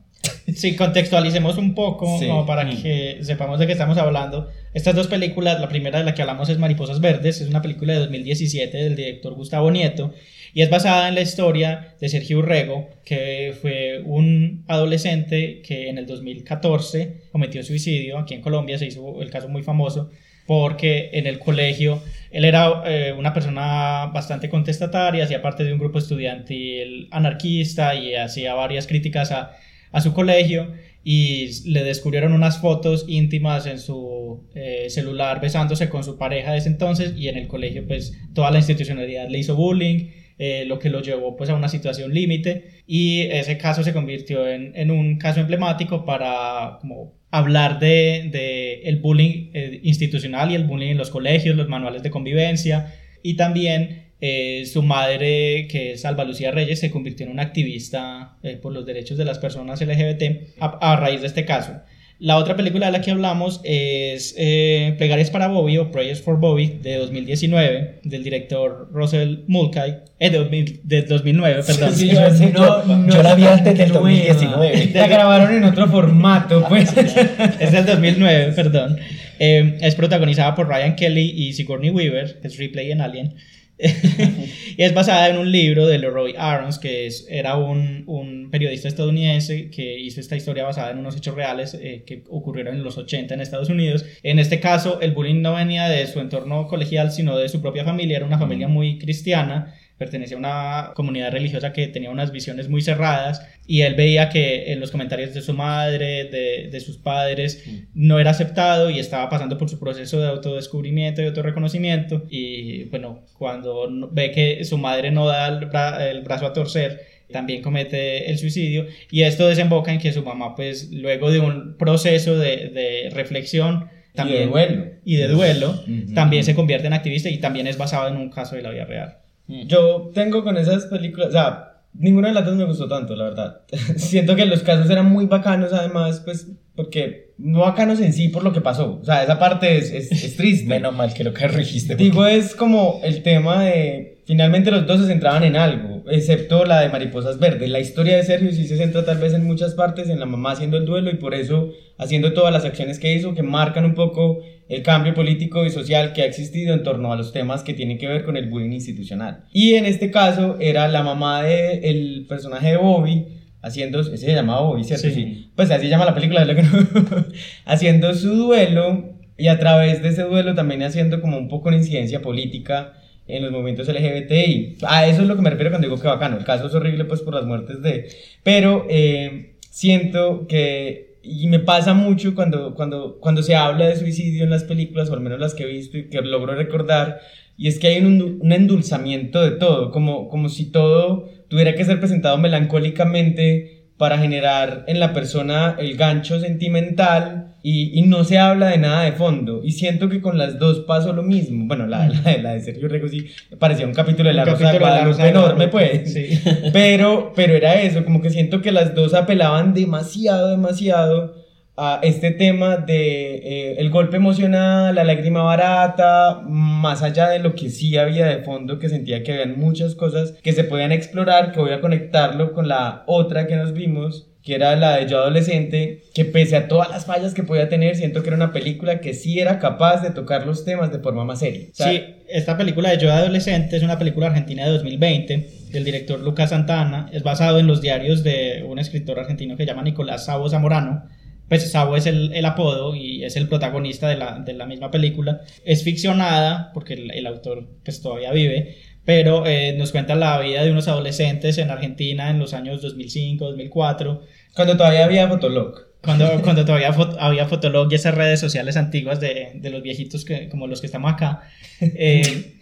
Sí, 0.54 0.76
contextualicemos 0.76 1.56
un 1.58 1.74
poco 1.74 2.18
Sí. 2.18 2.26
como 2.26 2.46
para 2.46 2.64
Mm. 2.64 2.82
que 2.82 3.18
sepamos 3.22 3.58
de 3.58 3.66
qué 3.66 3.72
estamos 3.72 3.98
hablando. 3.98 4.48
Estas 4.72 4.94
dos 4.94 5.06
películas, 5.08 5.60
la 5.60 5.68
primera 5.68 5.98
de 5.98 6.04
la 6.04 6.14
que 6.14 6.22
hablamos 6.22 6.48
es 6.48 6.58
Mariposas 6.58 7.00
Verdes, 7.00 7.40
es 7.40 7.48
una 7.48 7.62
película 7.62 7.92
de 7.94 7.98
2017 8.00 8.76
del 8.76 8.96
director 8.96 9.34
Gustavo 9.34 9.70
Nieto 9.70 10.12
y 10.52 10.62
es 10.62 10.70
basada 10.70 11.08
en 11.08 11.14
la 11.16 11.20
historia 11.22 11.94
de 12.00 12.08
Sergio 12.08 12.38
Urrego, 12.38 12.88
que 13.04 13.54
fue 13.60 14.00
un 14.04 14.64
adolescente 14.68 15.62
que 15.62 15.88
en 15.88 15.98
el 15.98 16.06
2014 16.06 17.22
cometió 17.32 17.62
suicidio 17.62 18.18
aquí 18.18 18.34
en 18.34 18.40
Colombia, 18.40 18.78
se 18.78 18.86
hizo 18.86 19.20
el 19.22 19.30
caso 19.30 19.48
muy 19.48 19.62
famoso 19.62 20.10
porque 20.46 21.08
en 21.14 21.26
el 21.26 21.38
colegio 21.38 22.02
él 22.30 22.44
era 22.44 22.82
eh, 22.86 23.14
una 23.16 23.32
persona 23.32 24.10
bastante 24.12 24.48
contestataria, 24.50 25.24
hacía 25.24 25.40
parte 25.40 25.64
de 25.64 25.72
un 25.72 25.78
grupo 25.78 25.98
estudiantil 25.98 27.08
anarquista 27.10 27.94
y 27.94 28.14
hacía 28.14 28.52
varias 28.54 28.86
críticas 28.86 29.32
a, 29.32 29.56
a 29.94 30.00
su 30.00 30.12
colegio 30.12 30.72
y 31.04 31.70
le 31.70 31.84
descubrieron 31.84 32.32
unas 32.32 32.60
fotos 32.60 33.04
íntimas 33.06 33.66
en 33.66 33.78
su 33.78 34.48
eh, 34.56 34.86
celular 34.90 35.40
besándose 35.40 35.88
con 35.88 36.02
su 36.02 36.18
pareja 36.18 36.50
de 36.50 36.58
ese 36.58 36.68
entonces 36.68 37.14
y 37.16 37.28
en 37.28 37.38
el 37.38 37.46
colegio 37.46 37.86
pues 37.86 38.12
toda 38.34 38.50
la 38.50 38.58
institucionalidad 38.58 39.28
le 39.28 39.38
hizo 39.38 39.54
bullying, 39.54 40.08
eh, 40.36 40.64
lo 40.66 40.80
que 40.80 40.90
lo 40.90 41.00
llevó 41.00 41.36
pues 41.36 41.48
a 41.48 41.54
una 41.54 41.68
situación 41.68 42.12
límite 42.12 42.82
y 42.88 43.20
ese 43.20 43.56
caso 43.56 43.84
se 43.84 43.92
convirtió 43.92 44.48
en, 44.48 44.72
en 44.74 44.90
un 44.90 45.16
caso 45.18 45.38
emblemático 45.38 46.04
para 46.04 46.78
como 46.80 47.14
hablar 47.30 47.78
de, 47.78 48.30
de 48.32 48.82
el 48.82 48.96
bullying 48.96 49.50
eh, 49.54 49.80
institucional 49.84 50.50
y 50.50 50.56
el 50.56 50.64
bullying 50.64 50.90
en 50.90 50.98
los 50.98 51.10
colegios, 51.10 51.54
los 51.54 51.68
manuales 51.68 52.02
de 52.02 52.10
convivencia 52.10 52.92
y 53.22 53.36
también 53.36 54.03
eh, 54.20 54.64
su 54.66 54.82
madre, 54.82 55.66
que 55.68 55.92
es 55.92 56.04
Alba 56.04 56.24
Lucía 56.24 56.50
Reyes, 56.50 56.80
se 56.80 56.90
convirtió 56.90 57.26
en 57.26 57.32
una 57.32 57.42
activista 57.42 58.36
eh, 58.42 58.56
por 58.56 58.72
los 58.72 58.86
derechos 58.86 59.18
de 59.18 59.24
las 59.24 59.38
personas 59.38 59.80
LGBT 59.80 60.58
a, 60.60 60.92
a 60.92 60.96
raíz 60.96 61.20
de 61.20 61.26
este 61.26 61.44
caso. 61.44 61.72
La 62.20 62.38
otra 62.38 62.56
película 62.56 62.86
de 62.86 62.92
la 62.92 63.00
que 63.00 63.10
hablamos 63.10 63.60
es 63.64 64.36
eh, 64.38 64.94
Plegarias 64.98 65.30
para 65.30 65.48
Bobby 65.48 65.78
o 65.78 65.90
Prayers 65.90 66.22
for 66.22 66.38
Bobby 66.38 66.78
de 66.80 66.96
2019 66.96 68.00
del 68.04 68.22
director 68.22 68.88
Russell 68.92 69.40
Mulcahy, 69.48 69.96
eh, 70.20 70.30
de, 70.30 70.38
2000 70.38 70.80
de 70.84 71.02
2009, 71.02 71.62
perdón. 71.66 71.92
Sí, 71.92 72.08
yo, 72.08 72.30
Sí, 72.30 72.46
no, 72.54 72.84
no 72.84 73.12
yo 73.12 73.20
la 73.22 73.34
vi 73.34 73.42
es 73.42 73.48
antes 73.48 73.76
del 73.76 73.88
nueva. 73.88 74.08
2019. 74.08 74.90
La 74.94 75.08
grabaron 75.08 75.56
en 75.56 75.64
otro 75.64 75.88
formato, 75.88 76.64
pues. 76.68 76.96
es 77.60 77.72
del 77.72 77.84
2009, 77.84 78.52
perdón. 78.54 78.96
Eh, 79.40 79.76
es 79.80 79.96
protagonizada 79.96 80.54
por 80.54 80.68
Ryan 80.68 80.94
Kelly 80.94 81.34
y 81.36 81.52
Sigourney 81.52 81.90
Weaver, 81.90 82.38
que 82.40 82.46
es 82.46 82.56
Ripley 82.56 82.92
en 82.92 83.00
Alien. 83.00 83.34
y 84.76 84.82
es 84.82 84.94
basada 84.94 85.28
en 85.28 85.38
un 85.38 85.50
libro 85.50 85.86
de 85.86 85.98
Leroy 85.98 86.34
Arons, 86.38 86.78
que 86.78 87.06
es, 87.06 87.26
era 87.28 87.56
un, 87.56 88.04
un 88.06 88.50
periodista 88.50 88.86
estadounidense 88.86 89.68
que 89.70 89.98
hizo 89.98 90.20
esta 90.20 90.36
historia 90.36 90.64
basada 90.64 90.92
en 90.92 90.98
unos 90.98 91.16
hechos 91.16 91.34
reales 91.34 91.74
eh, 91.74 92.04
que 92.06 92.22
ocurrieron 92.28 92.76
en 92.76 92.84
los 92.84 92.96
80 92.98 93.34
en 93.34 93.40
Estados 93.40 93.70
Unidos. 93.70 94.04
En 94.22 94.38
este 94.38 94.60
caso, 94.60 95.00
el 95.00 95.12
bullying 95.12 95.42
no 95.42 95.54
venía 95.54 95.88
de 95.88 96.06
su 96.06 96.20
entorno 96.20 96.68
colegial, 96.68 97.10
sino 97.10 97.36
de 97.36 97.48
su 97.48 97.60
propia 97.60 97.84
familia. 97.84 98.18
Era 98.18 98.26
una 98.26 98.38
familia 98.38 98.68
muy 98.68 98.98
cristiana 98.98 99.74
pertenecía 99.98 100.36
a 100.36 100.40
una 100.40 100.90
comunidad 100.94 101.30
religiosa 101.30 101.72
que 101.72 101.86
tenía 101.86 102.10
unas 102.10 102.32
visiones 102.32 102.68
muy 102.68 102.82
cerradas 102.82 103.46
y 103.66 103.82
él 103.82 103.94
veía 103.94 104.28
que 104.28 104.72
en 104.72 104.80
los 104.80 104.90
comentarios 104.90 105.32
de 105.34 105.40
su 105.40 105.52
madre, 105.54 106.24
de, 106.24 106.68
de 106.70 106.80
sus 106.80 106.98
padres, 106.98 107.64
no 107.94 108.18
era 108.18 108.30
aceptado 108.30 108.90
y 108.90 108.98
estaba 108.98 109.28
pasando 109.28 109.56
por 109.56 109.70
su 109.70 109.78
proceso 109.78 110.20
de 110.20 110.28
autodescubrimiento 110.28 111.22
y 111.22 111.26
autorreconocimiento 111.26 112.24
y 112.28 112.84
bueno, 112.84 113.22
cuando 113.38 114.08
ve 114.12 114.30
que 114.32 114.64
su 114.64 114.78
madre 114.78 115.10
no 115.10 115.26
da 115.26 115.46
el, 115.48 115.68
bra- 115.70 116.00
el 116.10 116.22
brazo 116.22 116.46
a 116.46 116.52
torcer, 116.52 117.00
también 117.32 117.62
comete 117.62 118.30
el 118.30 118.38
suicidio 118.38 118.86
y 119.10 119.22
esto 119.22 119.48
desemboca 119.48 119.92
en 119.92 119.98
que 119.98 120.12
su 120.12 120.22
mamá 120.22 120.54
pues 120.54 120.90
luego 120.92 121.30
de 121.30 121.40
un 121.40 121.76
proceso 121.78 122.36
de, 122.38 122.68
de 122.68 123.10
reflexión 123.12 123.88
también, 124.14 124.40
de 124.42 124.46
duelo. 124.46 124.84
y 125.04 125.16
de 125.16 125.28
duelo, 125.28 125.84
también 126.14 126.44
se 126.44 126.54
convierte 126.54 126.86
en 126.86 126.92
activista 126.92 127.28
y 127.30 127.38
también 127.38 127.66
es 127.66 127.78
basado 127.78 128.08
en 128.08 128.16
un 128.16 128.30
caso 128.30 128.54
de 128.56 128.62
la 128.62 128.70
vida 128.70 128.84
real. 128.84 129.16
Yo 129.46 130.10
tengo 130.14 130.42
con 130.42 130.56
esas 130.56 130.86
películas, 130.86 131.28
o 131.28 131.32
sea, 131.32 131.74
ninguna 131.92 132.28
de 132.28 132.34
las 132.34 132.46
dos 132.46 132.56
me 132.56 132.64
gustó 132.64 132.88
tanto, 132.88 133.14
la 133.14 133.24
verdad. 133.24 133.60
Siento 133.96 134.36
que 134.36 134.46
los 134.46 134.62
casos 134.62 134.90
eran 134.90 135.10
muy 135.10 135.26
bacanos, 135.26 135.72
además, 135.72 136.20
pues, 136.24 136.48
porque 136.74 137.32
no 137.38 137.60
bacanos 137.60 138.00
en 138.00 138.12
sí 138.12 138.28
por 138.28 138.42
lo 138.42 138.52
que 138.52 138.60
pasó. 138.60 138.98
O 139.00 139.04
sea, 139.04 139.22
esa 139.22 139.38
parte 139.38 139.78
es, 139.78 139.90
es, 139.90 140.10
es 140.10 140.36
triste. 140.38 140.68
Menos 140.68 140.94
mal 140.94 141.12
que 141.14 141.24
lo 141.24 141.32
corregiste. 141.34 141.96
Digo, 141.96 142.26
es 142.26 142.54
como 142.54 143.00
el 143.02 143.22
tema 143.22 143.62
de. 143.64 144.13
Finalmente 144.26 144.70
los 144.70 144.86
dos 144.86 145.00
se 145.00 145.06
centraban 145.06 145.44
en 145.44 145.56
algo, 145.56 146.02
excepto 146.10 146.64
la 146.64 146.80
de 146.80 146.88
Mariposas 146.88 147.38
Verdes. 147.38 147.68
La 147.68 147.80
historia 147.80 148.16
de 148.16 148.22
Sergio 148.22 148.50
sí 148.52 148.66
se 148.66 148.76
centra 148.78 149.04
tal 149.04 149.18
vez 149.18 149.34
en 149.34 149.44
muchas 149.44 149.74
partes, 149.74 150.08
en 150.08 150.18
la 150.20 150.26
mamá 150.26 150.52
haciendo 150.52 150.76
el 150.78 150.86
duelo 150.86 151.10
y 151.10 151.16
por 151.16 151.34
eso 151.34 151.70
haciendo 151.98 152.32
todas 152.32 152.52
las 152.52 152.64
acciones 152.64 152.98
que 152.98 153.12
hizo 153.14 153.34
que 153.34 153.42
marcan 153.42 153.84
un 153.84 153.94
poco 153.94 154.40
el 154.68 154.82
cambio 154.82 155.12
político 155.12 155.66
y 155.66 155.70
social 155.70 156.14
que 156.14 156.22
ha 156.22 156.24
existido 156.24 156.72
en 156.72 156.82
torno 156.82 157.12
a 157.12 157.16
los 157.16 157.32
temas 157.34 157.62
que 157.62 157.74
tienen 157.74 157.98
que 157.98 158.08
ver 158.08 158.24
con 158.24 158.36
el 158.38 158.48
bullying 158.48 158.72
institucional. 158.72 159.44
Y 159.52 159.74
en 159.74 159.84
este 159.84 160.10
caso 160.10 160.56
era 160.58 160.88
la 160.88 161.02
mamá 161.02 161.42
del 161.42 162.24
personaje 162.26 162.68
de 162.70 162.76
Bobby 162.78 163.26
haciendo, 163.60 164.00
ese 164.00 164.16
se 164.16 164.32
llamaba 164.34 164.62
Bobby, 164.62 164.84
¿cierto? 164.84 165.06
Sí. 165.08 165.12
Sí. 165.14 165.50
Pues 165.54 165.70
así 165.70 165.82
se 165.84 165.90
llama 165.90 166.06
la 166.06 166.14
película, 166.14 166.44
lo 166.46 166.54
que 166.54 166.62
no- 166.62 166.70
haciendo 167.66 168.14
su 168.14 168.34
duelo 168.34 169.10
y 169.36 169.48
a 169.48 169.58
través 169.58 170.02
de 170.02 170.08
ese 170.08 170.22
duelo 170.22 170.54
también 170.54 170.82
haciendo 170.82 171.20
como 171.20 171.36
un 171.36 171.48
poco 171.48 171.68
una 171.68 171.76
incidencia 171.76 172.22
política 172.22 172.94
en 173.26 173.42
los 173.42 173.52
movimientos 173.52 173.88
LGBTI. 173.88 174.78
A 174.86 175.06
eso 175.06 175.22
es 175.22 175.28
lo 175.28 175.36
que 175.36 175.42
me 175.42 175.50
refiero 175.50 175.70
cuando 175.70 175.88
digo 175.88 176.00
que 176.00 176.08
bacano. 176.08 176.36
El 176.36 176.44
caso 176.44 176.66
es 176.66 176.74
horrible 176.74 177.04
pues 177.04 177.22
por 177.22 177.34
las 177.34 177.44
muertes 177.44 177.82
de... 177.82 178.08
Pero 178.42 178.86
eh, 178.88 179.56
siento 179.70 180.46
que... 180.46 181.14
Y 181.22 181.46
me 181.46 181.58
pasa 181.58 181.94
mucho 181.94 182.34
cuando, 182.34 182.74
cuando, 182.74 183.18
cuando 183.18 183.42
se 183.42 183.56
habla 183.56 183.86
de 183.86 183.96
suicidio 183.96 184.44
en 184.44 184.50
las 184.50 184.64
películas, 184.64 185.08
o 185.08 185.14
al 185.14 185.20
menos 185.20 185.40
las 185.40 185.54
que 185.54 185.62
he 185.62 185.66
visto 185.66 185.96
y 185.96 186.10
que 186.10 186.20
logro 186.20 186.54
recordar, 186.54 187.20
y 187.56 187.68
es 187.68 187.78
que 187.78 187.86
hay 187.86 188.04
un, 188.04 188.40
un 188.42 188.52
endulzamiento 188.52 189.42
de 189.42 189.52
todo, 189.52 189.90
como, 189.90 190.28
como 190.28 190.50
si 190.50 190.70
todo 190.70 191.30
tuviera 191.48 191.74
que 191.74 191.84
ser 191.86 191.98
presentado 191.98 192.36
melancólicamente 192.36 193.83
para 193.96 194.18
generar 194.18 194.84
en 194.88 194.98
la 195.00 195.12
persona 195.12 195.76
el 195.78 195.96
gancho 195.96 196.40
sentimental 196.40 197.54
y, 197.62 197.98
y 197.98 198.02
no 198.02 198.24
se 198.24 198.38
habla 198.38 198.68
de 198.68 198.78
nada 198.78 199.04
de 199.04 199.12
fondo. 199.12 199.62
Y 199.64 199.72
siento 199.72 200.08
que 200.08 200.20
con 200.20 200.36
las 200.36 200.58
dos 200.58 200.80
pasó 200.80 201.12
lo 201.12 201.22
mismo. 201.22 201.66
Bueno, 201.66 201.86
la, 201.86 202.08
la, 202.08 202.20
de- 202.20 202.42
la 202.42 202.52
de 202.54 202.60
Sergio 202.60 202.88
Rego 202.88 203.08
sí 203.08 203.26
parecía 203.58 203.86
un 203.86 203.94
capítulo 203.94 204.28
de 204.28 204.34
La 204.34 204.44
Rosa 204.44 204.58
de 204.58 204.64
capítulo 204.64 204.86
de 204.86 204.90
La 204.90 205.06
Guadalupe 205.06 205.22
Rosa 205.22 205.28
enorme, 205.28 205.68
pues. 205.68 206.12
sí. 206.12 206.40
Pero, 206.72 207.32
pero 207.34 207.54
era 207.54 207.80
eso, 207.80 208.04
como 208.04 208.20
que 208.20 208.30
siento 208.30 208.60
que 208.60 208.72
las 208.72 208.94
dos 208.94 209.14
apelaban 209.14 209.72
demasiado, 209.74 210.50
demasiado 210.50 211.43
a 211.76 211.98
este 212.02 212.30
tema 212.30 212.76
de 212.76 213.36
eh, 213.36 213.76
el 213.78 213.90
golpe 213.90 214.16
emocional, 214.16 214.94
la 214.94 215.04
lágrima 215.04 215.42
barata, 215.42 216.40
más 216.46 217.02
allá 217.02 217.28
de 217.28 217.40
lo 217.40 217.54
que 217.54 217.70
sí 217.70 217.96
había 217.96 218.26
de 218.26 218.44
fondo, 218.44 218.78
que 218.78 218.88
sentía 218.88 219.22
que 219.24 219.32
habían 219.32 219.58
muchas 219.58 219.94
cosas 219.94 220.34
que 220.42 220.52
se 220.52 220.64
podían 220.64 220.92
explorar, 220.92 221.52
que 221.52 221.60
voy 221.60 221.72
a 221.72 221.80
conectarlo 221.80 222.52
con 222.52 222.68
la 222.68 223.02
otra 223.06 223.46
que 223.46 223.56
nos 223.56 223.72
vimos, 223.72 224.28
que 224.44 224.54
era 224.54 224.76
la 224.76 224.98
de 224.98 225.08
Yo 225.08 225.18
Adolescente, 225.18 226.02
que 226.14 226.24
pese 226.26 226.56
a 226.56 226.68
todas 226.68 226.90
las 226.90 227.06
fallas 227.06 227.34
que 227.34 227.42
podía 227.42 227.68
tener, 227.68 227.96
siento 227.96 228.22
que 228.22 228.28
era 228.28 228.36
una 228.36 228.52
película 228.52 229.00
que 229.00 229.14
sí 229.14 229.40
era 229.40 229.58
capaz 229.58 230.02
de 230.02 230.10
tocar 230.10 230.46
los 230.46 230.64
temas 230.64 230.92
de 230.92 230.98
forma 230.98 231.24
más 231.24 231.40
seria. 231.40 231.68
O 231.72 231.74
sea, 231.74 231.90
Sí, 231.90 232.04
esta 232.28 232.56
película 232.56 232.90
de 232.90 232.98
Yo 232.98 233.10
Adolescente 233.10 233.76
es 233.76 233.82
una 233.82 233.98
película 233.98 234.26
argentina 234.26 234.64
de 234.64 234.72
2020 234.72 235.48
del 235.72 235.84
director 235.84 236.20
Lucas 236.20 236.50
Santana. 236.50 237.08
Es 237.12 237.22
basado 237.22 237.58
en 237.58 237.66
los 237.66 237.80
diarios 237.80 238.22
de 238.22 238.64
un 238.68 238.78
escritor 238.78 239.18
argentino 239.18 239.56
que 239.56 239.64
se 239.64 239.66
llama 239.66 239.82
Nicolás 239.82 240.26
Sabo 240.26 240.48
Zamorano. 240.48 241.08
Pues 241.48 241.70
Sabo 241.70 241.96
es 241.96 242.06
el, 242.06 242.32
el 242.32 242.44
apodo 242.46 242.94
y 242.94 243.24
es 243.24 243.36
el 243.36 243.48
protagonista 243.48 244.08
de 244.08 244.16
la, 244.16 244.38
de 244.38 244.54
la 244.54 244.66
misma 244.66 244.90
película. 244.90 245.42
Es 245.64 245.84
ficcionada 245.84 246.70
porque 246.72 246.94
el, 246.94 247.10
el 247.10 247.26
autor 247.26 247.68
pues 247.84 248.00
todavía 248.00 248.32
vive, 248.32 248.76
pero 249.04 249.46
eh, 249.46 249.74
nos 249.76 249.92
cuenta 249.92 250.14
la 250.14 250.38
vida 250.40 250.64
de 250.64 250.70
unos 250.70 250.88
adolescentes 250.88 251.58
en 251.58 251.70
Argentina 251.70 252.30
en 252.30 252.38
los 252.38 252.54
años 252.54 252.80
2005, 252.82 253.44
2004 253.44 254.22
Cuando 254.54 254.76
todavía 254.76 255.04
había 255.04 255.28
Fotolog. 255.28 255.74
cuando, 256.02 256.26
cuando 256.42 256.64
todavía 256.64 256.92
fot- 256.94 257.16
había 257.20 257.46
Fotolog 257.46 257.92
y 257.92 257.96
esas 257.96 258.14
redes 258.14 258.40
sociales 258.40 258.76
antiguas 258.78 259.20
de, 259.20 259.52
de 259.54 259.70
los 259.70 259.82
viejitos 259.82 260.24
que, 260.24 260.48
como 260.48 260.66
los 260.66 260.80
que 260.80 260.86
estamos 260.86 261.12
acá. 261.12 261.42
Eh, 261.80 262.54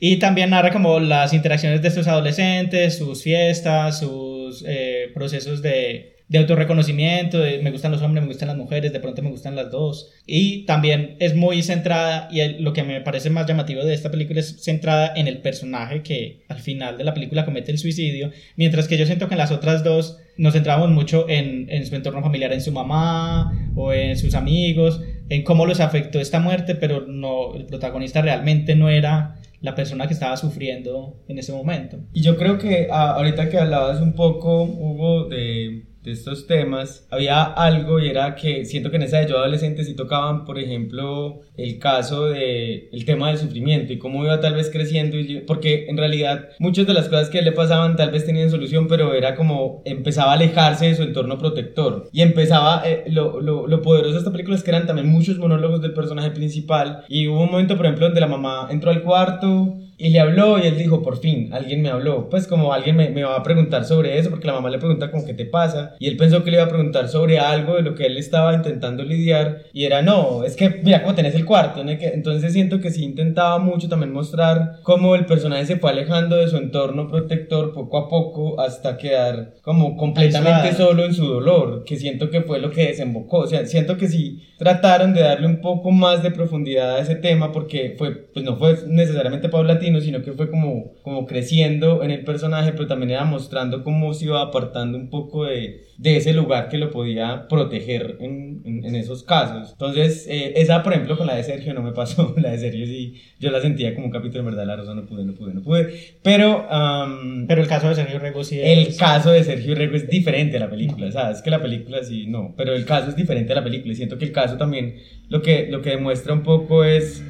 y 0.00 0.16
también 0.16 0.50
narra 0.50 0.72
como 0.72 0.98
las 0.98 1.32
interacciones 1.34 1.82
de 1.82 1.88
estos 1.88 2.06
adolescentes, 2.08 2.96
sus 2.98 3.22
fiestas, 3.22 4.00
sus 4.00 4.64
eh, 4.66 5.08
procesos 5.14 5.62
de, 5.62 6.11
de 6.28 6.38
autorreconocimiento, 6.38 7.38
de 7.38 7.60
me 7.62 7.70
gustan 7.70 7.92
los 7.92 8.02
hombres, 8.02 8.22
me 8.22 8.28
gustan 8.28 8.48
las 8.48 8.56
mujeres, 8.56 8.92
de 8.92 9.00
pronto 9.00 9.22
me 9.22 9.30
gustan 9.30 9.56
las 9.56 9.70
dos. 9.70 10.10
Y 10.26 10.64
también 10.64 11.16
es 11.20 11.34
muy 11.34 11.62
centrada, 11.62 12.28
y 12.30 12.60
lo 12.60 12.72
que 12.72 12.82
me 12.82 13.00
parece 13.00 13.30
más 13.30 13.46
llamativo 13.46 13.84
de 13.84 13.94
esta 13.94 14.10
película 14.10 14.40
es 14.40 14.62
centrada 14.62 15.12
en 15.14 15.28
el 15.28 15.38
personaje 15.38 16.02
que 16.02 16.42
al 16.48 16.58
final 16.58 16.96
de 16.98 17.04
la 17.04 17.14
película 17.14 17.44
comete 17.44 17.70
el 17.70 17.78
suicidio, 17.78 18.30
mientras 18.56 18.88
que 18.88 18.96
yo 18.96 19.06
siento 19.06 19.28
que 19.28 19.34
en 19.34 19.38
las 19.38 19.52
otras 19.52 19.84
dos 19.84 20.18
nos 20.36 20.54
centramos 20.54 20.90
mucho 20.90 21.28
en, 21.28 21.66
en 21.68 21.86
su 21.86 21.94
entorno 21.94 22.22
familiar, 22.22 22.52
en 22.52 22.62
su 22.62 22.72
mamá 22.72 23.52
o 23.74 23.92
en 23.92 24.16
sus 24.16 24.34
amigos, 24.34 25.02
en 25.28 25.42
cómo 25.42 25.66
los 25.66 25.80
afectó 25.80 26.20
esta 26.20 26.40
muerte, 26.40 26.74
pero 26.74 27.06
no, 27.06 27.54
el 27.54 27.66
protagonista 27.66 28.22
realmente 28.22 28.74
no 28.74 28.88
era 28.88 29.36
la 29.62 29.74
persona 29.74 30.06
que 30.06 30.14
estaba 30.14 30.36
sufriendo 30.36 31.22
en 31.28 31.38
ese 31.38 31.52
momento. 31.52 31.98
Y 32.12 32.22
yo 32.22 32.36
creo 32.36 32.58
que 32.58 32.88
ah, 32.90 33.12
ahorita 33.12 33.48
que 33.48 33.58
hablabas 33.58 34.00
un 34.00 34.14
poco, 34.14 34.64
Hugo, 34.64 35.28
de, 35.28 35.84
de 36.02 36.12
estos 36.12 36.46
temas, 36.46 37.06
había 37.10 37.42
algo 37.42 38.00
y 38.00 38.08
era 38.08 38.34
que 38.34 38.64
siento 38.64 38.90
que 38.90 38.96
en 38.96 39.02
esa 39.02 39.18
de 39.18 39.28
yo 39.28 39.38
adolescente 39.38 39.84
sí 39.84 39.94
tocaban, 39.94 40.44
por 40.44 40.58
ejemplo, 40.58 41.40
el 41.56 41.78
caso 41.78 42.26
de 42.26 42.90
tema 43.06 43.28
del 43.28 43.38
sufrimiento 43.38 43.92
y 43.92 43.98
cómo 43.98 44.24
iba 44.24 44.40
tal 44.40 44.54
vez 44.54 44.70
creciendo, 44.70 45.18
y 45.18 45.42
porque 45.46 45.86
en 45.88 45.96
realidad 45.96 46.48
muchas 46.58 46.86
de 46.86 46.94
las 46.94 47.08
cosas 47.08 47.30
que 47.30 47.42
le 47.42 47.52
pasaban 47.52 47.96
tal 47.96 48.10
vez 48.10 48.24
tenían 48.24 48.50
solución, 48.50 48.88
pero 48.88 49.14
era 49.14 49.34
como 49.34 49.82
empezaba 49.84 50.32
a 50.32 50.34
alejarse 50.34 50.86
de 50.86 50.94
su 50.94 51.02
entorno 51.02 51.38
protector 51.38 52.08
y 52.12 52.22
empezaba, 52.22 52.82
eh, 52.86 53.04
lo, 53.08 53.40
lo, 53.40 53.66
lo 53.66 53.82
poderoso 53.82 54.12
de 54.12 54.18
esta 54.18 54.32
película 54.32 54.56
es 54.56 54.62
que 54.62 54.70
eran 54.70 54.86
también 54.86 55.08
muchos 55.08 55.38
monólogos 55.38 55.82
del 55.82 55.92
personaje 55.92 56.30
principal 56.30 57.04
y 57.08 57.28
hubo 57.28 57.42
un 57.42 57.50
momento, 57.50 57.76
por 57.76 57.86
ejemplo, 57.86 58.06
donde 58.06 58.20
la 58.20 58.28
mamá 58.28 58.68
entró 58.70 58.90
al 58.90 59.02
cuarto 59.02 59.78
y 59.98 60.10
le 60.10 60.20
habló 60.20 60.58
y 60.58 60.66
él 60.66 60.76
dijo, 60.76 61.02
por 61.02 61.18
fin, 61.18 61.50
alguien 61.52 61.82
me 61.82 61.90
habló. 61.90 62.28
Pues 62.28 62.46
como 62.46 62.72
alguien 62.72 62.96
me, 62.96 63.10
me 63.10 63.24
va 63.24 63.36
a 63.36 63.42
preguntar 63.42 63.84
sobre 63.84 64.18
eso, 64.18 64.30
porque 64.30 64.46
la 64.46 64.54
mamá 64.54 64.70
le 64.70 64.78
pregunta 64.78 65.10
como 65.10 65.24
qué 65.24 65.34
te 65.34 65.44
pasa. 65.44 65.94
Y 65.98 66.08
él 66.08 66.16
pensó 66.16 66.42
que 66.42 66.50
le 66.50 66.56
iba 66.56 66.66
a 66.66 66.68
preguntar 66.68 67.08
sobre 67.08 67.38
algo 67.38 67.76
de 67.76 67.82
lo 67.82 67.94
que 67.94 68.06
él 68.06 68.16
estaba 68.16 68.54
intentando 68.54 69.04
lidiar. 69.04 69.64
Y 69.72 69.84
era, 69.84 70.02
no, 70.02 70.44
es 70.44 70.56
que 70.56 70.80
mira 70.82 71.02
cómo 71.02 71.14
tenés 71.14 71.34
el 71.34 71.44
cuarto. 71.44 71.84
¿no? 71.84 71.90
Entonces 71.90 72.52
siento 72.52 72.80
que 72.80 72.90
sí 72.90 73.04
intentaba 73.04 73.58
mucho 73.58 73.88
también 73.88 74.12
mostrar 74.12 74.80
cómo 74.82 75.14
el 75.14 75.26
personaje 75.26 75.66
se 75.66 75.76
fue 75.76 75.90
alejando 75.90 76.36
de 76.36 76.48
su 76.48 76.56
entorno 76.56 77.08
protector 77.08 77.72
poco 77.72 77.98
a 77.98 78.08
poco 78.08 78.60
hasta 78.60 78.96
quedar 78.96 79.54
como 79.62 79.96
completamente 79.96 80.68
Aislada. 80.68 80.90
solo 80.90 81.04
en 81.04 81.14
su 81.14 81.26
dolor, 81.26 81.84
que 81.84 81.96
siento 81.96 82.30
que 82.30 82.42
fue 82.42 82.58
lo 82.58 82.70
que 82.70 82.86
desembocó. 82.86 83.38
O 83.38 83.46
sea, 83.46 83.66
siento 83.66 83.96
que 83.96 84.08
sí 84.08 84.42
trataron 84.58 85.12
de 85.12 85.22
darle 85.22 85.46
un 85.46 85.60
poco 85.60 85.90
más 85.90 86.22
de 86.22 86.30
profundidad 86.30 86.96
a 86.96 87.00
ese 87.00 87.16
tema 87.16 87.52
porque 87.52 87.94
fue, 87.98 88.12
pues 88.32 88.44
no 88.44 88.56
fue 88.56 88.76
necesariamente 88.86 89.48
paulatino, 89.82 90.00
sino 90.00 90.22
que 90.22 90.32
fue 90.32 90.50
como, 90.50 90.94
como 91.02 91.26
creciendo 91.26 92.02
en 92.02 92.10
el 92.10 92.24
personaje, 92.24 92.72
pero 92.72 92.86
también 92.86 93.10
era 93.10 93.24
mostrando 93.24 93.82
cómo 93.82 94.14
se 94.14 94.26
iba 94.26 94.40
apartando 94.40 94.96
un 94.98 95.10
poco 95.10 95.44
de, 95.44 95.82
de 95.98 96.16
ese 96.16 96.32
lugar 96.32 96.68
que 96.68 96.78
lo 96.78 96.90
podía 96.90 97.46
proteger 97.48 98.16
en, 98.20 98.62
en, 98.64 98.84
en 98.84 98.94
esos 98.94 99.22
casos. 99.24 99.72
Entonces, 99.72 100.26
eh, 100.28 100.54
esa, 100.56 100.82
por 100.82 100.92
ejemplo, 100.92 101.16
con 101.16 101.26
la 101.26 101.34
de 101.36 101.42
Sergio 101.44 101.74
no 101.74 101.82
me 101.82 101.92
pasó. 101.92 102.34
La 102.42 102.50
de 102.52 102.58
Sergio 102.58 102.86
sí, 102.86 103.14
yo 103.38 103.50
la 103.50 103.60
sentía 103.60 103.94
como 103.94 104.06
un 104.06 104.12
capítulo 104.12 104.40
en 104.40 104.46
verdad, 104.46 104.66
la 104.66 104.76
rosa 104.76 104.94
no 104.94 105.06
pude, 105.06 105.24
no 105.24 105.34
pude, 105.34 105.54
no 105.54 105.62
pude. 105.62 105.92
Pero, 106.22 106.66
am, 106.70 107.46
Pero 107.46 107.62
el 107.62 107.68
caso 107.68 107.88
de 107.88 107.94
Sergio 107.94 108.18
Rego 108.18 108.42
sí 108.44 108.58
el 108.60 108.80
es- 108.88 108.96
caso 108.98 109.30
de 109.30 109.42
Sergio 109.44 109.74
Rego 109.74 109.96
es 109.96 110.08
diferente 110.08 110.56
a 110.56 110.60
la 110.60 110.70
película, 110.70 111.10
¿sabes? 111.10 111.38
Es 111.38 111.42
que 111.42 111.50
la 111.50 111.60
película 111.62 112.02
sí, 112.02 112.26
no, 112.26 112.54
pero 112.56 112.74
el 112.74 112.84
caso 112.84 113.10
es 113.10 113.16
diferente 113.16 113.52
a 113.52 113.56
la 113.56 113.64
película 113.64 113.92
y 113.92 113.96
siento 113.96 114.18
que 114.18 114.24
el 114.24 114.32
caso 114.32 114.56
también 114.56 114.96
lo 115.28 115.42
que, 115.42 115.68
lo 115.70 115.82
que 115.82 115.90
demuestra 115.90 116.32
un 116.32 116.42
poco 116.42 116.84
es 116.84 117.22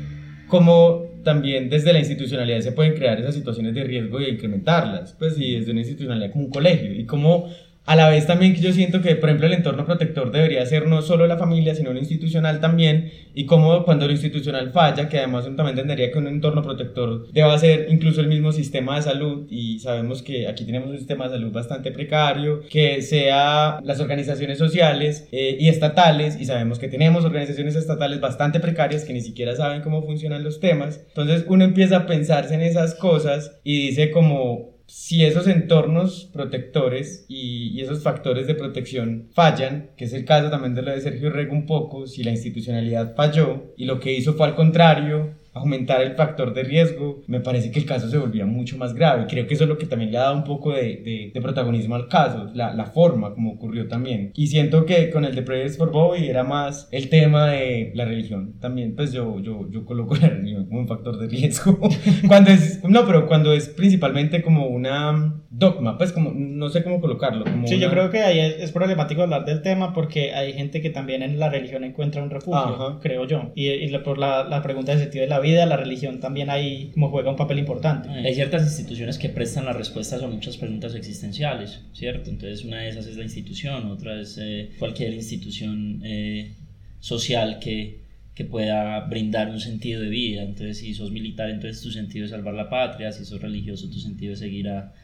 cómo 0.48 1.11
también 1.22 1.68
desde 1.68 1.92
la 1.92 1.98
institucionalidad 1.98 2.60
se 2.60 2.72
pueden 2.72 2.94
crear 2.94 3.18
esas 3.20 3.34
situaciones 3.34 3.74
de 3.74 3.84
riesgo 3.84 4.20
y 4.20 4.26
incrementarlas, 4.26 5.14
pues 5.18 5.38
y 5.38 5.56
desde 5.56 5.72
una 5.72 5.80
institucionalidad 5.80 6.32
como 6.32 6.46
un 6.46 6.50
colegio. 6.50 6.92
Y 6.92 7.04
cómo 7.04 7.48
a 7.84 7.96
la 7.96 8.08
vez 8.08 8.26
también 8.26 8.54
que 8.54 8.60
yo 8.60 8.72
siento 8.72 9.02
que, 9.02 9.16
por 9.16 9.28
ejemplo, 9.28 9.46
el 9.46 9.54
entorno 9.54 9.84
protector 9.84 10.30
debería 10.30 10.64
ser 10.66 10.86
no 10.86 11.02
solo 11.02 11.26
la 11.26 11.36
familia, 11.36 11.74
sino 11.74 11.92
lo 11.92 11.98
institucional 11.98 12.60
también, 12.60 13.10
y 13.34 13.44
cómo 13.44 13.84
cuando 13.84 14.06
lo 14.06 14.12
institucional 14.12 14.70
falla, 14.70 15.08
que 15.08 15.18
además 15.18 15.44
también 15.56 15.74
tendría 15.74 16.12
que 16.12 16.18
un 16.18 16.28
entorno 16.28 16.62
protector 16.62 17.30
deba 17.32 17.58
ser 17.58 17.88
incluso 17.90 18.20
el 18.20 18.28
mismo 18.28 18.52
sistema 18.52 18.96
de 18.96 19.02
salud, 19.02 19.46
y 19.50 19.80
sabemos 19.80 20.22
que 20.22 20.46
aquí 20.46 20.64
tenemos 20.64 20.90
un 20.90 20.98
sistema 20.98 21.24
de 21.24 21.32
salud 21.32 21.52
bastante 21.52 21.90
precario, 21.90 22.62
que 22.70 23.02
sea 23.02 23.80
las 23.82 24.00
organizaciones 24.00 24.58
sociales 24.58 25.28
eh, 25.32 25.56
y 25.58 25.68
estatales, 25.68 26.40
y 26.40 26.44
sabemos 26.44 26.78
que 26.78 26.88
tenemos 26.88 27.24
organizaciones 27.24 27.74
estatales 27.74 28.20
bastante 28.20 28.60
precarias 28.60 29.04
que 29.04 29.12
ni 29.12 29.20
siquiera 29.20 29.56
saben 29.56 29.82
cómo 29.82 30.02
funcionan 30.02 30.44
los 30.44 30.60
temas, 30.60 31.00
entonces 31.08 31.44
uno 31.48 31.64
empieza 31.64 31.96
a 31.96 32.06
pensarse 32.06 32.54
en 32.54 32.60
esas 32.60 32.94
cosas 32.94 33.58
y 33.64 33.88
dice 33.88 34.12
como 34.12 34.71
si 34.94 35.24
esos 35.24 35.48
entornos 35.48 36.28
protectores 36.34 37.24
y, 37.26 37.68
y 37.68 37.80
esos 37.80 38.02
factores 38.02 38.46
de 38.46 38.54
protección 38.54 39.30
fallan, 39.32 39.88
que 39.96 40.04
es 40.04 40.12
el 40.12 40.26
caso 40.26 40.50
también 40.50 40.74
de 40.74 40.82
lo 40.82 40.90
de 40.90 41.00
Sergio 41.00 41.30
Rego 41.30 41.54
un 41.54 41.64
poco, 41.64 42.06
si 42.06 42.22
la 42.22 42.30
institucionalidad 42.30 43.14
falló 43.16 43.72
y 43.78 43.86
lo 43.86 44.00
que 44.00 44.12
hizo 44.12 44.34
fue 44.34 44.46
al 44.46 44.54
contrario, 44.54 45.30
aumentar 45.54 46.00
el 46.02 46.14
factor 46.14 46.54
de 46.54 46.62
riesgo, 46.62 47.22
me 47.26 47.40
parece 47.40 47.70
que 47.70 47.78
el 47.80 47.86
caso 47.86 48.08
se 48.08 48.16
volvía 48.18 48.46
mucho 48.46 48.78
más 48.78 48.94
grave. 48.94 49.26
Creo 49.28 49.46
que 49.46 49.54
eso 49.54 49.64
es 49.64 49.68
lo 49.68 49.76
que 49.78 49.86
también 49.86 50.10
le 50.10 50.18
ha 50.18 50.22
dado 50.22 50.36
un 50.36 50.44
poco 50.44 50.72
de, 50.72 50.96
de- 50.96 51.30
de 51.34 51.40
protagonismo 51.42 51.94
al 51.94 52.08
caso, 52.08 52.50
la, 52.54 52.72
la 52.74 52.86
forma 52.86 53.34
como 53.34 53.52
ocurrió 53.52 53.86
también. 53.88 54.32
Y 54.34 54.46
siento 54.46 54.86
que 54.86 55.10
con 55.10 55.24
el 55.24 55.34
de 55.34 55.42
Prayers 55.42 55.76
for 55.76 55.90
Bobby 55.90 56.26
era 56.26 56.42
más 56.44 56.88
el 56.90 57.08
tema 57.08 57.48
de 57.48 57.92
la 57.94 58.04
religión. 58.06 58.54
También, 58.60 58.94
pues 58.96 59.12
yo, 59.12 59.40
yo, 59.40 59.68
yo 59.70 59.84
coloco 59.84 60.14
la 60.16 60.28
religión 60.30 60.66
como 60.66 60.80
un 60.80 60.88
factor 60.88 61.18
de 61.18 61.28
riesgo. 61.28 61.78
cuando 62.28 62.50
es, 62.50 62.82
no, 62.88 63.04
pero 63.06 63.26
cuando 63.26 63.52
es 63.52 63.68
principalmente 63.68 64.42
como 64.42 64.66
una 64.68 65.42
dogma, 65.50 65.98
pues 65.98 66.12
como, 66.12 66.32
no 66.34 66.70
sé 66.70 66.82
cómo 66.82 67.00
colocarlo. 67.00 67.44
Como 67.44 67.66
Sí, 67.66 67.78
yo 67.78 67.88
una- 67.88 67.94
creo 67.94 68.10
que 68.10 68.20
ahí 68.20 68.38
es, 68.38 68.54
es 68.58 68.72
problemático 68.72 69.22
hablar 69.22 69.44
del 69.44 69.60
tema 69.60 69.92
porque 69.92 70.32
hay 70.32 70.54
gente 70.54 70.80
que 70.80 70.88
también 70.90 71.22
en 71.22 71.38
la 71.38 71.50
religión 71.50 71.84
encuentra 71.84 72.22
un 72.22 72.30
refugio, 72.30 72.58
Ajá. 72.58 72.98
creo 73.02 73.26
yo. 73.26 73.52
Y, 73.54 73.68
y 73.68 73.98
por 73.98 74.16
la, 74.18 74.44
la 74.44 74.62
pregunta 74.62 74.92
del 74.92 75.00
sentido 75.02 75.22
de 75.22 75.28
la 75.28 75.41
vida, 75.42 75.66
la 75.66 75.76
religión 75.76 76.20
también 76.20 76.48
ahí 76.48 76.90
como 76.94 77.10
juega 77.10 77.30
un 77.30 77.36
papel 77.36 77.58
importante. 77.58 78.08
Hay 78.08 78.34
ciertas 78.34 78.62
instituciones 78.62 79.18
que 79.18 79.28
prestan 79.28 79.66
las 79.66 79.76
respuestas 79.76 80.22
a 80.22 80.28
muchas 80.28 80.56
preguntas 80.56 80.94
existenciales, 80.94 81.80
¿cierto? 81.92 82.30
Entonces 82.30 82.64
una 82.64 82.78
de 82.78 82.88
esas 82.88 83.06
es 83.06 83.16
la 83.16 83.24
institución, 83.24 83.90
otra 83.90 84.20
es 84.20 84.38
eh, 84.40 84.70
cualquier 84.78 85.12
institución 85.12 86.00
eh, 86.04 86.54
social 87.00 87.58
que, 87.60 88.00
que 88.34 88.44
pueda 88.46 89.00
brindar 89.00 89.50
un 89.50 89.60
sentido 89.60 90.00
de 90.00 90.08
vida. 90.08 90.42
Entonces 90.42 90.78
si 90.78 90.94
sos 90.94 91.10
militar, 91.10 91.50
entonces 91.50 91.82
tu 91.82 91.90
sentido 91.90 92.24
es 92.24 92.30
salvar 92.30 92.54
la 92.54 92.70
patria, 92.70 93.12
si 93.12 93.26
sos 93.26 93.42
religioso, 93.42 93.90
tu 93.90 93.98
sentido 93.98 94.32
es 94.32 94.38
seguir 94.38 94.68
a 94.68 94.94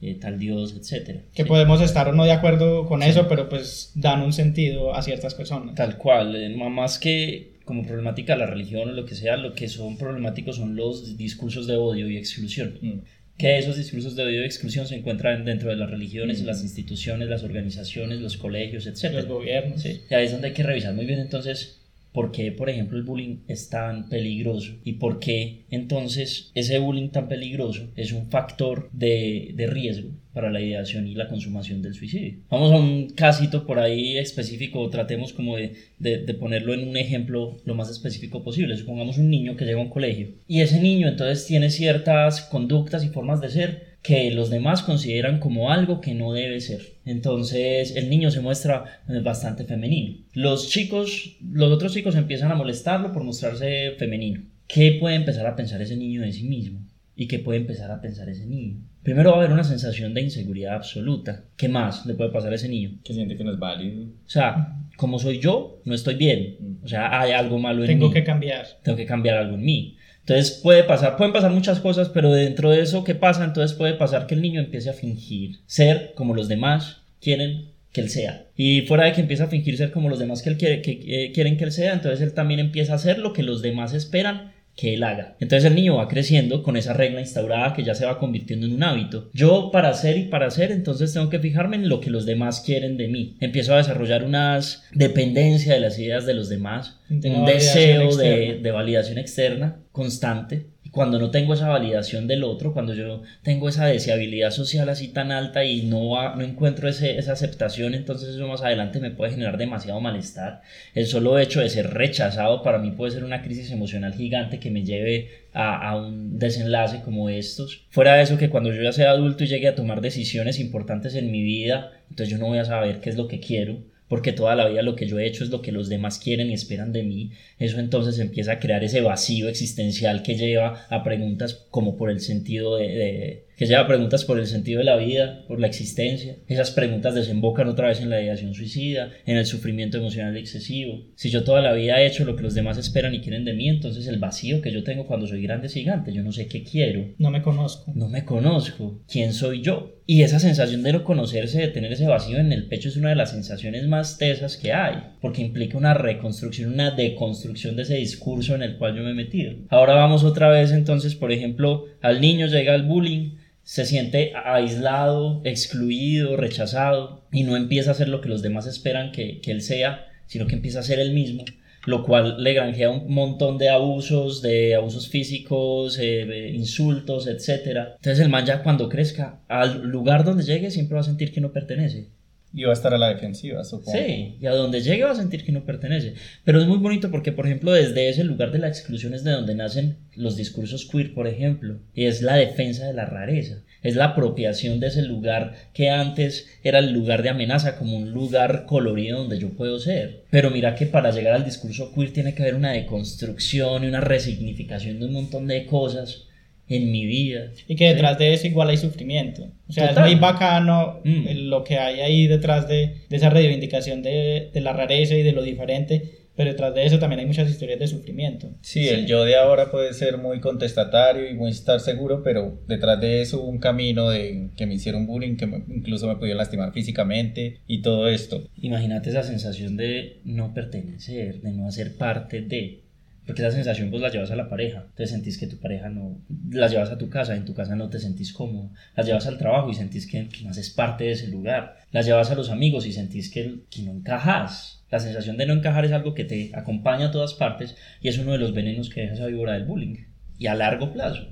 eh, 0.00 0.14
tal 0.14 0.38
Dios, 0.38 0.74
etc. 0.76 1.22
Que 1.34 1.44
podemos 1.44 1.80
estar 1.80 2.08
o 2.08 2.12
no 2.12 2.24
de 2.24 2.30
acuerdo 2.30 2.86
con 2.86 3.02
eso, 3.02 3.26
pero 3.26 3.48
pues 3.48 3.90
dan 3.96 4.22
un 4.22 4.32
sentido 4.32 4.94
a 4.94 5.02
ciertas 5.02 5.34
personas. 5.34 5.74
Tal 5.74 5.98
cual, 5.98 6.36
eh, 6.36 6.56
más 6.56 7.00
que 7.00 7.57
como 7.68 7.84
problemática 7.84 8.34
la 8.34 8.46
religión 8.46 8.88
o 8.88 8.92
lo 8.92 9.04
que 9.04 9.14
sea, 9.14 9.36
lo 9.36 9.52
que 9.52 9.68
son 9.68 9.98
problemáticos 9.98 10.56
son 10.56 10.74
los 10.74 11.18
discursos 11.18 11.66
de 11.66 11.76
odio 11.76 12.08
y 12.08 12.16
exclusión. 12.16 12.78
Mm. 12.80 13.00
Que 13.36 13.58
esos 13.58 13.76
discursos 13.76 14.16
de 14.16 14.24
odio 14.24 14.42
y 14.42 14.46
exclusión 14.46 14.86
se 14.86 14.96
encuentran 14.96 15.44
dentro 15.44 15.68
de 15.68 15.76
las 15.76 15.90
religiones, 15.90 16.42
las 16.42 16.62
instituciones, 16.62 17.28
las 17.28 17.44
organizaciones, 17.44 18.20
los 18.20 18.38
colegios, 18.38 18.86
etc. 18.86 19.12
Los 19.12 19.26
gobiernos. 19.26 19.82
Sí. 19.82 20.00
Y 20.10 20.14
ahí 20.14 20.24
es 20.24 20.32
donde 20.32 20.48
hay 20.48 20.54
que 20.54 20.62
revisar 20.62 20.94
muy 20.94 21.04
bien 21.04 21.20
entonces 21.20 21.77
por 22.18 22.32
qué, 22.32 22.50
por 22.50 22.68
ejemplo, 22.68 22.98
el 22.98 23.04
bullying 23.04 23.36
es 23.46 23.68
tan 23.68 24.08
peligroso 24.08 24.72
y 24.82 24.94
por 24.94 25.20
qué 25.20 25.60
entonces 25.70 26.50
ese 26.52 26.80
bullying 26.80 27.10
tan 27.10 27.28
peligroso 27.28 27.92
es 27.94 28.10
un 28.10 28.28
factor 28.28 28.90
de, 28.92 29.52
de 29.54 29.68
riesgo 29.68 30.10
para 30.32 30.50
la 30.50 30.60
ideación 30.60 31.06
y 31.06 31.14
la 31.14 31.28
consumación 31.28 31.80
del 31.80 31.94
suicidio. 31.94 32.40
Vamos 32.50 32.72
a 32.72 32.76
un 32.76 33.10
casito 33.10 33.64
por 33.66 33.78
ahí 33.78 34.18
específico, 34.18 34.90
tratemos 34.90 35.32
como 35.32 35.56
de, 35.56 35.74
de, 36.00 36.18
de 36.24 36.34
ponerlo 36.34 36.74
en 36.74 36.88
un 36.88 36.96
ejemplo 36.96 37.56
lo 37.64 37.76
más 37.76 37.88
específico 37.88 38.42
posible. 38.42 38.76
Supongamos 38.76 39.18
un 39.18 39.30
niño 39.30 39.54
que 39.54 39.64
llega 39.64 39.78
a 39.78 39.82
un 39.82 39.88
colegio 39.88 40.30
y 40.48 40.62
ese 40.62 40.80
niño 40.80 41.06
entonces 41.06 41.46
tiene 41.46 41.70
ciertas 41.70 42.40
conductas 42.40 43.04
y 43.04 43.10
formas 43.10 43.40
de 43.40 43.50
ser 43.50 43.87
que 44.02 44.30
los 44.30 44.50
demás 44.50 44.82
consideran 44.82 45.38
como 45.40 45.70
algo 45.70 46.00
que 46.00 46.14
no 46.14 46.32
debe 46.32 46.60
ser. 46.60 46.80
Entonces 47.04 47.96
el 47.96 48.08
niño 48.10 48.30
se 48.30 48.40
muestra 48.40 49.02
bastante 49.22 49.64
femenino. 49.64 50.18
Los 50.32 50.68
chicos, 50.68 51.36
los 51.42 51.70
otros 51.72 51.92
chicos 51.92 52.14
empiezan 52.16 52.50
a 52.52 52.54
molestarlo 52.54 53.12
por 53.12 53.24
mostrarse 53.24 53.92
femenino. 53.98 54.42
¿Qué 54.66 54.96
puede 55.00 55.16
empezar 55.16 55.46
a 55.46 55.56
pensar 55.56 55.80
ese 55.82 55.96
niño 55.96 56.22
de 56.22 56.32
sí 56.32 56.44
mismo? 56.44 56.80
¿Y 57.16 57.26
qué 57.26 57.40
puede 57.40 57.58
empezar 57.58 57.90
a 57.90 58.00
pensar 58.00 58.28
ese 58.28 58.46
niño? 58.46 58.76
Primero 59.02 59.30
va 59.30 59.36
a 59.36 59.40
haber 59.40 59.52
una 59.52 59.64
sensación 59.64 60.14
de 60.14 60.20
inseguridad 60.20 60.76
absoluta. 60.76 61.44
¿Qué 61.56 61.68
más 61.68 62.06
le 62.06 62.14
puede 62.14 62.30
pasar 62.30 62.52
a 62.52 62.54
ese 62.54 62.68
niño? 62.68 62.92
Que 63.02 63.14
siente 63.14 63.36
que 63.36 63.42
no 63.42 63.52
es 63.52 63.58
válido. 63.58 64.04
O 64.04 64.28
sea, 64.28 64.76
como 64.96 65.18
soy 65.18 65.40
yo, 65.40 65.80
no 65.84 65.94
estoy 65.94 66.14
bien. 66.14 66.78
O 66.82 66.88
sea, 66.88 67.20
hay 67.20 67.32
algo 67.32 67.58
malo 67.58 67.82
en 67.82 67.88
Tengo 67.88 68.08
mí. 68.08 68.14
que 68.14 68.22
cambiar. 68.22 68.66
Tengo 68.82 68.96
que 68.96 69.06
cambiar 69.06 69.38
algo 69.38 69.54
en 69.56 69.64
mí. 69.64 69.96
Entonces 70.28 70.60
puede 70.62 70.84
pasar, 70.84 71.16
pueden 71.16 71.32
pasar 71.32 71.50
muchas 71.52 71.80
cosas, 71.80 72.10
pero 72.10 72.30
dentro 72.30 72.70
de 72.70 72.82
eso 72.82 73.02
que 73.02 73.14
pasa, 73.14 73.44
entonces 73.44 73.74
puede 73.74 73.94
pasar 73.94 74.26
que 74.26 74.34
el 74.34 74.42
niño 74.42 74.60
empiece 74.60 74.90
a 74.90 74.92
fingir 74.92 75.60
ser 75.64 76.12
como 76.14 76.34
los 76.34 76.48
demás 76.48 76.98
quieren 77.18 77.70
que 77.92 78.02
él 78.02 78.10
sea. 78.10 78.44
Y 78.54 78.82
fuera 78.82 79.04
de 79.06 79.14
que 79.14 79.22
empiece 79.22 79.42
a 79.42 79.46
fingir 79.46 79.78
ser 79.78 79.90
como 79.90 80.10
los 80.10 80.18
demás 80.18 80.42
que 80.42 80.50
él 80.50 80.58
eh, 80.60 81.32
quieren 81.32 81.56
que 81.56 81.64
él 81.64 81.72
sea, 81.72 81.94
entonces 81.94 82.20
él 82.20 82.34
también 82.34 82.60
empieza 82.60 82.92
a 82.92 82.96
hacer 82.96 83.18
lo 83.18 83.32
que 83.32 83.42
los 83.42 83.62
demás 83.62 83.94
esperan 83.94 84.52
que 84.78 84.94
él 84.94 85.02
haga. 85.02 85.34
Entonces 85.40 85.68
el 85.68 85.74
niño 85.74 85.96
va 85.96 86.06
creciendo 86.06 86.62
con 86.62 86.76
esa 86.76 86.92
regla 86.92 87.20
instaurada 87.20 87.74
que 87.74 87.82
ya 87.82 87.96
se 87.96 88.06
va 88.06 88.20
convirtiendo 88.20 88.64
en 88.64 88.74
un 88.74 88.84
hábito. 88.84 89.28
Yo 89.34 89.70
para 89.72 89.88
hacer 89.88 90.16
y 90.16 90.26
para 90.26 90.46
hacer, 90.46 90.70
entonces 90.70 91.12
tengo 91.12 91.28
que 91.28 91.40
fijarme 91.40 91.74
en 91.74 91.88
lo 91.88 92.00
que 92.00 92.10
los 92.10 92.26
demás 92.26 92.60
quieren 92.60 92.96
de 92.96 93.08
mí. 93.08 93.36
Empiezo 93.40 93.74
a 93.74 93.78
desarrollar 93.78 94.22
unas 94.22 94.84
dependencia 94.92 95.74
de 95.74 95.80
las 95.80 95.98
ideas 95.98 96.26
de 96.26 96.34
los 96.34 96.48
demás, 96.48 97.00
De 97.08 97.28
un 97.28 97.40
una 97.40 97.50
deseo 97.50 98.14
de, 98.16 98.60
de 98.62 98.70
validación 98.70 99.18
externa 99.18 99.80
constante. 99.90 100.66
Cuando 100.90 101.18
no 101.18 101.30
tengo 101.30 101.54
esa 101.54 101.68
validación 101.68 102.26
del 102.26 102.44
otro, 102.44 102.72
cuando 102.72 102.94
yo 102.94 103.22
tengo 103.42 103.68
esa 103.68 103.86
deseabilidad 103.86 104.50
social 104.50 104.88
así 104.88 105.08
tan 105.08 105.32
alta 105.32 105.64
y 105.64 105.82
no, 105.82 106.34
no 106.34 106.42
encuentro 106.42 106.88
ese- 106.88 107.18
esa 107.18 107.32
aceptación, 107.32 107.94
entonces 107.94 108.30
eso 108.34 108.46
más 108.48 108.62
adelante 108.62 109.00
me 109.00 109.10
puede 109.10 109.32
generar 109.32 109.58
demasiado 109.58 110.00
malestar. 110.00 110.62
El 110.94 111.06
solo 111.06 111.38
hecho 111.38 111.60
de 111.60 111.68
ser 111.68 111.90
rechazado 111.94 112.62
para 112.62 112.78
mí 112.78 112.90
puede 112.92 113.12
ser 113.12 113.24
una 113.24 113.42
crisis 113.42 113.70
emocional 113.70 114.14
gigante 114.14 114.58
que 114.60 114.70
me 114.70 114.84
lleve 114.84 115.28
a, 115.52 115.88
a 115.90 115.96
un 115.96 116.38
desenlace 116.38 117.00
como 117.02 117.28
estos. 117.28 117.84
Fuera 117.90 118.14
de 118.14 118.22
eso, 118.22 118.38
que 118.38 118.50
cuando 118.50 118.72
yo 118.72 118.82
ya 118.82 118.92
sea 118.92 119.10
adulto 119.10 119.44
y 119.44 119.48
llegue 119.48 119.68
a 119.68 119.74
tomar 119.74 120.00
decisiones 120.00 120.58
importantes 120.60 121.14
en 121.14 121.30
mi 121.30 121.42
vida, 121.42 121.92
entonces 122.10 122.28
yo 122.30 122.38
no 122.38 122.46
voy 122.46 122.58
a 122.58 122.64
saber 122.64 123.00
qué 123.00 123.10
es 123.10 123.16
lo 123.16 123.28
que 123.28 123.40
quiero 123.40 123.78
porque 124.08 124.32
toda 124.32 124.54
la 124.56 124.68
vida 124.68 124.82
lo 124.82 124.96
que 124.96 125.06
yo 125.06 125.18
he 125.18 125.26
hecho 125.26 125.44
es 125.44 125.50
lo 125.50 125.62
que 125.62 125.72
los 125.72 125.88
demás 125.88 126.18
quieren 126.18 126.50
y 126.50 126.54
esperan 126.54 126.92
de 126.92 127.02
mí, 127.02 127.30
eso 127.58 127.78
entonces 127.78 128.18
empieza 128.18 128.52
a 128.52 128.58
crear 128.60 128.82
ese 128.84 129.00
vacío 129.00 129.48
existencial 129.48 130.22
que 130.22 130.36
lleva 130.36 130.86
a 130.90 131.04
preguntas 131.04 131.66
como 131.70 131.96
por 131.96 132.10
el 132.10 132.20
sentido 132.20 132.76
de, 132.76 132.88
de- 132.88 133.47
que 133.58 133.66
lleva 133.66 133.88
preguntas 133.88 134.24
por 134.24 134.38
el 134.38 134.46
sentido 134.46 134.78
de 134.78 134.84
la 134.84 134.96
vida, 134.96 135.44
por 135.48 135.58
la 135.58 135.66
existencia. 135.66 136.36
Esas 136.46 136.70
preguntas 136.70 137.14
desembocan 137.16 137.68
otra 137.68 137.88
vez 137.88 138.00
en 138.00 138.08
la 138.08 138.22
ideación 138.22 138.54
suicida, 138.54 139.10
en 139.26 139.36
el 139.36 139.46
sufrimiento 139.46 139.98
emocional 139.98 140.36
excesivo. 140.36 141.02
Si 141.16 141.28
yo 141.28 141.42
toda 141.42 141.60
la 141.60 141.72
vida 141.72 142.00
he 142.00 142.06
hecho 142.06 142.24
lo 142.24 142.36
que 142.36 142.44
los 142.44 142.54
demás 142.54 142.78
esperan 142.78 143.14
y 143.16 143.20
quieren 143.20 143.44
de 143.44 143.54
mí, 143.54 143.68
entonces 143.68 144.06
el 144.06 144.20
vacío 144.20 144.62
que 144.62 144.70
yo 144.70 144.84
tengo 144.84 145.06
cuando 145.06 145.26
soy 145.26 145.42
grande 145.42 145.66
es 145.66 145.74
gigante, 145.74 146.12
yo 146.12 146.22
no 146.22 146.30
sé 146.30 146.46
qué 146.46 146.62
quiero, 146.62 147.08
No 147.18 147.30
me 147.32 147.42
conozco. 147.42 147.92
no 147.96 148.08
me 148.08 148.24
conozco, 148.24 149.00
quién 149.08 149.32
soy 149.32 149.60
yo. 149.60 149.96
Y 150.06 150.22
esa 150.22 150.38
sensación 150.38 150.82
de 150.84 150.92
no 150.92 151.04
conocerse, 151.04 151.60
de 151.60 151.68
tener 151.68 151.92
ese 151.92 152.06
vacío 152.06 152.38
en 152.38 152.52
el 152.52 152.66
pecho, 152.68 152.88
es 152.88 152.96
una 152.96 153.10
de 153.10 153.16
las 153.16 153.32
sensaciones 153.32 153.86
más 153.88 154.16
tesas 154.16 154.56
que 154.56 154.72
hay, 154.72 154.94
porque 155.20 155.42
implica 155.42 155.76
una 155.76 155.92
reconstrucción, 155.94 156.72
una 156.72 156.92
deconstrucción 156.92 157.76
de 157.76 157.82
ese 157.82 157.96
discurso 157.96 158.54
en 158.54 158.62
el 158.62 158.78
cual 158.78 158.94
yo 158.96 159.02
me 159.02 159.10
he 159.10 159.14
metido. 159.14 159.52
Ahora 159.68 159.94
vamos 159.94 160.24
otra 160.24 160.48
vez 160.48 160.70
entonces, 160.70 161.14
por 161.14 161.32
ejemplo, 161.32 161.86
al 162.00 162.20
niño 162.20 162.46
llega 162.46 162.74
el 162.74 162.84
bullying, 162.84 163.32
se 163.68 163.84
siente 163.84 164.32
aislado, 164.34 165.42
excluido, 165.44 166.38
rechazado, 166.38 167.26
y 167.30 167.42
no 167.42 167.54
empieza 167.54 167.90
a 167.90 167.92
hacer 167.92 168.08
lo 168.08 168.22
que 168.22 168.30
los 168.30 168.40
demás 168.40 168.66
esperan 168.66 169.12
que, 169.12 169.42
que 169.42 169.50
él 169.50 169.60
sea, 169.60 170.08
sino 170.24 170.46
que 170.46 170.54
empieza 170.54 170.78
a 170.78 170.82
ser 170.82 170.98
él 170.98 171.12
mismo 171.12 171.44
lo 171.86 172.02
cual 172.02 172.42
le 172.42 172.52
granjea 172.52 172.90
un 172.90 173.12
montón 173.12 173.56
de 173.56 173.70
abusos, 173.70 174.42
de 174.42 174.74
abusos 174.74 175.08
físicos, 175.08 175.98
eh, 175.98 176.52
insultos, 176.54 177.26
etc. 177.26 177.94
Entonces 177.96 178.18
el 178.20 178.28
man 178.28 178.44
ya 178.44 178.62
cuando 178.62 178.88
crezca, 178.88 179.40
al 179.48 179.82
lugar 179.88 180.24
donde 180.24 180.44
llegue 180.44 180.70
siempre 180.70 180.96
va 180.96 181.00
a 181.00 181.04
sentir 181.04 181.32
que 181.32 181.40
no 181.40 181.52
pertenece. 181.52 182.08
Y 182.52 182.64
va 182.64 182.70
a 182.70 182.74
estar 182.74 182.94
a 182.94 182.98
la 182.98 183.08
defensiva, 183.08 183.62
supongo. 183.62 183.98
Sí, 183.98 184.36
y 184.40 184.46
a 184.46 184.52
donde 184.52 184.80
llegue 184.80 185.04
va 185.04 185.10
a 185.10 185.16
sentir 185.16 185.44
que 185.44 185.52
no 185.52 185.64
pertenece. 185.64 186.14
Pero 186.44 186.60
es 186.60 186.66
muy 186.66 186.78
bonito 186.78 187.10
porque, 187.10 187.30
por 187.30 187.46
ejemplo, 187.46 187.72
desde 187.72 188.08
ese 188.08 188.24
lugar 188.24 188.52
de 188.52 188.58
la 188.58 188.68
exclusión 188.68 189.12
es 189.12 189.22
de 189.22 189.32
donde 189.32 189.54
nacen 189.54 189.98
los 190.16 190.36
discursos 190.36 190.88
queer, 190.90 191.12
por 191.12 191.26
ejemplo, 191.26 191.78
y 191.94 192.06
es 192.06 192.22
la 192.22 192.36
defensa 192.36 192.86
de 192.86 192.94
la 192.94 193.04
rareza, 193.04 193.62
es 193.82 193.96
la 193.96 194.06
apropiación 194.06 194.80
de 194.80 194.88
ese 194.88 195.02
lugar 195.02 195.54
que 195.74 195.90
antes 195.90 196.48
era 196.64 196.78
el 196.78 196.92
lugar 196.92 197.22
de 197.22 197.28
amenaza, 197.28 197.76
como 197.76 197.96
un 197.96 198.12
lugar 198.12 198.64
colorido 198.66 199.18
donde 199.18 199.38
yo 199.38 199.50
puedo 199.50 199.78
ser. 199.78 200.24
Pero 200.30 200.50
mira 200.50 200.74
que 200.74 200.86
para 200.86 201.10
llegar 201.10 201.34
al 201.34 201.44
discurso 201.44 201.92
queer 201.94 202.12
tiene 202.12 202.34
que 202.34 202.42
haber 202.42 202.54
una 202.54 202.72
deconstrucción 202.72 203.84
y 203.84 203.88
una 203.88 204.00
resignificación 204.00 204.98
de 204.98 205.06
un 205.06 205.12
montón 205.12 205.46
de 205.46 205.66
cosas 205.66 206.27
en 206.68 206.90
mi 206.92 207.06
vida. 207.06 207.50
Y 207.66 207.76
que 207.76 207.88
detrás 207.88 208.18
de 208.18 208.32
eso 208.34 208.46
igual 208.46 208.68
hay 208.70 208.76
sufrimiento. 208.76 209.48
O 209.68 209.72
sea, 209.72 209.88
Total. 209.90 210.04
es 210.06 210.12
muy 210.12 210.20
bacano 210.20 211.00
Mm. 211.04 211.28
el- 211.28 211.50
lo 211.50 211.64
que 211.64 211.76
hay 211.78 212.00
ahí 212.00 212.26
detrás 212.26 212.68
de, 212.68 213.02
de 213.08 213.16
esa 213.16 213.30
reivindicación 213.30 214.02
de, 214.02 214.50
de 214.52 214.60
la 214.60 214.72
rareza 214.72 215.14
y 215.14 215.22
de 215.22 215.32
lo 215.32 215.42
diferente, 215.42 216.14
pero 216.36 216.50
detrás 216.50 216.72
de 216.72 216.86
eso 216.86 217.00
también 217.00 217.18
hay 217.18 217.26
muchas 217.26 217.50
historias 217.50 217.80
de 217.80 217.88
sufrimiento. 217.88 218.50
Sí, 218.60 218.86
el 218.88 219.06
yo 219.06 219.24
de 219.24 219.34
ahora 219.34 219.72
puede 219.72 219.92
ser 219.92 220.18
muy 220.18 220.38
contestatario 220.40 221.28
y 221.28 221.34
muy 221.34 221.50
estar 221.50 221.80
seguro, 221.80 222.22
pero 222.22 222.60
detrás 222.68 223.00
de 223.00 223.22
eso 223.22 223.40
hubo 223.40 223.48
un 223.48 223.58
camino 223.58 224.08
de 224.10 224.50
que 224.56 224.64
me 224.66 224.74
hicieron 224.74 225.06
bullying, 225.06 225.36
que 225.36 225.46
me- 225.46 225.64
incluso 225.68 226.06
me 226.06 226.14
pudieron 226.14 226.38
lastimar 226.38 226.72
físicamente 226.72 227.58
y 227.66 227.82
todo 227.82 228.08
esto. 228.08 228.46
Imagínate 228.60 229.10
esa 229.10 229.24
sensación 229.24 229.76
de 229.76 230.20
no 230.24 230.54
pertenecer, 230.54 231.40
de 231.40 231.50
no 231.52 231.66
hacer 231.66 231.96
parte 231.96 232.42
de. 232.42 232.84
Porque 233.28 233.42
esa 233.42 233.54
sensación 233.54 233.90
vos 233.90 234.00
la 234.00 234.08
llevas 234.08 234.30
a 234.30 234.36
la 234.36 234.48
pareja. 234.48 234.86
Te 234.94 235.06
sentís 235.06 235.36
que 235.36 235.46
tu 235.46 235.58
pareja 235.58 235.90
no. 235.90 236.18
La 236.50 236.66
llevas 236.66 236.90
a 236.90 236.96
tu 236.96 237.10
casa, 237.10 237.36
en 237.36 237.44
tu 237.44 237.52
casa 237.52 237.76
no 237.76 237.90
te 237.90 237.98
sentís 237.98 238.32
cómodo. 238.32 238.70
La 238.96 239.02
llevas 239.02 239.26
al 239.26 239.36
trabajo 239.36 239.68
y 239.68 239.74
sentís 239.74 240.06
que, 240.06 240.28
que 240.28 240.44
no 240.44 240.48
haces 240.48 240.70
parte 240.70 241.04
de 241.04 241.10
ese 241.10 241.28
lugar. 241.28 241.76
La 241.92 242.00
llevas 242.00 242.30
a 242.30 242.34
los 242.34 242.48
amigos 242.48 242.86
y 242.86 242.92
sentís 242.94 243.30
que, 243.30 243.64
que 243.68 243.82
no 243.82 243.90
encajas. 243.90 244.82
La 244.90 244.98
sensación 244.98 245.36
de 245.36 245.44
no 245.44 245.52
encajar 245.52 245.84
es 245.84 245.92
algo 245.92 246.14
que 246.14 246.24
te 246.24 246.52
acompaña 246.54 247.08
a 247.08 247.10
todas 247.10 247.34
partes 247.34 247.76
y 248.00 248.08
es 248.08 248.16
uno 248.16 248.32
de 248.32 248.38
los 248.38 248.54
venenos 248.54 248.88
que 248.88 249.02
deja 249.02 249.12
esa 249.12 249.26
víbora 249.26 249.52
del 249.52 249.66
bullying. 249.66 250.06
Y 250.38 250.46
a 250.46 250.54
largo 250.54 250.90
plazo. 250.90 251.28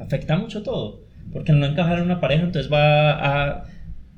Afecta 0.00 0.36
mucho 0.36 0.62
todo. 0.62 1.06
Porque 1.32 1.54
no 1.54 1.64
encajar 1.64 1.96
en 1.96 2.04
una 2.04 2.20
pareja 2.20 2.42
entonces 2.42 2.70
va 2.70 3.52
a 3.52 3.64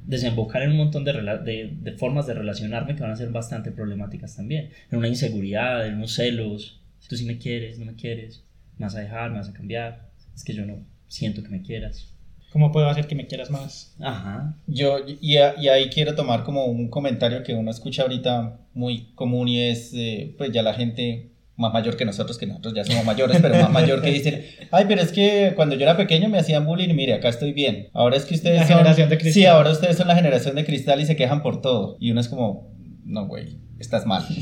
desembocar 0.05 0.63
en 0.63 0.73
un 0.73 0.79
montón 0.79 1.05
de, 1.05 1.13
de, 1.13 1.77
de 1.81 1.93
formas 1.93 2.27
de 2.27 2.35
relacionarme 2.35 2.97
que 2.97 3.03
van 3.03 3.13
a 3.13 3.17
ser 3.17 3.29
bastante 3.29 3.71
problemáticas 3.71 4.35
también. 4.35 4.71
En 4.91 4.99
una 4.99 5.07
inseguridad, 5.07 5.87
en 5.87 5.95
unos 5.95 6.15
celos. 6.15 6.81
Tú 7.09 7.17
sí 7.17 7.25
me 7.25 7.39
quieres, 7.39 7.79
no 7.79 7.85
me 7.87 7.95
quieres, 7.95 8.43
me 8.79 8.87
vas 8.87 8.95
a 8.97 9.01
dejar, 9.01 9.31
me 9.31 9.39
vas 9.39 9.49
a 9.49 9.53
cambiar. 9.53 10.11
Es 10.35 10.43
que 10.45 10.55
yo 10.55 10.65
no 10.65 10.79
siento 11.09 11.43
que 11.43 11.49
me 11.49 11.63
quieras. 11.63 12.11
¿Cómo 12.53 12.71
puedo 12.71 12.89
hacer 12.89 13.07
que 13.09 13.15
me 13.17 13.27
quieras 13.27 13.51
más? 13.51 13.95
Ajá. 14.01 14.57
Yo, 14.67 14.99
y, 15.21 15.37
a- 15.39 15.55
y 15.61 15.69
ahí 15.69 15.89
quiero 15.91 16.15
tomar 16.15 16.45
como 16.45 16.67
un 16.67 16.89
comentario 16.89 17.43
que 17.43 17.53
uno 17.55 17.71
escucha 17.71 18.03
ahorita 18.03 18.59
muy 18.75 19.13
común 19.17 19.49
y 19.49 19.61
es, 19.61 19.93
eh, 19.95 20.35
pues 20.39 20.53
ya 20.53 20.63
la 20.63 20.73
gente 20.75 21.31
más 21.57 21.73
mayor 21.73 21.97
que 21.97 22.05
nosotros, 22.05 22.37
que 22.39 22.47
nosotros 22.47 22.75
ya 22.75 22.85
somos 22.85 23.05
mayores, 23.05 23.39
pero 23.41 23.55
más 23.57 23.71
mayor 23.71 24.03
que 24.03 24.11
dicen, 24.11 24.45
ay, 24.73 24.85
pero 24.89 25.01
es 25.03 25.13
que 25.13 25.53
cuando 25.57 25.75
yo 25.77 25.83
era 25.83 25.97
pequeño 25.97 26.29
me 26.29 26.39
hacían 26.39 26.65
bullying 26.67 26.89
y 26.91 26.95
mire, 26.95 27.15
acá 27.15 27.29
estoy 27.29 27.53
bien. 27.53 27.89
Ahora 27.93 28.17
es 28.17 28.25
que 28.25 28.35
ustedes 28.35 28.61
La 28.63 28.67
son... 28.67 28.77
generación 28.79 29.09
de 29.09 29.19
cristal. 29.19 29.43
Sí, 29.43 29.47
ahora 29.47 29.71
ustedes 29.71 29.97
son 29.97 30.09
la 30.09 30.17
generación 30.17 30.55
de 30.57 30.65
cristal 30.65 31.01
y 31.01 31.07
se 31.07 31.17
quejan 31.17 31.43
por 31.43 31.61
todo. 31.61 31.97
Y 32.01 32.11
uno 32.13 32.21
es 32.21 32.29
como, 32.29 32.74
no, 33.05 33.27
güey, 33.27 33.59
estás 33.79 34.07
mal. 34.07 34.25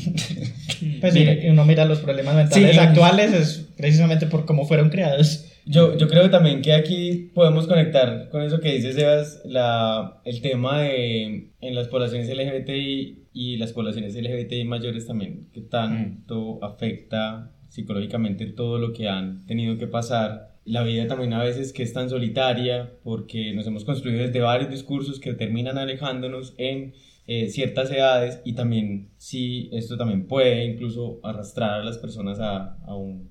Pues 1.00 1.14
Mire. 1.14 1.40
si 1.42 1.48
uno 1.48 1.64
mira 1.64 1.84
los 1.84 2.00
problemas 2.00 2.34
mentales 2.34 2.72
Sí. 2.72 2.78
actuales 2.78 3.32
es 3.32 3.68
precisamente 3.76 4.26
por 4.26 4.44
cómo 4.46 4.64
fueron 4.66 4.90
creados. 4.90 5.46
Yo, 5.64 5.96
yo 5.96 6.08
creo 6.08 6.28
también 6.28 6.60
que 6.60 6.72
aquí 6.72 7.30
podemos 7.34 7.68
conectar 7.68 8.28
con 8.30 8.42
eso 8.42 8.58
que 8.60 8.72
dice 8.72 8.92
Sebas, 8.92 9.40
la, 9.44 10.20
el 10.24 10.40
tema 10.42 10.80
de 10.80 11.50
en 11.60 11.74
las 11.76 11.86
poblaciones 11.86 12.28
LGBTI 12.28 13.26
y 13.32 13.56
las 13.58 13.72
poblaciones 13.72 14.16
LGBTI 14.16 14.64
mayores 14.64 15.06
también, 15.06 15.48
que 15.52 15.60
tanto 15.60 16.58
afecta 16.64 17.52
psicológicamente 17.68 18.46
todo 18.46 18.78
lo 18.78 18.92
que 18.92 19.08
han 19.08 19.46
tenido 19.46 19.78
que 19.78 19.86
pasar. 19.86 20.56
La 20.64 20.82
vida 20.82 21.06
también 21.06 21.32
a 21.32 21.42
veces 21.42 21.72
que 21.72 21.82
es 21.84 21.92
tan 21.92 22.08
solitaria 22.10 22.90
porque 23.04 23.52
nos 23.54 23.66
hemos 23.68 23.84
construido 23.84 24.20
desde 24.26 24.40
varios 24.40 24.70
discursos 24.70 25.20
que 25.20 25.32
terminan 25.34 25.78
alejándonos 25.78 26.54
en 26.58 26.94
eh, 27.26 27.48
ciertas 27.48 27.90
edades 27.90 28.40
y 28.44 28.54
también 28.54 29.10
sí, 29.16 29.70
esto 29.72 29.96
también 29.96 30.26
puede 30.26 30.64
incluso 30.64 31.20
arrastrar 31.22 31.80
a 31.80 31.84
las 31.84 31.98
personas 31.98 32.40
a, 32.40 32.78
a 32.84 32.96
un, 32.96 33.30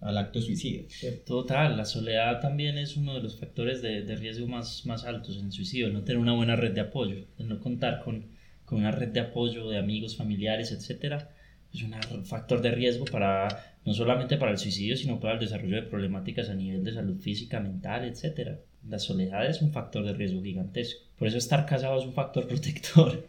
al 0.00 0.18
acto 0.18 0.40
suicida. 0.40 0.84
Total, 1.26 1.76
la 1.76 1.84
soledad 1.84 2.40
también 2.40 2.78
es 2.78 2.96
uno 2.96 3.14
de 3.14 3.20
los 3.20 3.38
factores 3.38 3.82
de, 3.82 4.02
de 4.02 4.16
riesgo 4.16 4.46
más, 4.46 4.86
más 4.86 5.04
altos 5.04 5.36
en 5.38 5.46
el 5.46 5.52
suicidio, 5.52 5.90
no 5.90 6.02
tener 6.02 6.20
una 6.20 6.32
buena 6.34 6.56
red 6.56 6.72
de 6.72 6.80
apoyo, 6.80 7.26
el 7.38 7.48
no 7.48 7.60
contar 7.60 8.02
con, 8.02 8.26
con 8.64 8.78
una 8.78 8.90
red 8.90 9.08
de 9.08 9.20
apoyo 9.20 9.68
de 9.68 9.78
amigos, 9.78 10.16
familiares, 10.16 10.72
etcétera, 10.72 11.30
es 11.72 11.82
un 11.82 12.24
factor 12.24 12.62
de 12.62 12.70
riesgo 12.70 13.04
para 13.04 13.48
no 13.84 13.92
solamente 13.92 14.36
para 14.36 14.50
el 14.52 14.58
suicidio, 14.58 14.96
sino 14.96 15.20
para 15.20 15.34
el 15.34 15.40
desarrollo 15.40 15.76
de 15.76 15.82
problemáticas 15.82 16.48
a 16.48 16.54
nivel 16.54 16.82
de 16.82 16.92
salud 16.92 17.20
física, 17.20 17.60
mental, 17.60 18.04
etc. 18.04 18.58
La 18.88 18.98
soledad 18.98 19.46
es 19.46 19.62
un 19.62 19.72
factor 19.72 20.04
de 20.04 20.12
riesgo 20.12 20.42
gigantesco. 20.42 21.00
Por 21.18 21.28
eso 21.28 21.38
estar 21.38 21.66
casado 21.66 21.98
es 21.98 22.06
un 22.06 22.12
factor 22.12 22.46
protector, 22.48 23.26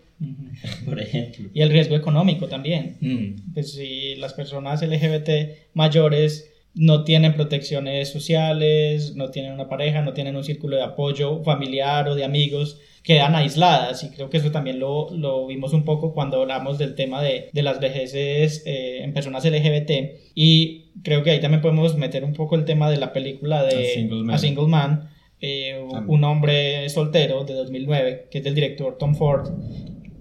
por 0.86 1.00
ejemplo. 1.00 1.50
Y 1.54 1.62
el 1.62 1.70
riesgo 1.70 1.96
económico 1.96 2.48
también. 2.48 2.98
Mm. 3.00 3.54
Pues 3.54 3.74
si 3.74 4.16
las 4.16 4.34
personas 4.34 4.82
LGBT 4.82 5.30
mayores 5.74 6.52
no 6.78 7.04
tienen 7.04 7.34
protecciones 7.34 8.10
sociales, 8.10 9.16
no 9.16 9.32
tienen 9.32 9.54
una 9.54 9.68
pareja, 9.68 10.02
no 10.02 10.14
tienen 10.14 10.36
un 10.36 10.44
círculo 10.44 10.76
de 10.78 10.84
apoyo 10.84 11.44
familiar 11.44 12.08
o 12.08 12.16
de 12.16 12.24
amigos, 12.24 12.80
quedan 13.04 13.36
aisladas 13.36 14.04
y 14.04 14.10
creo 14.10 14.30
que 14.30 14.38
eso 14.38 14.52
también 14.52 14.80
lo, 14.80 15.10
lo 15.12 15.48
vimos 15.48 15.74
un 15.74 15.86
poco 15.86 16.14
cuando 16.14 16.42
hablamos 16.42 16.78
del 16.78 16.94
tema 16.94 17.24
de, 17.24 17.50
de 17.52 17.64
las 17.64 17.80
vejeces 17.80 18.64
eh, 18.66 19.02
en 19.02 19.14
personas 19.14 19.44
LGBT 19.44 19.92
y 20.36 20.92
creo 21.04 21.24
que 21.24 21.32
ahí 21.32 21.42
también 21.42 21.62
podemos 21.62 21.96
meter 21.96 22.24
un 22.24 22.34
poco 22.34 22.56
el 22.56 22.66
tema 22.66 22.92
de 22.92 22.98
la 22.98 23.14
película 23.14 23.64
de 23.64 23.94
A 24.32 24.38
Single 24.38 24.68
Man. 24.68 25.10
Eh, 25.42 25.80
un 26.08 26.24
hombre 26.24 26.90
soltero 26.90 27.44
de 27.44 27.54
2009 27.54 28.28
que 28.32 28.40
es 28.40 28.44
del 28.44 28.56
director 28.56 28.98
Tom 28.98 29.16
Ford 29.16 29.50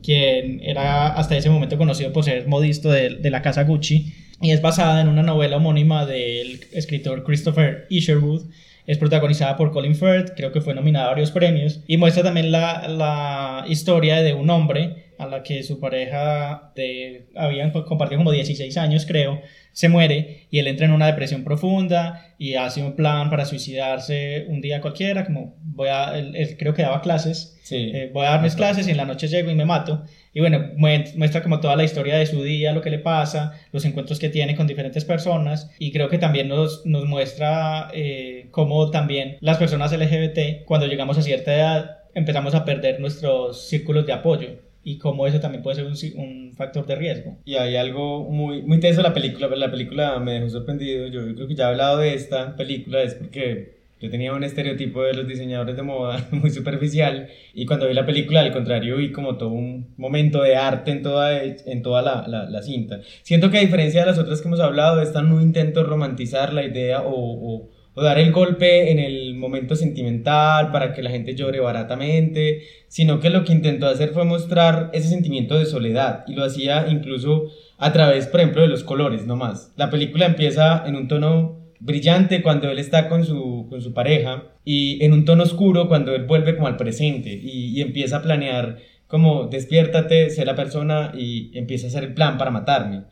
quien 0.03 0.61
era 0.63 1.09
hasta 1.09 1.37
ese 1.37 1.51
momento 1.51 1.79
conocido 1.79 2.13
por 2.13 2.25
ser 2.25 2.47
modisto 2.47 2.91
de, 2.91 3.17
de 3.17 3.31
la 3.31 3.43
casa 3.43 3.65
Gucci 3.65 4.13
y 4.41 4.51
es 4.51 4.61
basada 4.61 5.01
en 5.01 5.09
una 5.09 5.23
novela 5.23 5.57
homónima 5.57 6.05
del 6.05 6.61
escritor 6.73 7.25
Christopher 7.25 7.87
Isherwood. 7.89 8.51
Es 8.87 8.99
protagonizada 8.99 9.57
por 9.57 9.73
Colin 9.73 9.97
Firth, 9.97 10.35
creo 10.37 10.53
que 10.53 10.61
fue 10.61 10.75
nominada 10.75 11.07
a 11.07 11.11
varios 11.11 11.33
premios, 11.33 11.81
y 11.89 11.97
muestra 11.97 12.23
también 12.23 12.53
la, 12.53 12.87
la 12.87 13.65
historia 13.69 14.23
de 14.23 14.35
un 14.35 14.49
hombre 14.51 15.06
a 15.19 15.27
la 15.27 15.43
que 15.43 15.63
su 15.63 15.81
pareja 15.81 16.73
de, 16.77 17.29
habían 17.35 17.71
compartido 17.71 18.19
como 18.19 18.33
16 18.33 18.77
años, 18.77 19.07
creo, 19.07 19.41
se 19.73 19.89
muere 19.89 20.47
y 20.51 20.59
él 20.59 20.67
entra 20.69 20.87
en 20.87 20.93
una 20.93 21.07
depresión 21.07 21.45
profunda 21.45 22.35
y 22.39 22.55
hace 22.55 22.83
un 22.83 22.97
plan 22.97 23.29
para 23.31 23.45
suicidarse 23.45 24.47
un 24.49 24.61
día 24.61 24.81
cualquiera, 24.81 25.25
como 25.25 25.57
voy 25.63 25.89
a, 25.89 26.19
él, 26.19 26.35
él 26.37 26.57
creo 26.59 26.75
que 26.75 26.83
daba 26.83 27.01
clases, 27.03 27.53
Sí. 27.63 27.91
eh, 27.95 28.11
voy 28.15 28.25
a 28.27 28.31
dar 28.31 28.43
mis 28.43 28.55
clases 28.55 28.87
y 28.87 28.93
en 28.93 28.97
la 28.97 29.05
noche 29.07 29.27
llego 29.27 29.51
y 29.51 29.55
me 29.55 29.65
mato. 29.65 30.05
Y 30.33 30.41
bueno, 30.41 30.71
mue- 30.77 31.13
muestra 31.17 31.43
como 31.43 31.59
toda 31.61 31.75
la 31.77 31.83
historia 31.85 32.17
de 32.17 32.27
su 32.27 32.43
día, 32.45 32.73
lo 32.73 32.81
que 32.81 32.91
le 32.91 32.99
pasa, 33.01 33.59
los 33.73 33.85
encuentros 33.85 34.19
que 34.21 34.29
tiene 34.29 34.55
con 34.55 34.67
diferentes 34.69 35.05
personas. 35.05 35.71
Y 35.79 35.91
creo 35.93 36.09
que 36.09 36.19
también 36.19 36.47
nos, 36.49 36.87
nos 36.87 37.07
muestra 37.07 37.91
eh, 37.93 38.47
cómo 38.53 38.91
también 38.91 39.37
las 39.41 39.57
personas 39.59 39.93
LGBT, 39.93 40.65
cuando 40.65 40.87
llegamos 40.87 41.19
a 41.19 41.23
cierta 41.23 41.55
edad, 41.55 41.91
empezamos 42.15 42.55
a 42.55 42.65
perder 42.65 43.01
nuestros 43.01 43.67
círculos 43.69 44.07
de 44.07 44.13
apoyo. 44.13 44.49
Y 44.87 44.99
cómo 44.99 45.27
eso 45.27 45.41
también 45.41 45.65
puede 45.65 45.75
ser 45.75 45.85
un, 45.85 46.21
un 46.23 46.55
factor 46.55 46.87
de 46.87 46.95
riesgo. 46.95 47.37
Y 47.45 47.57
hay 47.57 47.75
algo 47.75 48.31
muy, 48.31 48.63
muy 48.63 48.79
tenso 48.79 49.01
en 49.01 49.07
la 49.09 49.13
película, 49.13 49.49
la 49.49 49.69
película 49.69 50.21
me 50.21 50.35
dejó 50.35 50.49
sorprendido. 50.49 51.09
Yo 51.09 51.35
creo 51.35 51.49
que 51.49 51.57
ya 51.57 51.65
he 51.65 51.67
hablado 51.71 51.99
de 51.99 52.15
esta 52.15 52.55
película, 52.55 53.03
es 53.03 53.17
porque 53.17 53.77
yo 54.01 54.11
tenía 54.11 54.33
un 54.33 54.45
estereotipo 54.45 55.03
de 55.03 55.15
los 55.15 55.27
diseñadores 55.27 55.75
de 55.75 55.83
moda 55.83 56.29
muy 56.31 56.51
superficial 56.51 57.29
y 57.53 57.67
cuando 57.67 57.89
vi 57.89 57.95
la 57.95 58.07
película, 58.07 58.41
al 58.41 58.53
contrario, 58.53 58.99
vi 58.99 59.11
como 59.11 59.37
todo 59.39 59.49
un 59.49 59.95
momento 59.97 60.43
de 60.43 60.55
arte 60.55 60.93
en 60.93 61.03
toda, 61.03 61.43
en 61.43 61.83
toda 61.83 62.03
la, 62.03 62.29
la, 62.29 62.49
la 62.49 62.63
cinta. 62.63 63.01
Siento 63.23 63.51
que 63.51 63.59
a 63.59 63.63
diferencia 63.63 64.03
de 64.03 64.07
las 64.07 64.19
otras 64.19 64.41
que 64.41 64.47
hemos 64.47 64.61
hablado, 64.61 65.03
esta 65.03 65.21
no 65.21 65.41
intento 65.41 65.83
romantizar 65.83 66.53
la 66.53 66.63
idea 66.65 67.01
o, 67.03 67.11
o, 67.13 67.71
o 67.97 68.03
dar 68.03 68.19
el 68.19 68.31
golpe 68.31 68.91
en 68.93 68.99
el 68.99 69.35
momento 69.35 69.75
sentimental 69.75 70.71
para 70.71 70.93
que 70.93 71.03
la 71.03 71.11
gente 71.11 71.35
llore 71.35 71.61
baratamente, 71.61 72.61
sino 72.89 73.21
que 73.21 73.31
lo 73.31 73.43
que 73.43 73.55
intentó 73.55 73.87
hacer 73.87 74.11
fue 74.11 74.25
mostrar 74.25 74.91
ese 74.93 75.09
sentimiento 75.09 75.59
de 75.59 75.65
soledad 75.65 76.25
y 76.29 76.35
lo 76.35 76.45
hacía 76.45 76.87
incluso 76.91 77.51
a 77.79 77.93
través, 77.93 78.27
por 78.27 78.41
ejemplo, 78.41 78.61
de 78.61 78.69
los 78.69 78.85
colores, 78.85 79.27
no 79.27 79.37
más. 79.37 79.73
La 79.77 79.89
película 79.89 80.27
empieza 80.27 80.85
en 80.87 80.95
un 80.95 81.09
tono 81.09 81.67
brillante 81.81 82.43
cuando 82.43 82.71
él 82.71 82.79
está 82.79 83.09
con 83.09 83.25
su, 83.25 83.67
con 83.71 83.81
su 83.81 83.95
pareja 83.95 84.45
y 84.63 85.03
en 85.03 85.15
un 85.15 85.25
tono 85.25 85.45
oscuro 85.45 85.89
cuando 85.89 86.15
él 86.15 86.25
vuelve 86.25 86.55
como 86.55 86.67
al 86.67 86.77
presente 86.77 87.33
y, 87.33 87.69
y 87.77 87.81
empieza 87.81 88.19
a 88.19 88.23
planear 88.23 88.77
como 89.07 89.47
despiértate, 89.47 90.31
sé 90.31 90.45
la 90.45 90.57
persona 90.57 91.13
y 91.17 91.57
empieza 91.57 91.87
a 91.87 91.89
hacer 91.89 92.05
el 92.05 92.15
plan 92.15 92.39
para 92.39 92.51
matarme. 92.51 93.05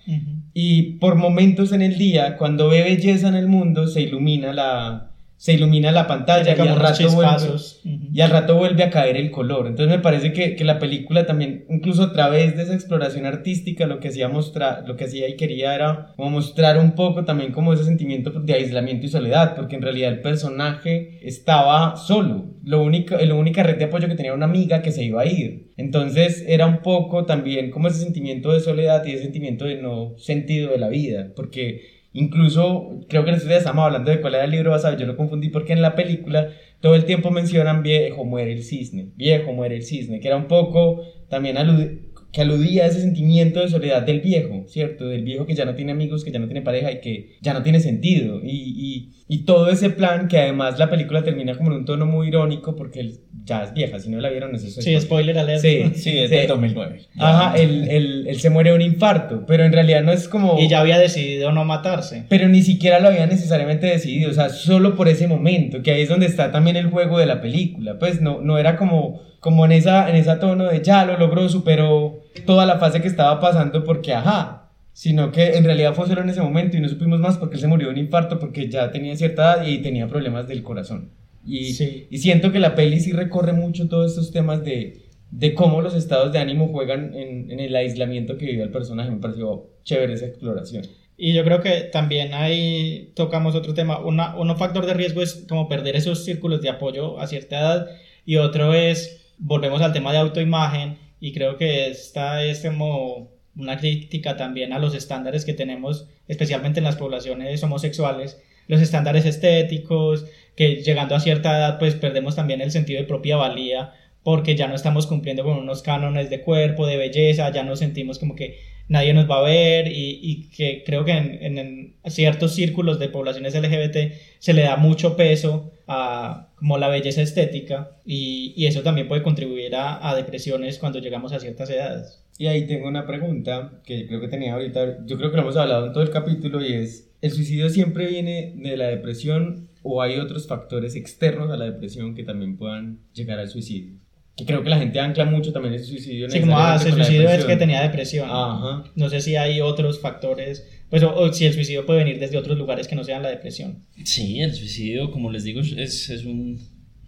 Y 0.53 0.99
por 0.99 1.15
momentos 1.15 1.73
en 1.73 1.83
el 1.83 1.99
día, 1.99 2.37
cuando 2.37 2.69
ve 2.69 2.83
belleza 2.83 3.29
en 3.29 3.35
el 3.35 3.49
mundo, 3.49 3.87
se 3.87 4.03
ilumina 4.03 4.53
la, 4.53 5.14
se 5.45 5.53
ilumina 5.53 5.93
la 5.93 6.07
pantalla 6.07 6.57
y 6.57 6.59
al, 6.59 6.69
rato 6.75 7.03
vuelve, 7.03 7.05
chispazos. 7.05 7.83
Ujú. 7.85 8.07
y 8.15 8.23
al 8.23 8.31
rato 8.31 8.57
vuelve 8.57 8.83
a 8.83 8.89
caer 8.89 9.19
el 9.19 9.31
color. 9.31 9.67
Entonces 9.67 9.95
me 9.95 10.03
parece 10.03 10.33
que, 10.33 10.57
que 10.57 10.65
la 10.65 10.79
película 10.79 11.27
también, 11.27 11.67
incluso 11.69 12.05
a 12.05 12.13
través 12.15 12.57
de 12.57 12.63
esa 12.63 12.73
exploración 12.73 13.27
artística, 13.27 13.87
lo 13.87 14.01
que 14.01 14.09
hacía 14.09 14.31
mostrar, 14.31 14.89
lo 14.89 14.97
que 14.97 15.05
hacía 15.05 15.29
y 15.29 15.37
quería 15.37 15.75
era 15.75 16.15
como 16.17 16.31
mostrar 16.31 16.79
un 16.79 16.93
poco 16.93 17.27
también 17.27 17.53
como 17.53 17.75
ese 17.75 17.85
sentimiento 17.85 18.31
de 18.31 18.55
aislamiento 18.55 19.05
y 19.05 19.11
soledad, 19.11 19.55
porque 19.55 19.77
en 19.77 19.83
realidad 19.83 20.13
el 20.13 20.23
personaje 20.23 21.19
estaba 21.21 21.97
solo. 21.97 22.55
Lo 22.63 22.83
único, 22.83 23.15
la 23.15 23.35
única 23.35 23.63
red 23.63 23.77
de 23.77 23.85
apoyo 23.85 24.09
que 24.09 24.15
tenía 24.15 24.31
era 24.31 24.37
una 24.37 24.47
amiga 24.47 24.81
que 24.81 24.93
se 24.93 25.05
iba 25.05 25.21
a 25.21 25.27
ir. 25.27 25.73
Entonces 25.77 26.43
era 26.49 26.67
un 26.67 26.79
poco 26.79 27.27
también 27.27 27.71
como 27.71 27.89
ese 27.89 28.03
sentimiento 28.03 28.51
de 28.51 28.61
soledad 28.61 29.05
y 29.05 29.11
ese 29.11 29.25
sentimiento 29.25 29.67
de 29.67 29.83
no 29.83 30.15
sentido 30.17 30.71
de 30.71 30.79
la 30.79 30.89
vida, 30.89 31.33
porque 31.37 31.94
Incluso, 32.17 33.01
creo 33.09 33.25
que 33.25 33.31
en 33.33 33.39
días 33.41 33.59
estamos 33.59 33.85
hablando 33.85 34.13
de 34.13 34.21
cuál 34.21 34.37
era 34.37 34.45
el 34.45 34.53
libro 34.53 34.71
basado, 34.71 34.97
yo 34.97 35.05
lo 35.05 35.17
confundí 35.17 35.49
porque 35.49 35.73
en 35.73 35.83
la 35.83 35.97
película 35.97 36.49
todo 36.81 36.95
el 36.95 37.07
tiempo 37.07 37.33
mencionan 37.33 37.83
viejo 37.83 38.25
muere 38.25 38.53
el 38.53 38.63
cisne, 38.63 39.11
viejo 39.17 39.53
muere 39.53 39.75
el 39.75 39.83
cisne, 39.83 40.21
que 40.21 40.29
era 40.29 40.37
un 40.37 40.47
poco 40.47 41.03
también 41.29 41.57
alud- 41.57 42.14
que 42.35 42.41
aludía 42.43 42.83
a 42.83 42.87
ese 42.89 43.01
sentimiento 43.01 43.61
de 43.61 43.69
soledad 43.69 44.03
del 44.03 44.21
viejo, 44.21 44.65
¿cierto? 44.67 45.07
Del 45.09 45.23
viejo 45.23 45.47
que 45.47 45.55
ya 45.55 45.65
no 45.65 45.77
tiene 45.77 45.93
amigos, 45.93 46.25
que 46.25 46.33
ya 46.33 46.41
no 46.41 46.47
tiene 46.47 46.63
pareja 46.63 46.91
y 46.91 47.01
que 47.01 47.37
ya 47.41 47.55
no 47.55 47.63
tiene 47.63 47.79
sentido. 47.79 48.41
Y, 48.43 48.51
y, 48.77 49.11
y 49.29 49.45
todo 49.45 49.71
ese 49.71 49.91
plan 49.91 50.27
que 50.27 50.39
además 50.39 50.77
la 50.81 50.91
película 50.91 51.23
termina 51.23 51.55
como 51.55 51.71
en 51.71 51.77
un 51.79 51.85
tono 51.85 52.07
muy 52.07 52.27
irónico 52.27 52.75
porque 52.75 52.99
él 52.99 53.21
ya 53.45 53.63
es 53.63 53.73
vieja, 53.73 54.01
si 54.01 54.11
no 54.11 54.21
la 54.21 54.31
vieron 54.31 54.53
eso 54.55 54.67
es 54.67 54.75
Sí, 54.75 54.99
spoiler 55.01 55.39
alert. 55.39 55.61
Sí, 55.61 55.83
Sí, 55.95 56.19
es 56.19 56.29
Sí. 56.31 56.35
del 56.37 56.49
2009. 56.49 57.03
Ajá, 57.19 57.57
él, 57.57 57.87
él, 57.89 58.25
él 58.27 58.41
se 58.41 58.51
muere 58.51 58.71
de 58.71 58.77
un 58.77 58.83
infarto, 58.83 59.45
pero 59.47 59.65
en 59.65 59.73
realidad 59.73 60.03
no 60.03 60.11
es 60.11 60.27
como... 60.27 60.59
Y 60.59 60.67
ya 60.69 60.81
había 60.81 60.99
decidido 60.99 61.53
no 61.53 61.65
matarse. 61.65 62.25
Pero 62.29 62.49
ni 62.49 62.63
siquiera 62.63 62.99
lo 62.99 63.09
había 63.09 63.27
necesariamente 63.29 63.87
decidido, 63.87 64.31
o 64.31 64.35
sea, 64.35 64.49
solo 64.49 64.97
por 64.97 65.07
ese 65.07 65.29
momento, 65.29 65.83
que 65.85 65.93
ahí 65.93 66.03
es 66.03 66.09
donde 66.09 66.27
está 66.27 66.51
también 66.51 66.75
el 66.75 66.87
juego 66.91 67.17
de 67.21 67.27
la 67.27 67.41
película, 67.41 67.97
pues 68.01 68.21
no, 68.21 68.41
no 68.41 68.59
era 68.59 68.77
como, 68.77 69.21
como 69.39 69.65
en, 69.67 69.71
esa, 69.71 70.11
en 70.11 70.17
esa 70.17 70.41
tono 70.41 70.65
de 70.65 70.83
ya 70.83 71.05
lo 71.05 71.17
logró, 71.17 71.49
superó 71.49 72.24
toda 72.47 72.67
la 72.67 72.79
fase 72.79 73.01
que 73.01 73.09
estaba 73.09 73.41
pasando 73.41 73.85
porque 73.85 74.13
ajá, 74.13 74.71
sino 74.93 75.33
que 75.33 75.57
en 75.57 75.65
realidad 75.65 75.95
fue 75.95 76.07
solo 76.07 76.23
en 76.23 76.31
ese 76.31 76.41
momento 76.41 76.77
y 76.77 76.81
no 76.81 76.89
supimos 76.89 77.19
más 77.21 77.37
porque 77.39 77.57
él 77.57 77.61
se 77.61 77.67
murió 77.67 77.89
de 77.89 77.95
un 77.95 77.99
infarto 77.99 78.39
porque 78.39 78.69
ya 78.69 78.91
tenía 78.91 79.17
cierta 79.17 79.55
edad 79.57 79.67
y 79.67 79.79
tenía 79.79 80.07
problemas 80.09 80.47
del 80.47 80.63
corazón. 80.63 81.11
Y, 81.47 81.73
Sí. 81.75 82.07
y 82.11 82.19
siento 82.19 82.53
que 82.53 82.59
la 82.59 82.75
peli 82.75 83.01
sí 83.01 83.13
recorre 83.13 83.53
mucho 83.53 83.89
todos 83.89 84.13
estos 84.13 84.31
temas 84.33 84.65
de, 84.65 85.03
de 85.31 85.55
cómo 85.55 85.83
los 85.83 85.95
estados 85.95 86.33
de 86.33 86.39
ánimo 86.39 86.69
juegan 86.69 87.13
en, 87.15 87.51
en 87.51 87.61
el 87.61 87.75
aislamiento 87.77 88.39
que 88.39 88.47
vive 88.47 88.63
el 88.63 88.71
personaje, 88.71 89.11
me 89.11 89.19
pareció 89.19 89.67
chévere 89.83 90.15
esa 90.15 90.27
exploración. 90.27 90.87
Y 91.17 91.33
yo 91.33 91.45
creo 91.45 91.61
que 91.61 91.83
también 91.93 92.33
ahí 92.35 93.13
tocamos 93.15 93.55
otro 93.55 93.75
tema. 93.75 93.99
Una, 94.01 94.37
un 94.37 94.57
factor 94.57 94.85
de 94.87 94.95
riesgo 94.95 95.23
es 95.23 95.45
como 95.49 95.69
perder 95.69 95.97
esos 95.97 96.25
círculos 96.25 96.61
de 96.63 96.71
apoyo 96.71 97.21
a 97.21 97.27
cierta 97.27 97.59
edad 97.61 97.87
y 98.27 98.37
otro 98.37 98.75
es, 98.75 99.33
volvemos 99.39 99.81
al 99.83 99.93
tema 99.93 100.13
de 100.13 100.19
autoimagen 100.19 100.97
y 101.25 101.33
creo 101.33 101.57
que 101.57 101.89
esta 101.89 102.45
es 102.45 102.61
como 102.61 103.31
una 103.57 103.79
crítica 103.79 104.37
también 104.37 104.75
a 104.75 104.79
los 104.79 104.95
estándares 104.95 105.47
que 105.47 105.55
tenemos, 105.55 106.07
especialmente 106.29 106.81
en 106.81 106.85
las 106.85 106.97
poblaciones 106.97 107.63
homosexuales, 107.63 108.43
los 108.69 108.83
estándares 108.83 109.25
estéticos, 109.25 110.27
que 110.55 110.83
llegando 110.83 111.15
a 111.15 111.21
cierta 111.21 111.57
edad 111.57 111.79
pues 111.79 111.95
perdemos 111.95 112.37
también 112.37 112.61
el 112.61 112.73
sentido 112.73 113.01
de 113.01 113.09
propia 113.09 113.39
valía 113.39 113.95
porque 114.25 114.57
ya 114.57 114.67
no 114.67 114.75
estamos 114.75 115.07
cumpliendo 115.07 115.45
con 115.45 115.59
unos 115.59 115.83
cánones 115.83 116.31
de 116.31 116.41
cuerpo, 116.41 116.87
de 116.87 116.97
belleza, 116.97 117.53
ya 117.53 117.63
nos 117.63 117.79
sentimos 117.79 118.19
como 118.19 118.35
que 118.35 118.59
nadie 118.89 119.15
nos 119.15 119.31
va 119.31 119.39
a 119.39 119.43
ver 119.43 119.87
y, 119.89 120.19
y 120.23 120.51
que 120.51 120.83
creo 120.85 121.05
que 121.05 121.13
en, 121.13 121.59
en- 121.59 121.95
ciertos 122.07 122.55
círculos 122.55 122.99
de 122.99 123.09
poblaciones 123.09 123.55
LGBT 123.55 124.13
se 124.39 124.53
le 124.53 124.63
da 124.63 124.77
mucho 124.77 125.17
peso 125.17 125.71
a 125.87 126.49
como 126.57 126.77
la 126.79 126.89
belleza 126.89 127.23
estética 127.23 127.91
y, 128.05 128.53
y 128.57 128.67
eso 128.67 128.83
también 128.83 129.09
puede 129.09 129.23
contribuir 129.23 129.75
a, 129.77 130.07
a 130.09 130.15
depresiones 130.17 130.79
cuando 130.79 130.99
llegamos 130.99 131.33
a 131.33 131.41
ciertas 131.41 131.71
edades. 131.71 132.21
Y 132.39 132.47
ahí 132.47 132.67
tengo 132.67 132.89
una 132.89 133.07
pregunta 133.07 133.81
que 133.87 134.07
creo 134.07 134.21
que 134.21 134.29
tenía 134.29 134.55
ahorita, 134.55 135.07
yo 135.07 135.17
creo 135.19 135.31
que 135.31 135.37
lo 135.37 135.43
hemos 135.43 135.57
hablado 135.57 135.87
en 135.87 135.93
todo 135.93 136.03
el 136.03 136.11
capítulo 136.11 136.65
y 136.65 136.73
es, 136.73 137.11
¿el 137.23 137.31
suicidio 137.31 137.69
siempre 137.71 138.07
viene 138.09 138.53
de 138.57 138.77
la 138.77 138.89
depresión 138.89 139.69
o 139.83 140.03
hay 140.03 140.17
otros 140.17 140.47
factores 140.49 140.97
externos 140.97 141.51
a 141.51 141.57
la 141.57 141.67
depresión 141.67 142.15
que 142.15 142.25
también 142.25 142.57
puedan 142.57 142.99
llegar 143.15 143.39
al 143.39 143.49
suicidio? 143.49 143.99
Que 144.37 144.45
creo 144.45 144.65
que 144.65 144.71
la 144.71 144.79
gente 144.79 144.99
ancla 144.99 145.25
mucho 145.25 145.53
también 145.53 145.75
ese 145.75 145.85
suicidio. 145.85 146.29
Sí, 146.29 146.41
como, 146.41 146.59
ah, 146.59 146.75
la 146.75 146.79
suicidó 146.93 147.29
es 147.29 147.45
que 147.45 147.57
tenía 147.57 147.83
depresión. 147.83 148.29
Ajá. 148.31 148.85
No 148.97 149.09
sé 149.09 149.21
si 149.21 149.37
hay 149.37 149.61
otros 149.61 150.01
factores, 150.01 150.67
pues 150.91 151.03
o, 151.05 151.15
o 151.15 151.33
si 151.33 151.47
el 151.47 151.53
suicidio 151.53 151.87
puede 151.87 152.03
venir 152.03 152.19
desde 152.19 152.37
otros 152.37 152.59
lugares 152.59 152.89
que 152.89 152.97
no 152.97 153.05
sean 153.05 153.23
la 153.23 153.29
depresión. 153.31 153.85
Sí, 154.05 154.41
el 154.41 154.53
suicidio, 154.53 155.13
como 155.13 155.31
les 155.31 155.45
digo, 155.45 155.61
es, 155.61 156.11
es 156.11 156.25
un. 156.25 156.59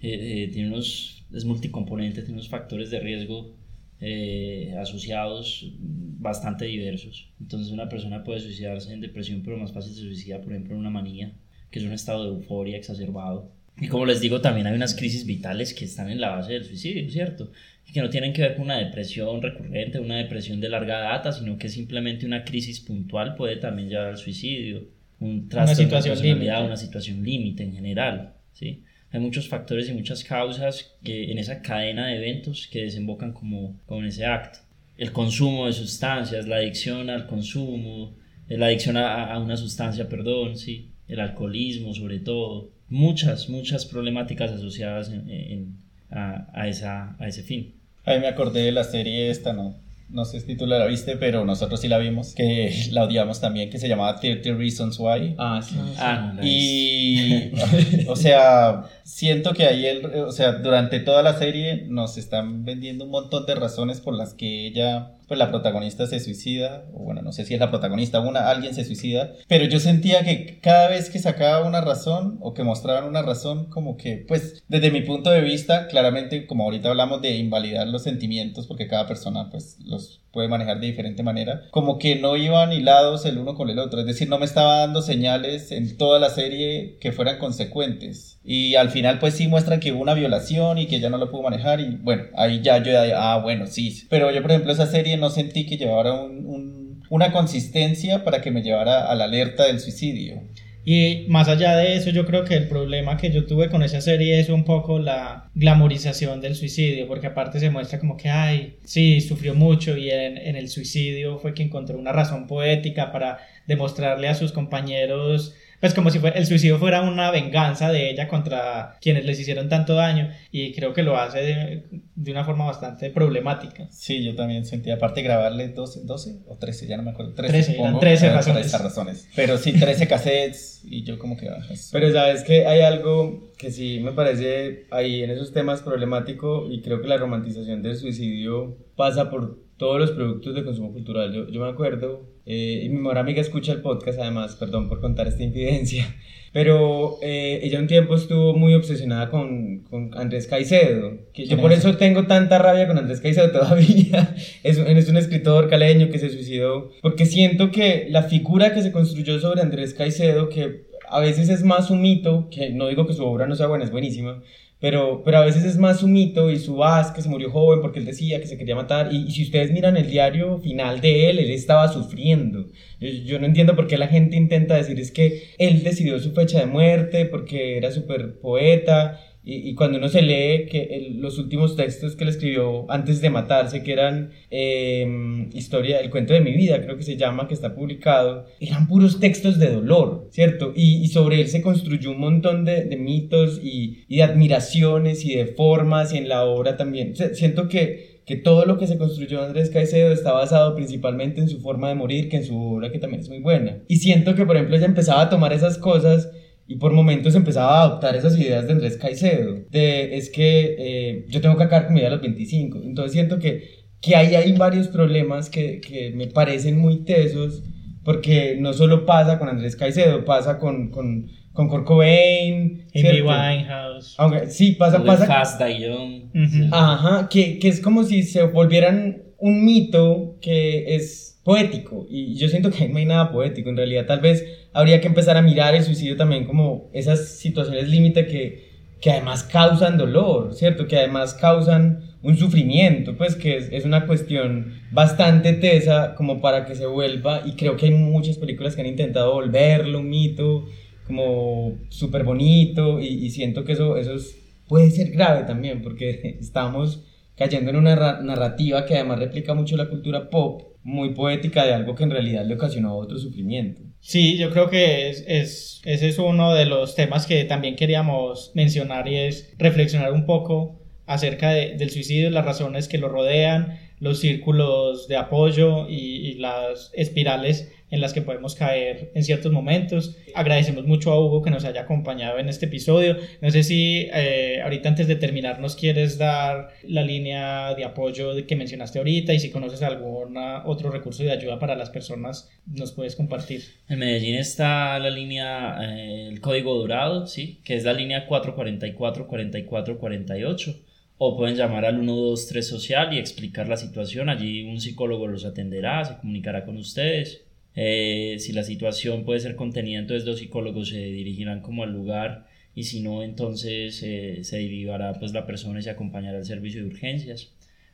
eh, 0.03 0.45
eh, 0.45 0.51
tiene 0.53 0.68
unos. 0.68 1.24
Es 1.35 1.45
multicomponente, 1.45 2.22
tiene 2.22 2.35
unos 2.35 2.49
factores 2.49 2.91
de 2.91 3.01
riesgo 3.01 3.57
eh, 4.01 4.74
asociados 4.81 5.72
bastante 5.81 6.66
diversos. 6.66 7.33
Entonces 7.41 7.72
una 7.72 7.89
persona 7.89 8.22
puede 8.22 8.39
suicidarse 8.39 8.93
en 8.93 9.01
depresión, 9.01 9.43
pero 9.45 9.57
más 9.57 9.72
fácil 9.72 9.93
se 9.95 10.03
suicida, 10.03 10.41
por 10.41 10.53
ejemplo, 10.53 10.74
en 10.74 10.81
una 10.81 10.91
manía, 10.91 11.33
que 11.70 11.81
es 11.81 11.85
un 11.85 11.93
estado 11.93 12.22
de 12.22 12.31
euforia 12.31 12.77
exacerbado. 12.77 13.51
Y 13.79 13.89
como 13.89 14.07
les 14.07 14.20
digo, 14.20 14.41
también 14.41 14.66
hay 14.66 14.74
unas 14.74 14.95
crisis 14.95 15.27
vitales 15.27 15.74
que 15.74 15.85
están 15.85 16.11
en 16.11 16.20
la 16.20 16.31
base 16.31 16.55
del 16.55 16.64
suicidio, 16.64 17.11
¿cierto? 17.11 17.53
Y 17.87 17.93
que 17.93 18.01
no 18.01 18.09
tienen 18.09 18.33
que 18.33 18.43
ver 18.43 18.55
con 18.55 18.64
una 18.64 18.79
depresión 18.79 19.43
recurrente, 19.43 20.01
una 20.01 20.16
depresión 20.16 20.61
de 20.61 20.68
larga 20.68 21.01
data, 21.01 21.31
sino 21.31 21.59
que 21.59 21.68
simplemente 21.68 22.24
una 22.24 22.45
crisis 22.45 22.81
puntual 22.81 23.35
puede 23.35 23.57
también 23.57 23.91
llevar 23.91 24.07
al 24.07 24.16
suicidio, 24.16 24.89
un 25.20 25.49
trastorno 25.49 25.83
situación 25.83 26.14
de 26.14 26.22
personalidad, 26.22 26.55
límite. 26.55 26.66
una 26.66 26.77
situación 26.77 27.22
límite 27.22 27.62
en 27.64 27.74
general, 27.74 28.35
¿sí? 28.53 28.83
Hay 29.11 29.20
muchos 29.20 29.49
factores 29.49 29.89
y 29.89 29.93
muchas 29.93 30.24
causas 30.24 30.97
que 31.03 31.31
en 31.31 31.39
esa 31.39 31.62
cadena 31.62 32.09
de 32.09 32.16
eventos 32.16 32.66
que 32.66 32.83
desembocan 32.83 33.33
como, 33.33 33.81
como 33.87 34.01
en 34.01 34.09
ese 34.09 34.27
acto. 34.27 34.59
El 34.97 35.12
consumo 35.12 35.66
de 35.66 35.72
sustancias, 35.72 36.49
la 36.49 36.57
adicción 36.57 37.09
al 37.11 37.27
consumo, 37.27 38.16
la 38.49 38.66
adicción 38.66 38.97
a, 38.97 39.33
a 39.33 39.39
una 39.39 39.57
sustancia, 39.57 40.09
perdón, 40.09 40.57
sí, 40.57 40.91
el 41.09 41.20
alcoholismo 41.20 41.95
sobre 41.95 42.18
todo, 42.18 42.76
muchas, 42.89 43.49
muchas 43.49 43.87
problemáticas 43.87 44.51
asociadas 44.53 45.11
en- 45.11 45.28
en- 45.30 45.76
a, 46.11 46.47
a 46.55 46.68
esa, 46.68 47.16
a 47.18 47.26
ese 47.28 47.43
fin. 47.43 47.72
Ahí 48.05 48.20
me 48.20 48.28
acordé 48.28 48.62
de 48.62 48.72
la 48.72 48.84
serie 48.84 49.28
esta, 49.30 49.53
no, 49.53 49.74
no 50.09 50.24
sé 50.24 50.39
si 50.41 50.55
tú 50.57 50.66
la 50.66 50.87
viste, 50.87 51.16
pero 51.16 51.45
nosotros 51.45 51.80
sí 51.80 51.89
la 51.89 51.99
vimos, 51.99 52.32
que 52.34 52.72
la 52.93 53.03
odiamos 53.03 53.41
también, 53.41 53.70
que 53.70 53.78
se 53.80 53.89
llamaba 53.89 54.14
30 54.20 54.53
Reasons 54.55 54.97
Why. 55.01 55.34
Ah, 55.37 55.61
sí. 55.61 55.74
Ah, 55.99 56.30
no, 56.37 56.41
la 56.43 56.47
Y, 56.49 57.53
o 58.09 58.14
sea, 58.14 58.84
siento 59.03 59.53
que 59.53 59.66
ahí, 59.66 59.84
el, 59.84 60.07
o 60.07 60.30
sea, 60.30 60.53
durante 60.53 61.01
toda 61.01 61.24
la 61.24 61.37
serie 61.37 61.87
nos 61.89 62.16
están 62.18 62.64
vendiendo 62.64 63.05
un 63.05 63.11
montón 63.11 63.47
de 63.47 63.57
razones 63.57 64.01
por 64.01 64.14
las 64.14 64.32
que 64.34 64.68
ella, 64.68 65.11
pues 65.29 65.39
la 65.39 65.51
protagonista 65.51 66.07
se 66.07 66.20
suicida, 66.20 66.87
o 66.95 67.05
bueno, 67.05 67.22
no 67.22 67.33
sé 67.33 67.45
si 67.45 67.55
es 67.55 67.61
la 67.61 67.70
protagonista, 67.70 68.20
una, 68.20 68.49
alguien 68.49 68.74
se 68.74 68.85
suicida, 68.85 69.33
pero 69.49 69.64
yo 69.64 69.81
sentía 69.81 70.24
que 70.24 70.61
cada 70.61 70.89
vez 70.89 71.11
que 71.11 71.18
sacaba 71.18 71.66
una 71.66 71.81
razón 71.81 72.39
o 72.41 72.55
que 72.55 72.62
mostraban 72.62 73.05
una 73.05 73.22
razón, 73.22 73.66
como 73.66 73.97
que, 73.97 74.24
pues, 74.29 74.62
desde 74.68 74.91
mi 74.91 75.03
punto 75.03 75.31
de 75.31 75.41
vista, 75.41 75.89
claramente, 75.89 76.47
como 76.47 76.64
ahorita 76.64 76.91
hablamos 76.91 77.22
de 77.22 77.37
invalidar 77.37 77.89
los 77.89 78.03
sentimientos, 78.03 78.66
porque 78.66 78.89
cada 78.89 79.07
persona, 79.07 79.51
pues, 79.51 79.79
los 79.85 80.20
puede 80.31 80.49
manejar 80.49 80.81
de 80.81 80.89
diferente 80.89 81.22
manera, 81.22 81.62
como 81.70 81.99
que 81.99 82.16
no 82.16 82.37
iban 82.37 82.72
hilados 82.72 83.24
el 83.24 83.39
uno 83.39 83.55
con 83.55 83.70
el 83.70 83.79
otro, 83.79 84.01
es 84.01 84.07
decir, 84.07 84.29
no 84.29 84.39
me 84.39 84.45
estaba 84.45 84.81
dando 84.81 85.01
señales 85.01 85.72
en 85.72 85.97
toda 85.97 86.18
la 86.18 86.29
serie 86.29 86.99
que 87.01 87.11
fueran 87.12 87.39
consecuentes. 87.39 88.36
Y 88.49 88.77
al 88.77 88.91
final 88.91 89.19
pues 89.19 89.35
sí 89.35 89.49
muestran 89.49 89.81
que 89.81 89.91
hubo 89.93 90.01
una 90.03 90.15
violación 90.15 90.79
y 90.79 90.87
que 90.87 90.97
ella 90.97 91.11
no 91.11 91.19
lo 91.19 91.31
pudo 91.31 91.43
manejar 91.43 91.81
y 91.81 91.97
bueno, 91.97 92.23
ahí 92.37 92.61
ya 92.63 92.81
yo, 92.83 92.93
ah, 93.17 93.41
bueno, 93.43 93.67
sí. 93.67 94.05
Pero 94.09 94.31
yo 94.31 94.41
por 94.41 94.53
ejemplo 94.53 94.73
esa 94.73 94.87
serie 94.87 95.17
no 95.17 95.31
sentí 95.31 95.67
que 95.67 95.77
llevara 95.77 96.13
un- 96.15 96.47
un- 96.47 97.03
una 97.11 97.33
consistencia 97.33 98.25
para 98.25 98.41
que 98.41 98.51
me 98.53 98.63
llevara 98.63 99.07
a 99.11 99.15
la 99.17 99.25
alerta 99.25 99.65
del 99.67 99.81
suicidio. 99.81 100.43
Y 100.89 101.25
más 101.29 101.49
allá 101.49 101.75
de 101.77 101.97
eso, 101.97 102.11
yo 102.11 102.25
creo 102.27 102.45
que 102.45 102.55
el 102.55 102.69
problema 102.69 103.17
que 103.17 103.33
yo 103.33 103.45
tuve 103.45 103.69
con 103.69 103.83
esa 103.83 104.01
serie 104.01 104.39
es 104.39 104.49
un 104.49 104.63
poco 104.65 105.01
la 105.01 105.51
glamorización 105.57 106.41
del 106.41 106.55
suicidio, 106.55 107.09
porque 107.09 107.27
aparte 107.27 107.59
se 107.59 107.71
muestra 107.71 107.99
como 107.99 108.17
que, 108.17 108.29
ay, 108.29 108.77
sí, 108.85 109.21
sufrió 109.21 109.57
mucho 109.57 109.97
y 109.97 110.11
en, 110.11 110.39
en 110.39 110.55
el 110.55 110.69
suicidio 110.69 111.39
fue 111.39 111.55
que 111.55 111.65
encontró 111.65 111.99
una 111.99 112.13
razón 112.13 112.47
poética 112.47 113.11
para 113.11 113.39
demostrarle 113.67 114.29
a 114.29 114.37
sus 114.37 114.53
compañeros, 114.53 115.55
pues 115.81 115.95
como 115.95 116.11
si 116.11 116.18
fue, 116.18 116.31
el 116.37 116.47
suicidio 116.47 116.79
fuera 116.79 117.03
una 117.03 117.31
venganza 117.31 117.91
de 117.93 118.11
ella 118.11 118.29
contra 118.29 118.97
quienes 119.01 119.24
les 119.24 119.39
hicieron 119.41 119.68
tanto 119.68 119.95
daño, 119.95 120.31
y 120.51 120.72
creo 120.74 120.93
que 120.93 121.03
lo 121.03 121.18
hace 121.18 121.39
de, 121.41 121.85
de 122.14 122.31
una 122.33 122.45
forma 122.45 122.64
bastante 122.66 123.11
problemática. 123.11 123.89
Sí, 123.91 124.24
yo 124.24 124.35
también 124.35 124.64
sentí, 124.64 124.91
aparte 124.91 125.22
grabarle 125.22 125.68
12, 125.68 126.01
12 126.05 126.31
o 126.49 126.57
13, 126.57 126.87
ya 126.87 126.97
no 126.97 127.03
me 127.03 127.11
acuerdo. 127.11 127.35
13, 127.35 127.53
13, 127.53 127.72
eran 127.72 127.77
supongo, 127.85 128.01
13 128.01 128.27
por 128.27 128.35
razones. 128.37 128.66
esas 128.66 128.83
razones. 128.83 129.29
Pero 129.37 129.59
sí, 129.59 129.72
13 129.72 130.09
cassettes 130.09 130.81
y 130.85 131.03
yo 131.05 131.18
como 131.18 131.37
que... 131.37 131.49
ah, 131.49 131.59
es- 131.70 131.91
Pero 131.93 132.12
sabes 132.12 132.43
que 132.45 132.66
hay 132.66 132.81
algo 132.81 133.53
que 133.59 133.70
sí 133.70 134.01
me 134.03 134.12
parece 134.12 134.87
ahí 134.91 135.22
en 135.22 135.31
esos 135.31 135.53
temas 135.53 135.83
problemático 135.83 136.70
y 136.70 136.81
creo 136.83 137.01
que 137.03 137.09
la 137.09 137.16
romantización 137.16 137.83
del 137.83 137.97
suicidio 137.97 138.77
pasa 138.97 139.31
por 139.31 139.59
todos 139.77 140.01
los 140.01 140.11
productos 140.12 140.55
de 140.55 140.64
consumo 140.64 140.93
cultural. 140.93 141.33
Yo, 141.33 141.49
yo 141.49 141.61
me 141.61 141.68
acuerdo, 141.68 142.22
eh, 142.47 142.83
y 142.85 142.89
mi 142.89 142.99
mejor 142.99 143.18
amiga 143.18 143.41
escucha 143.41 143.72
el 143.72 143.83
podcast 143.83 144.18
además, 144.18 144.57
perdón 144.57 144.89
por 144.89 145.01
contar 145.01 145.27
esta 145.27 145.43
infidencia, 145.43 146.14
pero 146.53 147.18
eh, 147.22 147.61
ella 147.62 147.79
un 147.79 147.87
tiempo 147.87 148.14
estuvo 148.14 148.55
muy 148.55 148.74
obsesionada 148.74 149.29
con, 149.31 149.81
con 149.91 150.16
Andrés 150.16 150.47
Caicedo, 150.47 151.18
que 151.35 151.43
yo 151.43 151.49
¿Quién 151.49 151.61
por 151.61 151.72
es? 151.72 151.81
eso 151.81 151.97
tengo 151.97 152.27
tanta 152.27 152.59
rabia 152.59 152.87
con 152.87 152.97
Andrés 152.99 153.20
Caicedo 153.20 153.51
todavía. 153.53 154.35
es, 154.62 154.79
es 154.79 155.09
un 155.09 155.16
escritor 155.16 155.68
caleño 155.68 156.09
que 156.09 156.18
se 156.18 156.31
suicidó, 156.31 156.91
porque 157.03 157.27
siento 157.27 157.70
que 157.70 158.07
la 158.09 158.22
figura 158.22 158.72
que 158.72 158.83
se 158.83 158.93
construyó 158.93 159.39
sobre 159.41 159.61
Andrés 159.61 159.93
Caicedo, 159.93 160.49
que 160.49 160.87
a 161.09 161.20
veces 161.20 161.49
es 161.49 161.62
más 161.62 161.91
un 161.91 162.01
mito, 162.03 162.49
que 162.51 162.70
no 162.70 162.89
digo 162.89 163.07
que 163.07 163.12
su 163.12 163.24
obra 163.24 163.47
no 163.47 163.55
sea 163.55 163.66
buena, 163.66 163.85
es 163.85 163.91
buenísima, 163.91 164.43
pero, 164.81 165.22
pero 165.24 165.39
a 165.39 165.45
veces 165.45 165.64
es 165.64 165.79
más 165.79 166.03
un 166.03 166.12
mito 166.12 166.51
y 166.51 166.59
su 166.59 166.85
as 166.85 167.11
que 167.11 167.22
se 167.22 167.29
murió 167.29 167.51
joven 167.51 167.81
porque 167.81 167.99
él 167.99 168.05
decía 168.05 168.41
que 168.41 168.47
se 168.47 168.59
quería 168.59 168.74
matar 168.74 169.12
y, 169.12 169.27
y 169.27 169.31
si 169.31 169.45
ustedes 169.45 169.72
miran 169.72 169.97
el 169.97 170.11
diario 170.11 170.59
final 170.59 171.01
de 171.01 171.31
él, 171.31 171.39
él 171.39 171.51
estaba 171.51 171.89
sufriendo. 171.89 172.66
Yo, 173.01 173.09
yo 173.09 173.39
no 173.39 173.47
entiendo 173.47 173.74
por 173.74 173.87
qué 173.87 173.97
la 173.97 174.09
gente 174.09 174.37
intenta 174.37 174.77
decir 174.77 175.01
es 175.01 175.11
que 175.11 175.55
él 175.59 175.83
decidió 175.83 176.18
su 176.18 176.33
fecha 176.33 176.61
de 176.61 176.66
muerte 176.66 177.24
porque 177.24 177.79
era 177.79 177.91
súper 177.91 178.39
poeta 178.41 179.20
y, 179.47 179.71
y 179.71 179.75
cuando 179.75 179.97
uno 179.99 180.09
se 180.09 180.21
lee 180.23 180.67
que 180.71 180.83
el- 180.97 181.21
los 181.21 181.39
últimos 181.39 181.77
textos 181.77 182.17
que 182.17 182.25
él 182.25 182.31
escribió 182.31 182.91
antes 182.91 183.21
de 183.23 183.31
matarse, 183.31 183.83
que 183.83 183.93
eran 183.93 184.31
eh, 184.51 185.49
historia, 185.55 186.01
el 186.01 186.11
cuento 186.11 186.35
de 186.35 186.41
mi 186.41 186.53
vida, 186.53 186.83
creo 186.83 186.97
que 186.97 187.03
se 187.03 187.17
llama, 187.17 187.47
que 187.49 187.55
está 187.55 187.75
publicado, 187.75 188.47
eran 188.61 188.89
puros 188.89 189.21
textos 189.21 189.59
de 189.59 189.71
dolor, 189.71 190.29
¿cierto? 190.31 190.73
Y, 190.75 190.97
y 191.03 191.09
sobre 191.09 191.41
él 191.41 191.49
se 191.49 191.63
construyó 191.63 192.11
un 192.11 192.21
montón 192.21 192.65
de, 192.65 192.85
de 192.85 192.97
mitos 192.97 193.61
y, 193.63 194.05
y 194.09 194.17
de 194.17 194.23
admiraciones 194.25 195.25
y 195.25 195.35
de 195.35 195.47
formas 195.47 196.13
y 196.13 196.19
en 196.19 196.29
la 196.29 196.45
obra 196.45 196.77
también. 196.77 197.13
O 197.13 197.15
sea, 197.17 197.35
siento 197.35 197.69
que, 197.69 198.23
que 198.27 198.37
todo 198.37 198.65
lo 198.65 198.77
que 198.79 198.87
se 198.89 198.99
construyó 198.99 199.43
Andrés 199.43 199.71
Caicedo 199.71 200.13
está 200.13 200.33
basado 200.33 200.75
principalmente 200.75 201.41
en 201.41 201.49
su 201.49 201.61
forma 201.61 201.89
de 201.89 201.95
morir, 201.95 202.29
que 202.29 202.39
en 202.39 202.45
su 202.45 202.57
obra, 202.61 202.91
que 202.91 202.99
también 202.99 203.21
es 203.23 203.29
muy 203.29 203.39
buena. 203.39 203.79
Y 203.89 203.97
siento 203.99 204.35
que, 204.35 204.45
por 204.45 204.57
ejemplo, 204.57 204.77
ella 204.77 204.87
empezaba 204.87 205.23
a 205.23 205.31
tomar 205.31 205.53
esas 205.53 205.79
cosas 205.79 206.31
y 206.69 206.77
por 206.77 206.93
momentos 206.93 207.35
empezaba 207.35 207.79
a 207.79 207.83
adoptar 207.85 208.17
esas 208.17 208.37
ideas 208.39 208.67
de 208.67 208.73
Andrés 208.73 208.97
Caicedo. 208.97 209.64
De, 209.71 210.17
es 210.17 210.31
que 210.31 210.77
eh, 210.79 211.25
yo 211.29 211.41
tengo 211.41 211.57
que 211.57 211.64
acabar 211.64 211.87
con 211.87 211.95
mi 211.95 212.01
vida 212.01 212.09
a 212.09 212.12
los 212.12 212.23
25. 212.23 212.81
Entonces 212.85 213.12
siento 213.12 213.39
que, 213.39 213.62
que 214.01 214.17
ahí 214.17 214.35
hay 214.35 214.53
varios 214.53 214.89
problemas 214.89 215.49
que, 215.49 215.81
que 215.81 216.11
me 216.11 216.27
parecen 216.27 216.79
muy 216.79 217.05
tesos, 217.05 217.62
porque 218.05 218.57
no 218.59 218.73
solo 218.73 219.07
pasa 219.07 219.39
con 219.39 219.49
Andrés 219.49 219.77
Caicedo, 219.77 220.25
pasa 220.25 220.59
con, 220.59 220.91
con, 220.91 221.29
con 221.53 221.69
Kurt 221.69 221.85
Cobain, 221.85 222.87
Amy. 222.95 223.21
Winehouse. 223.21 224.14
Aunque 224.19 224.49
sí, 224.49 224.73
pasa, 224.73 225.05
pasa. 225.05 225.71
Young. 225.71 226.31
Ujú. 226.35 226.47
Sí. 226.51 226.69
Ajá, 226.73 227.29
que, 227.29 227.59
que 227.59 227.69
es 227.69 227.81
como 227.81 228.03
si 228.03 228.23
se 228.25 228.43
volvieran 228.43 229.23
un 229.39 229.64
mito 229.64 230.39
que 230.41 230.97
es 230.97 231.36
poético. 231.47 232.07
Y 232.11 232.35
yo 232.35 232.49
siento 232.49 232.71
que 232.71 232.89
no 232.91 232.99
hay 232.99 233.07
nada 233.07 233.31
poético. 233.33 233.71
En 233.71 233.77
realidad, 233.77 234.05
tal 234.07 234.21
vez 234.21 234.45
habría 234.73 235.01
que 235.01 235.07
empezar 235.07 235.37
a 235.37 235.43
mirar 235.43 235.75
el 235.75 235.85
suicidio 235.85 236.17
también 236.17 236.45
como 236.45 236.91
esas 236.93 237.29
situaciones 237.39 237.89
límite 237.89 238.27
que, 238.27 238.69
que 239.01 239.13
además 239.13 239.45
causan 239.45 239.97
dolor, 239.97 240.55
¿cierto? 240.55 240.87
Que 240.89 240.99
además 240.99 241.35
causan 241.35 242.03
un 242.23 242.37
sufrimiento, 242.37 243.17
pues 243.17 243.37
que 243.37 243.57
es, 243.71 243.85
una 243.85 244.07
cuestión 244.07 244.73
bastante 244.91 245.53
tesa 245.53 246.15
como 246.17 246.41
para 246.41 246.65
que 246.67 246.75
se 246.75 246.87
vuelva, 246.87 247.43
y 247.47 247.53
creo 247.53 247.77
que 247.77 247.87
hay 247.87 247.93
muchas 247.93 248.37
películas 248.39 248.75
que 248.75 248.81
han 248.81 248.89
intentado 248.89 249.33
volverlo 249.35 250.01
un 250.01 250.11
mito 250.11 250.67
como 251.07 251.79
súper 251.89 252.25
bonito, 252.25 252.99
y, 253.01 253.07
y 253.07 253.31
siento 253.31 253.65
que 253.65 253.73
eso, 253.73 253.97
eso 253.97 254.15
es- 254.15 254.37
puede 254.67 254.91
ser 254.91 255.11
grave 255.13 255.45
también, 255.45 255.83
porque 255.83 256.37
estamos 256.41 257.05
cayendo 257.37 257.71
en 257.71 257.77
una 257.77 257.95
ra- 257.95 258.21
narrativa 258.23 258.85
que 258.87 258.97
además 258.97 259.21
replica 259.21 259.55
mucho 259.55 259.77
la 259.77 259.89
cultura 259.89 260.29
pop, 260.29 260.63
muy 260.87 261.14
poética 261.14 261.64
de 261.66 261.74
algo 261.74 261.97
que 261.97 262.05
en 262.05 262.12
realidad 262.12 262.45
le 262.47 262.55
ocasionó 262.55 262.95
otro 262.97 263.18
sufrimiento. 263.18 263.82
Sí, 264.01 264.39
yo 264.39 264.51
creo 264.51 264.70
que 264.70 265.09
es, 265.09 265.24
es- 265.26 265.80
ese 265.84 266.09
es 266.09 266.18
uno 266.20 266.55
de 266.55 266.64
los 266.64 266.95
temas 266.95 267.26
que 267.26 267.45
también 267.45 267.74
queríamos 267.74 268.53
mencionar 268.55 269.09
y 269.09 269.16
es 269.16 269.53
reflexionar 269.59 270.12
un 270.12 270.26
poco 270.26 270.80
acerca 271.07 271.51
de- 271.51 271.74
del 271.76 271.91
suicidio, 271.91 272.30
las 272.30 272.45
razones 272.45 272.87
que 272.87 272.99
lo 272.99 273.09
rodean, 273.09 273.78
los 273.99 274.21
círculos 274.21 275.09
de 275.09 275.17
apoyo 275.17 275.89
y, 275.89 276.35
las 276.37 276.91
espirales 276.95 277.73
en 277.91 278.01
las 278.01 278.13
que 278.13 278.21
podemos 278.21 278.57
caer 278.57 279.11
en 279.15 279.25
ciertos 279.25 279.53
momentos. 279.53 280.17
Agradecemos 280.35 280.87
mucho 280.87 281.13
a 281.13 281.21
Hugo 281.21 281.41
que 281.41 281.51
nos 281.51 281.65
haya 281.65 281.83
acompañado 281.83 282.39
en 282.39 282.49
este 282.49 282.67
episodio. 282.67 283.17
No 283.41 283.51
sé 283.51 283.63
si 283.63 284.09
eh, 284.13 284.61
ahorita 284.63 284.91
antes 284.91 285.09
de 285.09 285.17
terminar 285.17 285.61
nos 285.61 285.77
quieres 285.77 286.19
dar 286.19 286.69
la 286.83 287.03
línea 287.03 287.75
de 287.75 287.85
apoyo 287.85 288.33
que 288.47 288.57
mencionaste 288.57 288.99
ahorita 288.99 289.33
y 289.33 289.41
si 289.41 289.51
conoces 289.51 289.83
algún 289.83 290.37
otro 290.65 290.91
recurso 290.91 291.23
de 291.23 291.31
ayuda 291.31 291.59
para 291.59 291.77
las 291.77 291.89
personas 291.91 292.51
nos 292.67 292.93
puedes 292.93 293.17
compartir. 293.17 293.63
En 293.89 294.01
Medellín 294.01 294.35
está 294.35 294.99
la 294.99 295.11
línea, 295.11 295.79
eh, 295.83 296.29
el 296.29 296.41
código 296.41 296.75
dorado, 296.75 297.27
¿sí? 297.27 297.61
Que 297.65 297.77
es 297.77 297.85
la 297.85 297.95
línea 297.95 298.29
444-4448. 298.29 300.77
O 301.19 301.37
pueden 301.37 301.57
llamar 301.57 301.85
al 301.85 301.97
123 301.97 302.67
social 302.67 303.14
y 303.14 303.19
explicar 303.19 303.69
la 303.69 303.77
situación. 303.77 304.29
Allí 304.29 304.64
un 304.64 304.81
psicólogo 304.81 305.27
los 305.27 305.45
atenderá, 305.45 306.05
se 306.05 306.17
comunicará 306.17 306.64
con 306.64 306.77
ustedes. 306.77 307.45
Eh, 307.75 308.37
si 308.39 308.53
la 308.53 308.62
situación 308.62 309.25
puede 309.25 309.41
ser 309.41 309.57
contenida, 309.57 309.99
entonces 309.99 310.27
los 310.27 310.39
psicólogos 310.39 310.89
se 310.89 310.99
dirigirán 310.99 311.61
como 311.61 311.83
al 311.85 311.93
lugar 311.93 312.47
y 312.75 312.85
si 312.85 313.01
no, 313.01 313.23
entonces 313.23 314.03
eh, 314.03 314.45
se 314.45 314.57
derivará 314.57 315.14
pues 315.19 315.33
la 315.33 315.47
persona 315.47 315.79
y 315.79 315.83
se 315.83 315.91
acompañará 315.91 316.39
al 316.39 316.45
servicio 316.45 316.83
de 316.83 316.89
urgencias. 316.89 317.53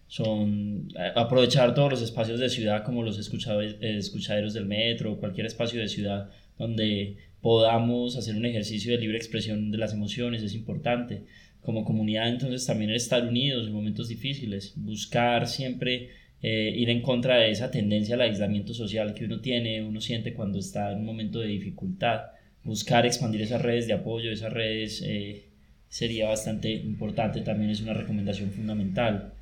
Son 0.09 0.89
eh, 0.99 1.13
aprovechar 1.15 1.75
todos 1.75 1.91
los 1.91 2.03
espacios 2.03 2.41
de 2.41 2.49
ciudad 2.49 2.85
como 2.85 3.03
los 3.03 3.19
escuchaderos 3.19 4.55
del 4.55 4.67
metro 4.67 5.19
cualquier 5.19 5.47
espacio 5.47 5.81
de 5.81 5.89
ciudad 5.89 6.31
donde 6.59 7.17
podamos 7.41 8.17
hacer 8.17 8.37
un 8.37 8.47
ejercicio 8.47 8.93
de 8.93 8.99
libre 8.99 9.17
expresión 9.17 9.71
de 9.71 9.79
las 9.79 9.93
emociones 9.93 10.43
es 10.43 10.55
importante 10.55 11.25
como 11.63 11.85
comunidad 11.85 12.29
entonces 12.29 12.67
también 12.67 12.91
estar 12.91 13.27
unidos 13.27 13.67
en 13.67 13.73
momentos 13.73 14.09
difíciles, 14.09 14.75
buscar 14.77 15.47
siempre 15.47 16.11
eh, 16.43 16.75
ir 16.77 16.91
en 16.91 17.03
contra 17.03 17.37
de 17.37 17.53
esa 17.53 17.71
tendencia 17.71 18.17
al 18.17 18.23
aislamiento 18.23 18.75
social 18.75 19.15
que 19.15 19.25
uno 19.25 19.41
tiene, 19.41 19.81
uno 19.81 20.01
siente 20.01 20.35
cuando 20.35 20.59
está 20.59 20.91
en 20.91 20.99
un 20.99 21.07
momento 21.07 21.39
de 21.39 21.47
dificultad, 21.47 22.23
buscar 22.65 23.07
expandir 23.07 23.43
esas 23.43 23.63
redes 23.63 23.87
de 23.87 23.93
apoyo, 23.93 24.33
esas 24.33 24.53
redes 24.53 25.03
eh, 25.07 25.47
sería 25.89 26.29
bastante 26.29 26.73
importante, 26.73 27.43
también 27.43 27.71
es 27.71 27.81
una 27.81 27.95
recomendación 27.95 28.51
fundamental. 28.51 29.35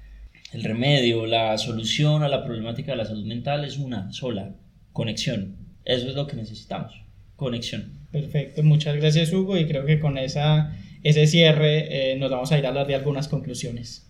El 0.53 0.63
remedio, 0.63 1.25
la 1.25 1.57
solución 1.57 2.23
a 2.23 2.29
la 2.29 2.45
problemática 2.45 2.93
de 2.93 2.99
la 2.99 3.05
salud 3.07 3.25
mental 3.25 3.65
es 3.65 3.79
una 3.79 4.13
sola, 4.13 4.55
conexión. 4.93 5.57
Eso 5.87 6.09
es 6.09 6.15
lo 6.15 6.27
que 6.27 6.37
necesitamos, 6.37 6.93
conexión. 7.37 7.93
Perfecto, 8.13 8.63
muchas 8.63 8.97
gracias 8.97 9.33
Hugo 9.33 9.57
y 9.57 9.67
creo 9.67 9.87
que 9.87 10.01
con 10.01 10.19
esa 10.19 10.77
ese 11.03 11.27
cierre 11.27 12.13
eh, 12.13 12.17
nos 12.17 12.31
vamos 12.31 12.53
a 12.53 12.59
ir 12.59 12.67
a 12.67 12.69
hablar 12.69 12.87
de 12.87 12.95
algunas 12.95 13.29
conclusiones. 13.29 14.07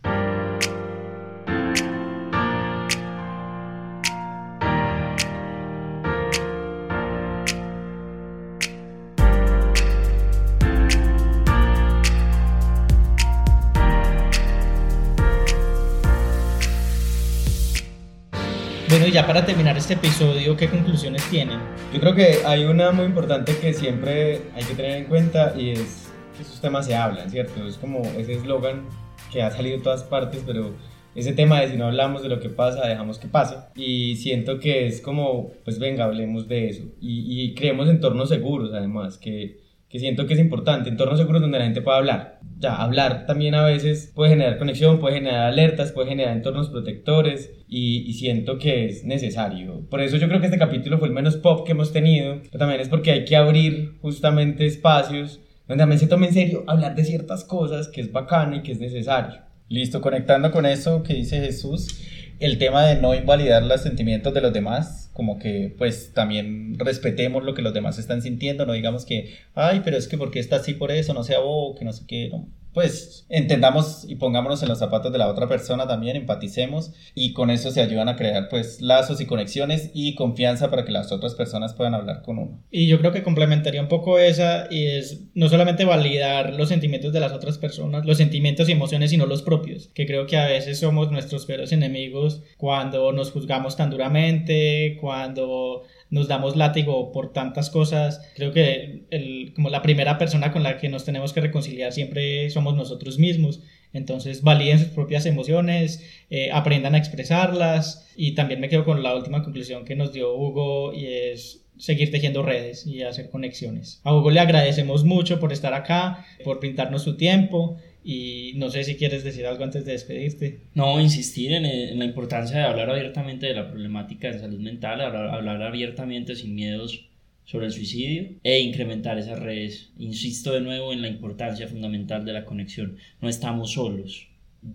Bueno, 18.89 19.07
y 19.07 19.13
ya 19.13 19.25
para 19.25 19.47
terminar 19.47 19.79
este 19.79 19.95
episodio, 19.95 20.57
¿qué 20.57 20.69
conclusiones 20.69 21.23
tienen? 21.31 21.61
Yo 21.95 22.01
creo 22.01 22.13
que 22.13 22.39
hay 22.45 22.65
una 22.65 22.91
muy 22.91 23.05
importante 23.05 23.57
que 23.57 23.73
siempre 23.73 24.41
hay 24.53 24.65
que 24.65 24.75
tener 24.75 24.97
en 24.97 25.05
cuenta 25.05 25.55
y 25.57 25.71
es 25.71 26.10
esos 26.41 26.61
temas 26.61 26.87
se 26.87 26.95
hablan, 26.95 27.31
¿cierto? 27.31 27.67
Es 27.67 27.77
como 27.77 28.03
ese 28.19 28.35
eslogan 28.35 28.85
que 29.33 29.43
ha 29.43 29.51
salido 29.51 29.79
de 29.79 29.83
todas 29.83 30.03
partes, 30.03 30.43
pero 30.47 30.75
ese 31.15 31.33
tema 31.33 31.61
de 31.61 31.69
si 31.69 31.77
no 31.77 31.87
hablamos 31.87 32.23
de 32.23 32.29
lo 32.29 32.41
que 32.41 32.51
pasa, 32.51 32.87
dejamos 32.87 33.19
que 33.19 33.29
pase. 33.29 33.57
Y 33.75 34.17
siento 34.17 34.59
que 34.59 34.87
es 34.87 35.01
como, 35.01 35.51
pues 35.65 35.79
venga, 35.79 36.05
hablemos 36.05 36.49
de 36.49 36.69
eso. 36.69 36.85
Y, 37.01 37.43
y 37.43 37.55
creemos 37.55 37.89
entornos 37.89 38.29
seguros, 38.29 38.73
además, 38.73 39.19
que, 39.19 39.59
que 39.89 39.99
siento 39.99 40.27
que 40.27 40.35
es 40.35 40.41
importante, 40.41 40.89
entornos 40.89 41.19
seguros 41.19 41.43
donde 41.43 41.59
la 41.59 41.65
gente 41.65 41.83
pueda 41.83 41.99
hablar. 41.99 42.39
Ya, 42.59 42.77
hablar 42.77 43.27
también 43.27 43.57
a 43.57 43.65
veces 43.65 44.13
puede 44.15 44.31
generar 44.31 44.57
conexión, 44.57 45.01
puede 45.01 45.17
generar 45.17 45.47
alertas, 45.47 45.91
puede 45.91 46.11
generar 46.11 46.37
entornos 46.37 46.69
protectores 46.69 47.53
y, 47.69 48.09
y, 48.09 48.13
siento 48.13 48.59
que 48.59 48.87
es 48.87 49.05
necesario. 49.05 49.89
Por 49.91 50.01
eso 50.01 50.17
yo 50.17 50.29
creo 50.29 50.41
que 50.41 50.47
este 50.47 50.59
capítulo 50.59 50.99
fue 50.99 51.09
el 51.09 51.15
menos 51.15 51.37
pop 51.37 51.67
que 51.67 51.73
hemos 51.73 51.93
tenido, 51.93 52.41
pero 52.45 52.59
también 52.59 52.81
es 52.81 52.89
porque 52.89 53.11
hay 53.11 53.25
que 53.25 53.35
abrir 53.35 53.99
justamente 54.01 54.65
espacios 54.67 55.41
donde 55.71 55.83
también 55.83 56.01
se 56.01 56.09
tome 56.09 56.27
en 56.27 56.35
serio 56.35 56.65
hablar 56.67 56.97
de 56.97 57.05
ciertas 57.05 57.45
cosas 57.45 57.87
que 57.87 58.01
es 58.01 58.11
bacano 58.11 58.57
y 58.57 58.63
que 58.65 58.73
es 58.73 58.81
necesario. 58.81 59.39
Listo, 59.69 60.01
conectando 60.01 60.51
con 60.51 60.67
eso 60.67 61.05
que 61.05 61.15
dice 61.15 61.39
Jesús, 61.39 61.97
el 62.41 62.59
tema 62.59 62.85
de 62.85 63.01
no 63.01 63.15
invalidar 63.15 63.63
los 63.63 63.81
sentimientos 63.81 64.35
de 64.35 64.41
los 64.41 64.53
demás, 64.53 65.13
como 65.13 65.39
que 65.39 65.73
pues 65.79 66.13
también 66.13 66.77
respetemos 66.77 67.45
lo 67.45 67.55
que 67.55 67.63
los 67.63 67.73
demás 67.73 68.01
están 68.01 68.21
sintiendo, 68.21 68.67
no 68.67 68.73
digamos 68.73 69.05
que, 69.05 69.37
ay, 69.55 69.83
pero 69.85 69.97
es 69.97 70.09
que 70.09 70.19
porque 70.19 70.41
está 70.41 70.57
así 70.57 70.75
por 70.75 70.91
eso, 70.91 71.15
no 71.15 71.23
sea 71.23 71.39
vos, 71.39 71.79
que 71.79 71.85
no 71.85 71.93
sé 71.93 72.03
qué, 72.09 72.31
no 72.33 72.49
pues 72.73 73.27
entendamos 73.29 74.05
y 74.09 74.17
pongámonos 74.17 74.63
en 74.63 74.69
los 74.69 74.79
zapatos 74.79 75.13
de 75.13 75.19
la 75.19 75.29
otra 75.29 75.49
persona 75.49 75.87
también, 75.87 76.17
empaticemos 76.17 76.93
y 77.15 77.33
con 77.33 77.51
eso 77.51 77.71
se 77.71 77.81
ayudan 77.81 78.09
a 78.09 78.17
crear 78.17 78.49
pues 78.49 78.81
lazos 78.81 79.21
y 79.21 79.27
conexiones 79.27 79.91
y 79.95 80.15
confianza 80.15 80.71
para 80.71 80.85
que 80.85 80.93
las 80.93 81.13
otras 81.13 81.35
personas 81.35 81.75
puedan 81.75 81.95
hablar 81.95 82.23
con 82.23 82.39
uno. 82.39 82.63
Y 82.71 82.87
yo 82.87 82.99
creo 82.99 83.13
que 83.13 83.23
complementaría 83.23 83.81
un 83.81 83.89
poco 83.89 84.19
esa 84.19 84.67
y 84.71 84.87
es 84.87 85.25
no 85.35 85.49
solamente 85.49 85.85
validar 85.85 86.55
los 86.55 86.69
sentimientos 86.69 87.13
de 87.13 87.21
las 87.21 87.33
otras 87.33 87.59
personas, 87.59 88.05
los 88.05 88.19
sentimientos 88.19 88.69
y 88.69 88.73
emociones, 88.73 89.11
sino 89.11 89.27
los 89.27 89.43
propios, 89.43 89.89
que 89.95 90.07
creo 90.07 90.27
que 90.27 90.37
a 90.37 90.47
veces 90.47 90.79
somos 90.79 91.11
nuestros 91.11 91.47
peores 91.47 91.73
enemigos 91.73 92.43
cuando 92.57 93.13
nos 93.13 93.33
juzgamos 93.33 93.77
tan 93.77 93.91
duramente, 93.91 94.97
cuando 95.01 95.83
nos 96.11 96.29
damos 96.29 96.57
látigo 96.57 97.13
por 97.13 97.33
tantas 97.33 97.71
cosas. 97.71 98.21
Creo 98.35 98.53
que 98.53 99.05
el, 99.11 99.53
como 99.55 99.71
la 99.71 99.83
primera 99.83 100.19
persona 100.19 100.53
con 100.53 100.63
la 100.63 100.79
que 100.79 100.89
nos 100.89 101.05
tenemos 101.05 101.33
que 101.33 101.41
reconciliar 101.41 101.93
siempre 101.93 102.51
somos 102.51 102.75
nosotros 102.77 103.19
mismos. 103.19 103.61
Entonces 103.93 104.43
validen 104.43 104.79
sus 104.79 104.89
propias 104.89 105.27
emociones, 105.27 106.05
eh, 106.31 106.51
aprendan 106.53 106.95
a 106.95 106.99
expresarlas 106.99 108.09
y 108.17 108.35
también 108.35 108.61
me 108.61 108.69
quedo 108.69 108.85
con 108.85 109.03
la 109.03 109.15
última 109.15 109.43
conclusión 109.43 109.85
que 109.85 109.97
nos 109.97 110.13
dio 110.13 110.35
Hugo 110.35 110.93
y 110.93 111.07
es 111.07 111.65
seguir 111.77 112.11
tejiendo 112.11 112.43
redes 112.43 112.87
y 112.87 113.03
hacer 113.03 113.31
conexiones. 113.31 114.01
A 114.05 114.15
Hugo 114.15 114.31
le 114.31 114.41
agradecemos 114.41 115.03
mucho 115.05 115.41
por 115.41 115.53
estar 115.53 115.75
acá, 115.75 116.27
por 116.45 116.61
pintarnos 116.61 117.03
su 117.03 117.17
tiempo 117.17 117.79
y 118.03 118.53
no 118.57 118.71
sé 118.71 118.85
si 118.85 118.97
quieres 118.97 119.25
decir 119.25 119.47
algo 119.47 119.65
antes 119.65 119.85
de 119.85 119.93
despedirte. 119.93 120.61
No, 120.75 121.01
insistir 121.01 121.53
en, 121.53 121.99
la 121.99 122.05
importancia 122.05 122.59
de 122.59 122.65
hablar 122.65 122.91
abiertamente 122.91 123.47
de 123.47 123.55
la 123.55 123.71
problemática 123.71 124.31
de 124.31 124.39
salud 124.39 124.61
mental, 124.61 125.01
hablar, 125.01 125.63
abiertamente 125.63 126.37
sin 126.37 126.55
miedos 126.55 127.09
sobre 127.45 127.67
el 127.67 127.73
suicidio 127.73 128.29
e 128.43 128.61
incrementar 128.61 129.19
esas 129.19 129.39
redes. 129.39 129.91
Insisto 129.99 130.53
de 130.53 130.61
nuevo 130.61 130.93
en 130.93 131.03
la 131.03 131.09
importancia 131.09 131.69
fundamental 131.69 132.25
de 132.25 132.33
la 132.33 132.45
conexión. 132.45 132.97
No 133.21 133.29
estamos 133.29 133.73
solos, 133.73 134.29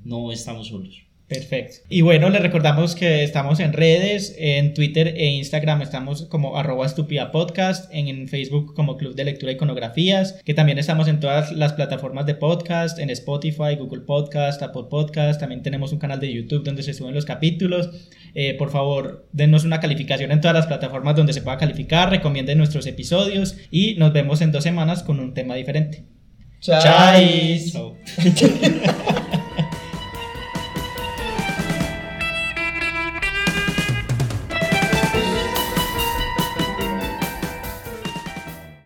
no 0.04 0.32
estamos 0.32 0.68
solos. 0.68 1.05
Perfecto. 1.28 1.78
Y 1.90 2.02
bueno, 2.02 2.30
les 2.30 2.42
recordamos 2.42 2.94
que 2.94 3.24
estamos 3.24 3.60
en 3.60 3.74
redes, 3.74 4.36
en 4.38 4.76
Twitter 4.76 5.08
e 5.08 5.26
Instagram 5.32 5.82
estamos 5.82 6.26
como 6.26 6.56
arroba 6.56 6.88
podcast, 7.32 7.92
en 7.92 8.28
Facebook 8.28 8.76
como 8.76 8.96
Club 8.96 9.16
de 9.16 9.26
Lectura 9.26 9.52
Iconografías, 9.52 10.40
que 10.46 10.54
también 10.54 10.78
estamos 10.78 11.08
en 11.08 11.20
todas 11.20 11.52
las 11.52 11.74
plataformas 11.74 12.28
de 12.28 12.36
podcast, 12.36 13.00
en 13.00 13.10
Spotify, 13.10 13.76
Google 13.80 14.02
Podcast, 14.02 14.62
Apple 14.62 14.84
Podcast, 14.88 15.40
también 15.40 15.64
tenemos 15.64 15.92
un 15.92 15.98
canal 15.98 16.20
de 16.20 16.32
YouTube 16.32 16.64
donde 16.64 16.84
se 16.84 16.94
suben 16.94 17.16
los 17.16 17.26
capítulos. 17.26 17.90
Eh, 18.36 18.54
por 18.54 18.70
favor, 18.70 19.28
denos 19.32 19.64
una 19.64 19.80
calificación 19.80 20.32
en 20.32 20.42
todas 20.42 20.56
las 20.56 20.68
plataformas 20.68 21.16
donde 21.16 21.34
se 21.34 21.42
pueda 21.42 21.58
calificar, 21.58 22.12
recomienden 22.12 22.60
nuestros 22.60 22.86
episodios 22.86 23.58
y 23.72 23.96
nos 23.96 24.14
vemos 24.14 24.42
en 24.42 24.52
dos 24.52 24.64
semanas 24.64 25.02
con 25.02 25.20
un 25.20 25.34
tema 25.34 25.56
diferente. 25.56 26.06
Chao. 26.60 27.98